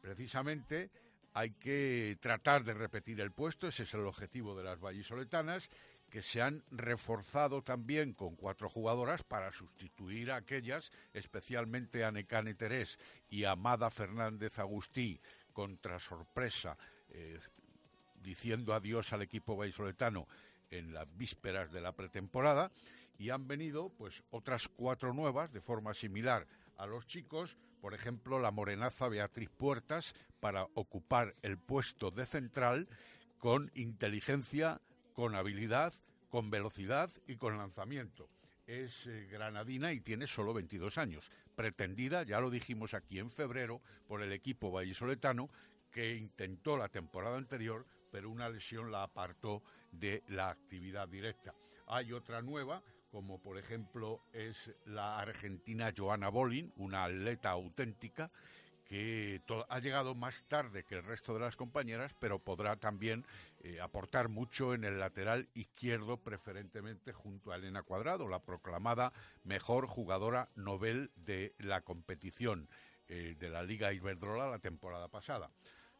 Precisamente 0.00 0.90
hay 1.32 1.52
que 1.52 2.16
tratar 2.20 2.64
de 2.64 2.74
repetir 2.74 3.20
el 3.20 3.32
puesto, 3.32 3.68
ese 3.68 3.84
es 3.84 3.94
el 3.94 4.06
objetivo 4.06 4.56
de 4.56 4.64
las 4.64 4.80
vallisoletanas, 4.80 5.68
que 6.10 6.22
se 6.22 6.42
han 6.42 6.64
reforzado 6.72 7.62
también 7.62 8.14
con 8.14 8.34
cuatro 8.34 8.68
jugadoras 8.68 9.22
para 9.22 9.52
sustituir 9.52 10.32
a 10.32 10.36
aquellas, 10.36 10.90
especialmente 11.14 12.04
a 12.04 12.10
Necane 12.10 12.54
Terés 12.54 12.98
y 13.28 13.44
Amada 13.44 13.90
Fernández 13.90 14.58
Agustí, 14.58 15.20
contra 15.52 16.00
sorpresa, 16.00 16.76
eh, 17.10 17.38
diciendo 18.22 18.74
adiós 18.74 19.12
al 19.12 19.22
equipo 19.22 19.56
vallisoletano 19.56 20.26
en 20.70 20.92
las 20.92 21.06
vísperas 21.16 21.70
de 21.70 21.80
la 21.80 21.92
pretemporada, 21.92 22.72
y 23.18 23.30
han 23.30 23.46
venido 23.46 23.90
pues 23.90 24.22
otras 24.30 24.66
cuatro 24.68 25.12
nuevas 25.12 25.52
de 25.52 25.60
forma 25.60 25.94
similar 25.94 26.46
a 26.76 26.86
los 26.86 27.06
chicos, 27.06 27.56
por 27.80 27.94
ejemplo, 27.94 28.38
la 28.38 28.50
morenaza 28.50 29.08
Beatriz 29.08 29.50
Puertas 29.50 30.14
para 30.40 30.64
ocupar 30.74 31.34
el 31.42 31.58
puesto 31.58 32.10
de 32.10 32.26
central 32.26 32.88
con 33.38 33.70
inteligencia, 33.74 34.80
con 35.14 35.34
habilidad, 35.34 35.92
con 36.28 36.50
velocidad 36.50 37.10
y 37.26 37.36
con 37.36 37.56
lanzamiento. 37.56 38.28
Es 38.66 39.06
eh, 39.06 39.26
granadina 39.30 39.92
y 39.92 40.00
tiene 40.00 40.26
solo 40.26 40.54
22 40.54 40.98
años. 40.98 41.30
Pretendida, 41.56 42.22
ya 42.22 42.40
lo 42.40 42.50
dijimos 42.50 42.94
aquí 42.94 43.18
en 43.18 43.30
febrero, 43.30 43.80
por 44.06 44.22
el 44.22 44.32
equipo 44.32 44.70
vallisoletano 44.70 45.50
que 45.90 46.16
intentó 46.16 46.76
la 46.76 46.88
temporada 46.88 47.36
anterior, 47.36 47.84
pero 48.12 48.30
una 48.30 48.48
lesión 48.48 48.92
la 48.92 49.02
apartó 49.02 49.62
de 49.90 50.22
la 50.28 50.50
actividad 50.50 51.08
directa. 51.08 51.54
Hay 51.86 52.12
otra 52.12 52.42
nueva, 52.42 52.82
como 53.10 53.40
por 53.40 53.58
ejemplo 53.58 54.22
es 54.32 54.70
la 54.86 55.18
argentina 55.18 55.92
Joana 55.96 56.28
Bolin, 56.28 56.72
una 56.76 57.04
atleta 57.04 57.50
auténtica 57.50 58.30
que 58.90 59.40
ha 59.68 59.78
llegado 59.78 60.16
más 60.16 60.46
tarde 60.46 60.82
que 60.82 60.96
el 60.96 61.04
resto 61.04 61.32
de 61.32 61.38
las 61.38 61.56
compañeras, 61.56 62.12
pero 62.18 62.40
podrá 62.40 62.74
también 62.74 63.24
eh, 63.62 63.80
aportar 63.80 64.28
mucho 64.28 64.74
en 64.74 64.82
el 64.82 64.98
lateral 64.98 65.48
izquierdo, 65.54 66.16
preferentemente 66.16 67.12
junto 67.12 67.52
a 67.52 67.56
Elena 67.56 67.84
Cuadrado, 67.84 68.26
la 68.26 68.40
proclamada 68.40 69.12
mejor 69.44 69.86
jugadora 69.86 70.48
novel 70.56 71.12
de 71.14 71.54
la 71.58 71.82
competición 71.82 72.68
eh, 73.06 73.36
de 73.38 73.48
la 73.48 73.62
Liga 73.62 73.92
Iberdrola 73.92 74.50
la 74.50 74.58
temporada 74.58 75.06
pasada. 75.06 75.52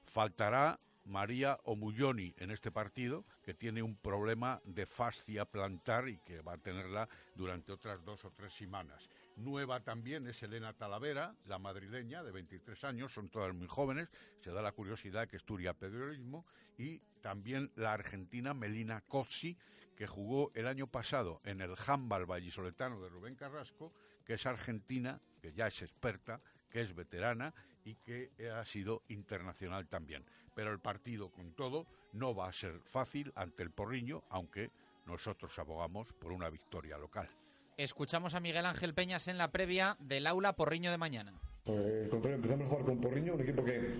Faltará 0.02 0.80
María 1.11 1.58
Omulloni 1.64 2.32
en 2.38 2.52
este 2.52 2.70
partido, 2.70 3.24
que 3.42 3.52
tiene 3.52 3.82
un 3.82 3.96
problema 3.96 4.61
de 4.64 4.86
fascia 4.86 5.44
plantar 5.44 6.08
y 6.08 6.18
que 6.18 6.40
va 6.40 6.52
a 6.52 6.58
tenerla 6.58 7.08
durante 7.34 7.72
otras 7.72 8.04
dos 8.04 8.24
o 8.24 8.30
tres 8.30 8.54
semanas. 8.54 9.11
Nueva 9.34 9.80
también 9.80 10.28
es 10.28 10.40
Elena 10.44 10.72
Talavera, 10.72 11.34
la 11.46 11.58
madrileña, 11.58 12.22
de 12.22 12.30
23 12.30 12.84
años, 12.84 13.12
son 13.12 13.28
todas 13.28 13.52
muy 13.52 13.66
jóvenes, 13.66 14.08
se 14.40 14.52
da 14.52 14.62
la 14.62 14.70
curiosidad 14.70 15.28
que 15.28 15.36
estudia 15.36 15.74
periodismo, 15.74 16.46
y 16.78 17.00
también 17.20 17.72
la 17.74 17.92
argentina 17.92 18.54
Melina 18.54 19.00
Cozzi, 19.00 19.58
que 19.96 20.06
jugó 20.06 20.52
el 20.54 20.68
año 20.68 20.86
pasado 20.86 21.40
en 21.44 21.61
el 21.61 21.74
handball 21.86 22.24
vallisoletano 22.24 23.00
de 23.00 23.08
Rubén 23.08 23.34
Carrasco, 23.34 23.92
que 24.24 24.34
es 24.34 24.46
argentina, 24.46 25.20
que 25.42 25.52
ya 25.52 25.66
es 25.66 25.82
experta, 25.82 26.40
que 26.70 26.80
es 26.80 26.94
veterana 26.94 27.52
y 27.84 27.94
que 27.96 28.30
ha 28.50 28.64
sido 28.64 29.02
internacional 29.08 29.88
también. 29.88 30.24
Pero 30.54 30.72
el 30.72 30.78
partido, 30.78 31.30
con 31.30 31.52
todo, 31.52 31.86
no 32.12 32.34
va 32.34 32.48
a 32.48 32.52
ser 32.52 32.80
fácil 32.80 33.32
ante 33.34 33.62
el 33.62 33.70
Porriño, 33.70 34.22
aunque 34.30 34.70
nosotros 35.06 35.58
abogamos 35.58 36.12
por 36.12 36.32
una 36.32 36.50
victoria 36.50 36.98
local. 36.98 37.28
Escuchamos 37.76 38.34
a 38.34 38.40
Miguel 38.40 38.66
Ángel 38.66 38.94
Peñas 38.94 39.28
en 39.28 39.38
la 39.38 39.50
previa 39.50 39.96
del 40.00 40.26
aula 40.26 40.54
Porriño 40.54 40.90
de 40.90 40.98
mañana. 40.98 41.32
Pues, 41.64 42.08
contrario, 42.08 42.36
empezamos 42.36 42.66
a 42.66 42.68
jugar 42.68 42.84
con 42.84 43.00
Porriño, 43.00 43.34
un 43.34 43.40
equipo 43.40 43.64
que, 43.64 43.94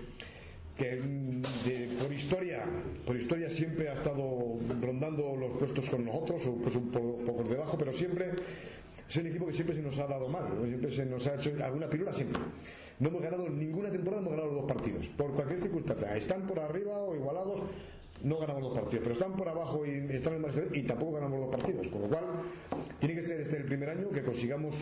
que 0.77 1.41
por 1.99 2.13
historia 2.13 2.65
por 3.05 3.15
historia 3.15 3.49
siempre 3.49 3.89
ha 3.89 3.93
estado 3.93 4.57
rondando 4.81 5.35
los 5.35 5.57
puestos 5.57 5.89
con 5.89 6.05
nosotros, 6.05 6.45
o 6.45 6.55
pues 6.55 6.75
un 6.75 6.91
poco, 6.91 7.43
debajo, 7.43 7.77
pero 7.77 7.91
siempre 7.91 8.31
es 9.11 9.17
un 9.17 9.27
equipo 9.27 9.45
que 9.45 9.51
siempre 9.51 9.75
se 9.75 9.81
nos 9.81 9.99
ha 9.99 10.07
dado 10.07 10.29
mal, 10.29 10.45
siempre 10.65 10.89
se 10.89 11.05
nos 11.05 11.27
ha 11.27 11.35
hecho 11.35 11.51
alguna 11.61 11.89
pirula 11.89 12.13
siempre. 12.13 12.41
No 12.99 13.09
hemos 13.09 13.21
ganado 13.21 13.49
ninguna 13.49 13.91
temporada, 13.91 14.21
hemos 14.21 14.31
ganado 14.31 14.53
los 14.53 14.61
dos 14.61 14.71
partidos, 14.71 15.09
por 15.09 15.33
cualquier 15.33 15.61
circunstancia. 15.61 16.15
Están 16.15 16.47
por 16.47 16.57
arriba 16.59 16.97
o 16.97 17.13
igualados, 17.13 17.61
no 18.23 18.37
ganamos 18.37 18.63
los 18.63 18.73
partidos, 18.73 19.03
pero 19.03 19.13
están 19.13 19.33
por 19.33 19.49
abajo 19.49 19.85
y 19.85 20.15
están 20.15 20.35
en 20.35 20.45
el 20.45 20.77
y 20.77 20.83
tampoco 20.83 21.13
ganamos 21.13 21.41
los 21.41 21.49
partidos. 21.49 21.89
Con 21.89 22.03
lo 22.03 22.07
cual, 22.07 22.23
tiene 22.99 23.15
que 23.15 23.23
ser 23.23 23.41
este 23.41 23.57
el 23.57 23.65
primer 23.65 23.89
año 23.89 24.09
que 24.11 24.23
consigamos 24.23 24.77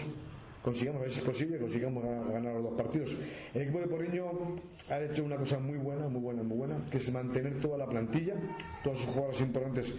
consigamos, 0.62 1.02
a 1.02 1.06
es 1.06 1.22
posible, 1.22 1.58
consigamos 1.58 2.04
ganar 2.04 2.54
los 2.54 2.64
dos 2.64 2.74
partidos. 2.74 3.16
El 3.56 3.64
equipo 3.64 3.80
de 3.80 3.88
Porriño 3.88 4.26
ha 4.90 5.02
hecho 5.02 5.24
una 5.24 5.38
cosa 5.38 5.58
muy 5.58 5.78
buena, 5.78 6.08
muy 6.08 6.22
buena, 6.22 6.44
muy 6.44 6.58
buena, 6.58 6.76
que 6.92 6.98
es 6.98 7.12
mantener 7.12 7.60
toda 7.62 7.80
la 7.80 7.88
plantilla, 7.88 8.36
todos 8.84 9.00
sus 9.00 9.08
jugadores 9.08 9.42
importantes 9.42 9.96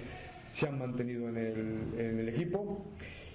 se 0.53 0.69
han 0.69 0.79
mantenido 0.79 1.29
en 1.29 1.37
el 1.97 2.29
equipo 2.29 2.85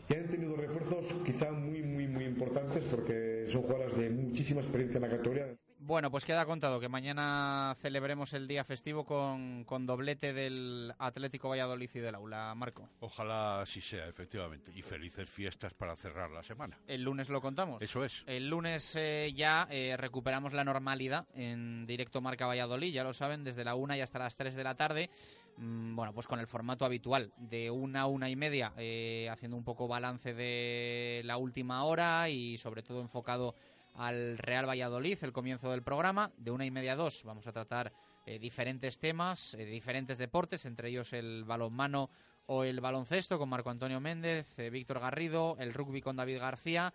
y 0.10 0.14
han 0.14 0.28
tenido 0.28 0.56
refuerzos 0.56 1.06
quizá 1.26 1.52
muy, 1.52 1.82
muy, 1.82 2.08
muy 2.08 2.26
importantes 2.26 2.84
porque 2.86 3.48
son 3.52 3.64
jugadoras 3.64 3.98
de 3.98 4.10
muchísima 4.10 4.62
experiencia 4.62 4.98
en 4.98 5.04
la 5.04 5.10
categoría. 5.10 5.56
Bueno, 5.86 6.10
pues 6.10 6.26
queda 6.26 6.48
contado 6.48 6.80
que 6.80 6.90
mañana 6.90 7.76
celebremos 7.80 8.34
el 8.34 8.48
día 8.48 8.64
festivo 8.64 9.06
con, 9.06 9.66
con 9.66 9.86
doblete 9.86 10.34
del 10.34 10.92
Atlético 10.98 11.50
Valladolid 11.50 11.92
y 11.94 12.00
del 12.00 12.16
Aula, 12.16 12.56
Marco. 12.56 12.90
Ojalá 13.02 13.62
así 13.62 13.82
sea, 13.82 14.08
efectivamente. 14.08 14.72
Y 14.76 14.82
felices 14.82 15.30
fiestas 15.30 15.76
para 15.76 15.96
cerrar 15.96 16.32
la 16.32 16.42
semana. 16.42 16.80
El 16.88 17.04
lunes 17.04 17.30
lo 17.30 17.40
contamos. 17.40 17.84
Eso 17.84 18.04
es. 18.04 18.24
El 18.26 18.50
lunes 18.50 18.96
eh, 18.96 19.32
ya 19.36 19.68
eh, 19.70 19.96
recuperamos 19.96 20.54
la 20.54 20.64
normalidad 20.64 21.28
en 21.36 21.86
directo 21.86 22.20
Marca 22.20 22.48
Valladolid, 22.48 22.92
ya 22.92 23.04
lo 23.04 23.14
saben, 23.14 23.44
desde 23.44 23.64
la 23.64 23.76
una 23.76 23.96
y 23.96 24.02
hasta 24.02 24.18
las 24.18 24.36
3 24.38 24.56
de 24.56 24.64
la 24.64 24.74
tarde. 24.74 25.12
Mm, 25.58 25.96
bueno, 25.96 26.14
pues 26.14 26.28
con 26.28 26.40
el 26.40 26.48
formato 26.48 26.86
habitual, 26.86 27.32
de 27.38 27.72
una 27.72 28.02
a 28.02 28.06
una 28.08 28.30
y 28.30 28.36
media, 28.36 28.74
eh, 28.78 29.30
haciendo 29.32 29.56
un 29.56 29.64
poco 29.64 29.88
balance 29.88 30.34
de 30.34 31.22
la 31.26 31.38
última 31.38 31.84
hora 31.86 32.30
y 32.30 32.58
sobre 32.58 32.84
todo 32.84 33.02
enfocado 33.02 33.56
al 33.96 34.38
Real 34.38 34.68
Valladolid, 34.68 35.18
el 35.22 35.32
comienzo 35.32 35.72
del 35.72 35.84
programa. 35.84 36.32
De 36.38 36.52
una 36.52 36.66
y 36.66 36.72
media 36.72 36.94
a 36.94 36.98
dos 36.98 37.24
vamos 37.24 37.48
a 37.48 37.54
tratar 37.54 37.94
eh, 38.26 38.40
diferentes 38.40 39.00
temas, 39.00 39.54
eh, 39.54 39.66
diferentes 39.66 40.18
deportes, 40.18 40.66
entre 40.66 40.90
ellos 40.90 41.14
el 41.14 41.44
balonmano 41.46 42.10
o 42.48 42.64
el 42.64 42.80
baloncesto 42.80 43.38
con 43.38 43.50
Marco 43.50 43.70
Antonio 43.70 44.00
Méndez, 44.00 44.60
eh, 44.60 44.70
Víctor 44.70 45.00
Garrido, 45.00 45.56
el 45.60 45.74
rugby 45.74 46.02
con 46.02 46.16
David 46.16 46.40
García, 46.40 46.94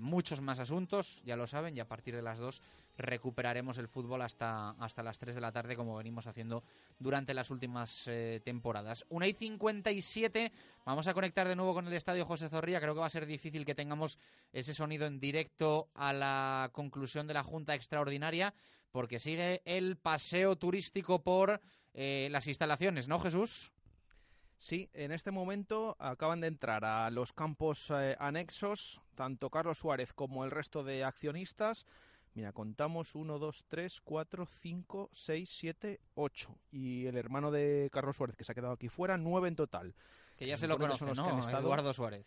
muchos 0.00 0.40
más 0.40 0.58
asuntos, 0.58 1.22
ya 1.24 1.36
lo 1.36 1.46
saben, 1.46 1.76
y 1.76 1.80
a 1.80 1.88
partir 1.88 2.14
de 2.14 2.22
las 2.22 2.38
dos 2.38 2.62
recuperaremos 3.00 3.78
el 3.78 3.88
fútbol 3.88 4.22
hasta, 4.22 4.70
hasta 4.70 5.02
las 5.02 5.18
3 5.18 5.34
de 5.34 5.40
la 5.40 5.52
tarde, 5.52 5.76
como 5.76 5.96
venimos 5.96 6.26
haciendo 6.26 6.62
durante 6.98 7.34
las 7.34 7.50
últimas 7.50 8.04
eh, 8.06 8.40
temporadas. 8.44 9.04
Una 9.08 9.26
y 9.26 9.32
57, 9.32 10.52
vamos 10.84 11.06
a 11.06 11.14
conectar 11.14 11.48
de 11.48 11.56
nuevo 11.56 11.74
con 11.74 11.86
el 11.86 11.92
estadio 11.92 12.26
José 12.26 12.48
Zorrilla. 12.48 12.80
Creo 12.80 12.94
que 12.94 13.00
va 13.00 13.06
a 13.06 13.10
ser 13.10 13.26
difícil 13.26 13.64
que 13.64 13.74
tengamos 13.74 14.18
ese 14.52 14.74
sonido 14.74 15.06
en 15.06 15.18
directo 15.18 15.88
a 15.94 16.12
la 16.12 16.70
conclusión 16.72 17.26
de 17.26 17.34
la 17.34 17.42
Junta 17.42 17.74
Extraordinaria, 17.74 18.54
porque 18.90 19.18
sigue 19.18 19.62
el 19.64 19.96
paseo 19.96 20.56
turístico 20.56 21.22
por 21.22 21.60
eh, 21.94 22.28
las 22.30 22.46
instalaciones, 22.46 23.08
¿no, 23.08 23.18
Jesús? 23.18 23.72
Sí, 24.60 24.90
en 24.92 25.10
este 25.10 25.30
momento 25.30 25.96
acaban 25.98 26.42
de 26.42 26.46
entrar 26.46 26.84
a 26.84 27.08
los 27.08 27.32
campos 27.32 27.90
eh, 27.96 28.14
anexos 28.20 29.00
tanto 29.14 29.48
Carlos 29.48 29.78
Suárez 29.78 30.12
como 30.12 30.44
el 30.44 30.50
resto 30.50 30.84
de 30.84 31.02
accionistas. 31.02 31.86
Mira, 32.34 32.52
contamos 32.52 33.14
1, 33.14 33.38
2, 33.38 33.64
3, 33.68 34.00
4, 34.02 34.44
5, 34.44 35.08
6, 35.10 35.50
7, 35.50 36.00
8. 36.12 36.58
Y 36.72 37.06
el 37.06 37.16
hermano 37.16 37.50
de 37.50 37.88
Carlos 37.90 38.16
Suárez, 38.16 38.36
que 38.36 38.44
se 38.44 38.52
ha 38.52 38.54
quedado 38.54 38.74
aquí 38.74 38.90
fuera, 38.90 39.16
9 39.16 39.48
en 39.48 39.56
total. 39.56 39.94
Que 40.36 40.46
ya 40.46 40.58
se 40.58 40.68
lo 40.68 40.76
conocen, 40.76 41.08
¿no? 41.08 41.24
Que 41.24 41.30
han 41.30 41.38
estado... 41.38 41.62
Eduardo 41.62 41.94
Suárez. 41.94 42.26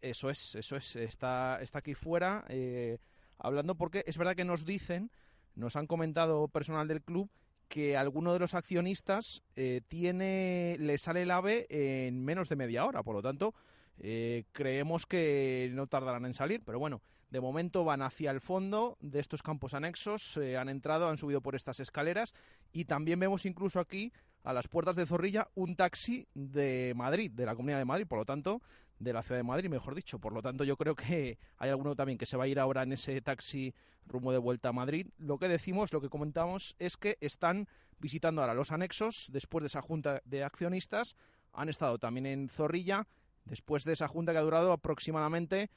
Eso 0.00 0.30
es, 0.30 0.54
eso 0.54 0.74
es. 0.76 0.96
Está, 0.96 1.60
está 1.60 1.80
aquí 1.80 1.92
fuera 1.92 2.46
eh, 2.48 2.96
hablando 3.36 3.74
porque 3.74 4.04
es 4.06 4.16
verdad 4.16 4.36
que 4.36 4.46
nos 4.46 4.64
dicen, 4.64 5.10
nos 5.54 5.76
han 5.76 5.86
comentado 5.86 6.48
personal 6.48 6.88
del 6.88 7.02
club, 7.02 7.28
que 7.68 7.96
alguno 7.96 8.32
de 8.32 8.38
los 8.38 8.54
accionistas 8.54 9.42
eh, 9.54 9.80
tiene, 9.88 10.76
le 10.78 10.98
sale 10.98 11.22
el 11.22 11.30
AVE 11.30 11.66
en 11.68 12.24
menos 12.24 12.48
de 12.48 12.56
media 12.56 12.84
hora. 12.84 13.02
Por 13.02 13.14
lo 13.14 13.22
tanto, 13.22 13.54
eh, 13.98 14.44
creemos 14.52 15.06
que 15.06 15.70
no 15.72 15.86
tardarán 15.86 16.26
en 16.26 16.34
salir. 16.34 16.62
Pero 16.64 16.78
bueno, 16.78 17.02
de 17.30 17.40
momento 17.40 17.84
van 17.84 18.02
hacia 18.02 18.30
el 18.30 18.40
fondo 18.40 18.96
de 19.00 19.20
estos 19.20 19.42
campos 19.42 19.74
anexos, 19.74 20.36
eh, 20.36 20.56
han 20.56 20.68
entrado, 20.68 21.08
han 21.08 21.18
subido 21.18 21.40
por 21.40 21.54
estas 21.54 21.80
escaleras 21.80 22.34
y 22.72 22.84
también 22.84 23.18
vemos 23.18 23.46
incluso 23.46 23.80
aquí 23.80 24.12
a 24.44 24.52
las 24.52 24.68
puertas 24.68 24.94
de 24.94 25.06
Zorrilla 25.06 25.48
un 25.54 25.74
taxi 25.74 26.28
de 26.34 26.92
Madrid, 26.94 27.32
de 27.32 27.46
la 27.46 27.56
Comunidad 27.56 27.78
de 27.78 27.84
Madrid, 27.84 28.06
por 28.06 28.18
lo 28.18 28.24
tanto, 28.24 28.62
de 28.98 29.12
la 29.12 29.22
Ciudad 29.22 29.38
de 29.38 29.44
Madrid, 29.44 29.68
mejor 29.68 29.94
dicho. 29.94 30.18
Por 30.18 30.32
lo 30.32 30.42
tanto, 30.42 30.64
yo 30.64 30.76
creo 30.76 30.94
que 30.94 31.38
hay 31.58 31.70
alguno 31.70 31.94
también 31.94 32.18
que 32.18 32.26
se 32.26 32.36
va 32.36 32.44
a 32.44 32.48
ir 32.48 32.58
ahora 32.58 32.82
en 32.82 32.92
ese 32.92 33.20
taxi 33.20 33.74
rumbo 34.06 34.32
de 34.32 34.38
vuelta 34.38 34.70
a 34.70 34.72
Madrid. 34.72 35.08
Lo 35.18 35.38
que 35.38 35.48
decimos, 35.48 35.92
lo 35.92 36.00
que 36.00 36.08
comentamos 36.08 36.76
es 36.78 36.96
que 36.96 37.18
están 37.20 37.68
visitando 37.98 38.40
ahora 38.40 38.54
los 38.54 38.72
anexos 38.72 39.28
después 39.32 39.62
de 39.62 39.68
esa 39.68 39.82
junta 39.82 40.22
de 40.24 40.44
accionistas. 40.44 41.16
Han 41.52 41.68
estado 41.68 41.98
también 41.98 42.26
en 42.26 42.48
Zorrilla 42.48 43.06
después 43.44 43.84
de 43.84 43.92
esa 43.92 44.08
junta 44.08 44.32
que 44.32 44.38
ha 44.38 44.42
durado 44.42 44.72
aproximadamente 44.72 45.70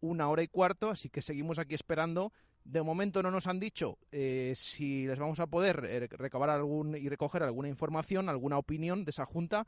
una 0.00 0.28
hora 0.28 0.42
y 0.42 0.48
cuarto, 0.48 0.90
así 0.90 1.08
que 1.08 1.22
seguimos 1.22 1.58
aquí 1.58 1.74
esperando. 1.74 2.32
De 2.64 2.82
momento 2.82 3.22
no 3.22 3.30
nos 3.30 3.46
han 3.46 3.60
dicho 3.60 3.96
eh, 4.10 4.52
si 4.56 5.06
les 5.06 5.18
vamos 5.20 5.38
a 5.38 5.46
poder 5.46 5.86
eh, 5.88 6.08
recabar 6.10 6.50
algún 6.50 6.96
y 6.96 7.08
recoger 7.08 7.44
alguna 7.44 7.68
información, 7.68 8.28
alguna 8.28 8.58
opinión 8.58 9.04
de 9.04 9.10
esa 9.10 9.24
junta. 9.24 9.66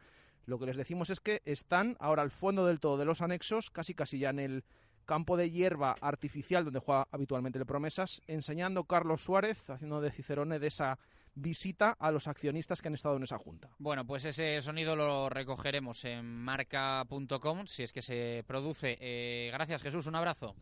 Lo 0.49 0.59
que 0.59 0.65
les 0.65 0.79
decimos 0.79 1.11
es 1.11 1.21
que 1.21 1.43
están 1.45 1.95
ahora 2.01 2.23
al 2.23 2.31
fondo 2.31 2.65
del 2.65 2.81
todo 2.81 2.97
de 2.97 3.05
los 3.05 3.21
anexos, 3.21 3.71
casi 3.71 3.93
casi 3.93 4.19
ya 4.19 4.31
en 4.31 4.39
el 4.39 4.65
campo 5.05 5.37
de 5.37 5.51
hierba 5.51 5.95
artificial 6.01 6.65
donde 6.65 6.81
juega 6.81 7.07
habitualmente 7.13 7.59
el 7.59 7.67
Promesas, 7.67 8.23
enseñando 8.27 8.85
Carlos 8.85 9.23
Suárez, 9.23 9.69
haciendo 9.69 10.01
de 10.01 10.11
Cicerone 10.11 10.59
de 10.59 10.69
esa 10.69 10.99
visita 11.35 11.97
a 11.99 12.11
los 12.11 12.29
accionistas 12.29 12.81
que 12.81 12.89
han 12.89 12.95
estado 12.95 13.17
en 13.17 13.25
esa 13.25 13.37
junta. 13.37 13.69
Bueno, 13.79 14.07
pues 14.07 14.25
ese 14.25 14.63
sonido 14.63 14.97
lo 14.97 15.29
recogeremos 15.29 16.03
en 16.07 16.25
marca.com 16.25 17.67
si 17.67 17.83
es 17.83 17.93
que 17.93 18.01
se 18.01 18.43
produce. 18.47 18.97
Eh, 19.03 19.51
gracias 19.53 19.83
Jesús, 19.83 20.07
un 20.07 20.17
abrazo. 20.17 20.57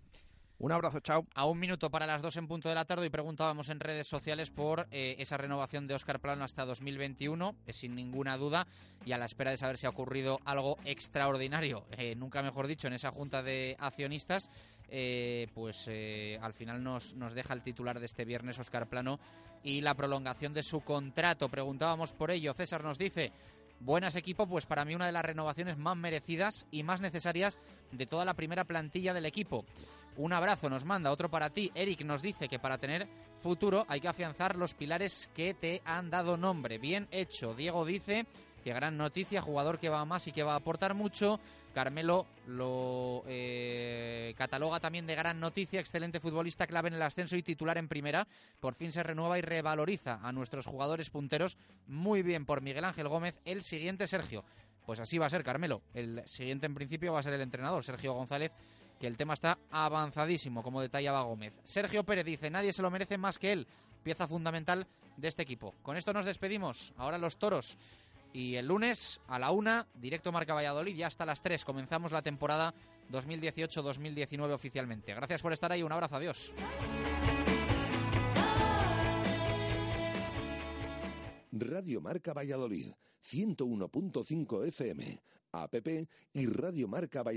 Un 0.58 0.72
abrazo, 0.72 1.00
chao. 1.00 1.26
A 1.34 1.44
un 1.44 1.58
minuto 1.58 1.90
para 1.90 2.06
las 2.06 2.22
dos 2.22 2.34
en 2.38 2.48
punto 2.48 2.70
de 2.70 2.74
la 2.74 2.86
tarde 2.86 3.04
y 3.04 3.10
preguntábamos 3.10 3.68
en 3.68 3.78
redes 3.78 4.08
sociales 4.08 4.48
por 4.48 4.86
eh, 4.90 5.16
esa 5.18 5.36
renovación 5.36 5.86
de 5.86 5.94
Oscar 5.94 6.18
Plano 6.18 6.44
hasta 6.44 6.64
2021, 6.64 7.54
sin 7.68 7.94
ninguna 7.94 8.38
duda, 8.38 8.66
y 9.04 9.12
a 9.12 9.18
la 9.18 9.26
espera 9.26 9.50
de 9.50 9.58
saber 9.58 9.76
si 9.76 9.84
ha 9.84 9.90
ocurrido 9.90 10.40
algo 10.46 10.78
extraordinario, 10.86 11.84
eh, 11.98 12.14
nunca 12.16 12.42
mejor 12.42 12.68
dicho, 12.68 12.86
en 12.86 12.94
esa 12.94 13.10
junta 13.10 13.42
de 13.42 13.76
accionistas. 13.78 14.48
Eh, 14.88 15.48
pues 15.52 15.90
al 16.40 16.54
final 16.54 16.82
nos, 16.82 17.14
nos 17.14 17.34
deja 17.34 17.52
el 17.52 17.62
titular 17.62 18.00
de 18.00 18.06
este 18.06 18.24
viernes, 18.24 18.58
Oscar 18.58 18.88
Plano, 18.88 19.20
y 19.62 19.82
la 19.82 19.94
prolongación 19.94 20.54
de 20.54 20.62
su 20.62 20.80
contrato. 20.80 21.50
Preguntábamos 21.50 22.12
por 22.12 22.30
ello. 22.30 22.54
César 22.54 22.82
nos 22.82 22.96
dice 22.96 23.32
buenas 23.80 24.16
equipo, 24.16 24.46
pues 24.46 24.66
para 24.66 24.84
mí 24.84 24.94
una 24.94 25.06
de 25.06 25.12
las 25.12 25.24
renovaciones 25.24 25.76
más 25.76 25.96
merecidas 25.96 26.66
y 26.70 26.82
más 26.82 27.00
necesarias 27.00 27.58
de 27.92 28.06
toda 28.06 28.24
la 28.24 28.34
primera 28.34 28.64
plantilla 28.64 29.14
del 29.14 29.26
equipo. 29.26 29.64
Un 30.16 30.32
abrazo 30.32 30.70
nos 30.70 30.84
manda, 30.84 31.12
otro 31.12 31.30
para 31.30 31.50
ti. 31.50 31.70
Eric 31.74 32.02
nos 32.02 32.22
dice 32.22 32.48
que 32.48 32.58
para 32.58 32.78
tener 32.78 33.06
futuro 33.38 33.84
hay 33.88 34.00
que 34.00 34.08
afianzar 34.08 34.56
los 34.56 34.74
pilares 34.74 35.28
que 35.34 35.52
te 35.52 35.82
han 35.84 36.10
dado 36.10 36.36
nombre. 36.36 36.78
Bien 36.78 37.06
hecho. 37.10 37.54
Diego 37.54 37.84
dice 37.84 38.26
que 38.64 38.72
gran 38.72 38.96
noticia, 38.96 39.42
jugador 39.42 39.78
que 39.78 39.90
va 39.90 40.04
más 40.06 40.26
y 40.26 40.32
que 40.32 40.42
va 40.42 40.54
a 40.54 40.56
aportar 40.56 40.94
mucho. 40.94 41.38
Carmelo 41.76 42.24
lo 42.46 43.22
eh, 43.26 44.32
cataloga 44.38 44.80
también 44.80 45.06
de 45.06 45.14
gran 45.14 45.38
noticia, 45.38 45.78
excelente 45.78 46.20
futbolista, 46.20 46.66
clave 46.66 46.88
en 46.88 46.94
el 46.94 47.02
ascenso 47.02 47.36
y 47.36 47.42
titular 47.42 47.76
en 47.76 47.86
primera. 47.86 48.26
Por 48.60 48.74
fin 48.76 48.92
se 48.92 49.02
renueva 49.02 49.38
y 49.38 49.42
revaloriza 49.42 50.18
a 50.22 50.32
nuestros 50.32 50.64
jugadores 50.64 51.10
punteros. 51.10 51.58
Muy 51.86 52.22
bien 52.22 52.46
por 52.46 52.62
Miguel 52.62 52.86
Ángel 52.86 53.08
Gómez. 53.08 53.34
El 53.44 53.62
siguiente, 53.62 54.06
Sergio. 54.06 54.42
Pues 54.86 55.00
así 55.00 55.18
va 55.18 55.26
a 55.26 55.30
ser, 55.30 55.42
Carmelo. 55.42 55.82
El 55.92 56.26
siguiente 56.26 56.64
en 56.64 56.74
principio 56.74 57.12
va 57.12 57.20
a 57.20 57.22
ser 57.22 57.34
el 57.34 57.42
entrenador, 57.42 57.84
Sergio 57.84 58.14
González, 58.14 58.52
que 58.98 59.06
el 59.06 59.18
tema 59.18 59.34
está 59.34 59.58
avanzadísimo, 59.70 60.62
como 60.62 60.80
detallaba 60.80 61.24
Gómez. 61.24 61.52
Sergio 61.64 62.04
Pérez 62.04 62.24
dice, 62.24 62.48
nadie 62.48 62.72
se 62.72 62.80
lo 62.80 62.90
merece 62.90 63.18
más 63.18 63.38
que 63.38 63.52
él, 63.52 63.66
pieza 64.02 64.26
fundamental 64.26 64.86
de 65.18 65.28
este 65.28 65.42
equipo. 65.42 65.74
Con 65.82 65.98
esto 65.98 66.14
nos 66.14 66.24
despedimos. 66.24 66.94
Ahora 66.96 67.18
los 67.18 67.36
toros. 67.36 67.76
Y 68.36 68.56
el 68.56 68.66
lunes 68.66 69.18
a 69.28 69.38
la 69.38 69.50
una, 69.50 69.86
directo 69.94 70.30
Marca 70.30 70.52
Valladolid, 70.52 70.94
ya 70.94 71.06
hasta 71.06 71.24
las 71.24 71.40
tres 71.40 71.64
comenzamos 71.64 72.12
la 72.12 72.20
temporada 72.20 72.74
2018-2019 73.10 74.52
oficialmente. 74.52 75.14
Gracias 75.14 75.40
por 75.40 75.54
estar 75.54 75.72
ahí, 75.72 75.82
un 75.82 75.90
abrazo, 75.90 76.16
adiós. 76.16 76.52
Radio 81.50 82.02
Marca 82.02 82.34
Valladolid, 82.34 82.92
101.5 83.24 84.66
FM, 84.66 85.18
app 85.52 85.74
y 86.34 86.46
Radio 86.46 86.88
Marca 86.88 87.22
Valladolid. 87.22 87.24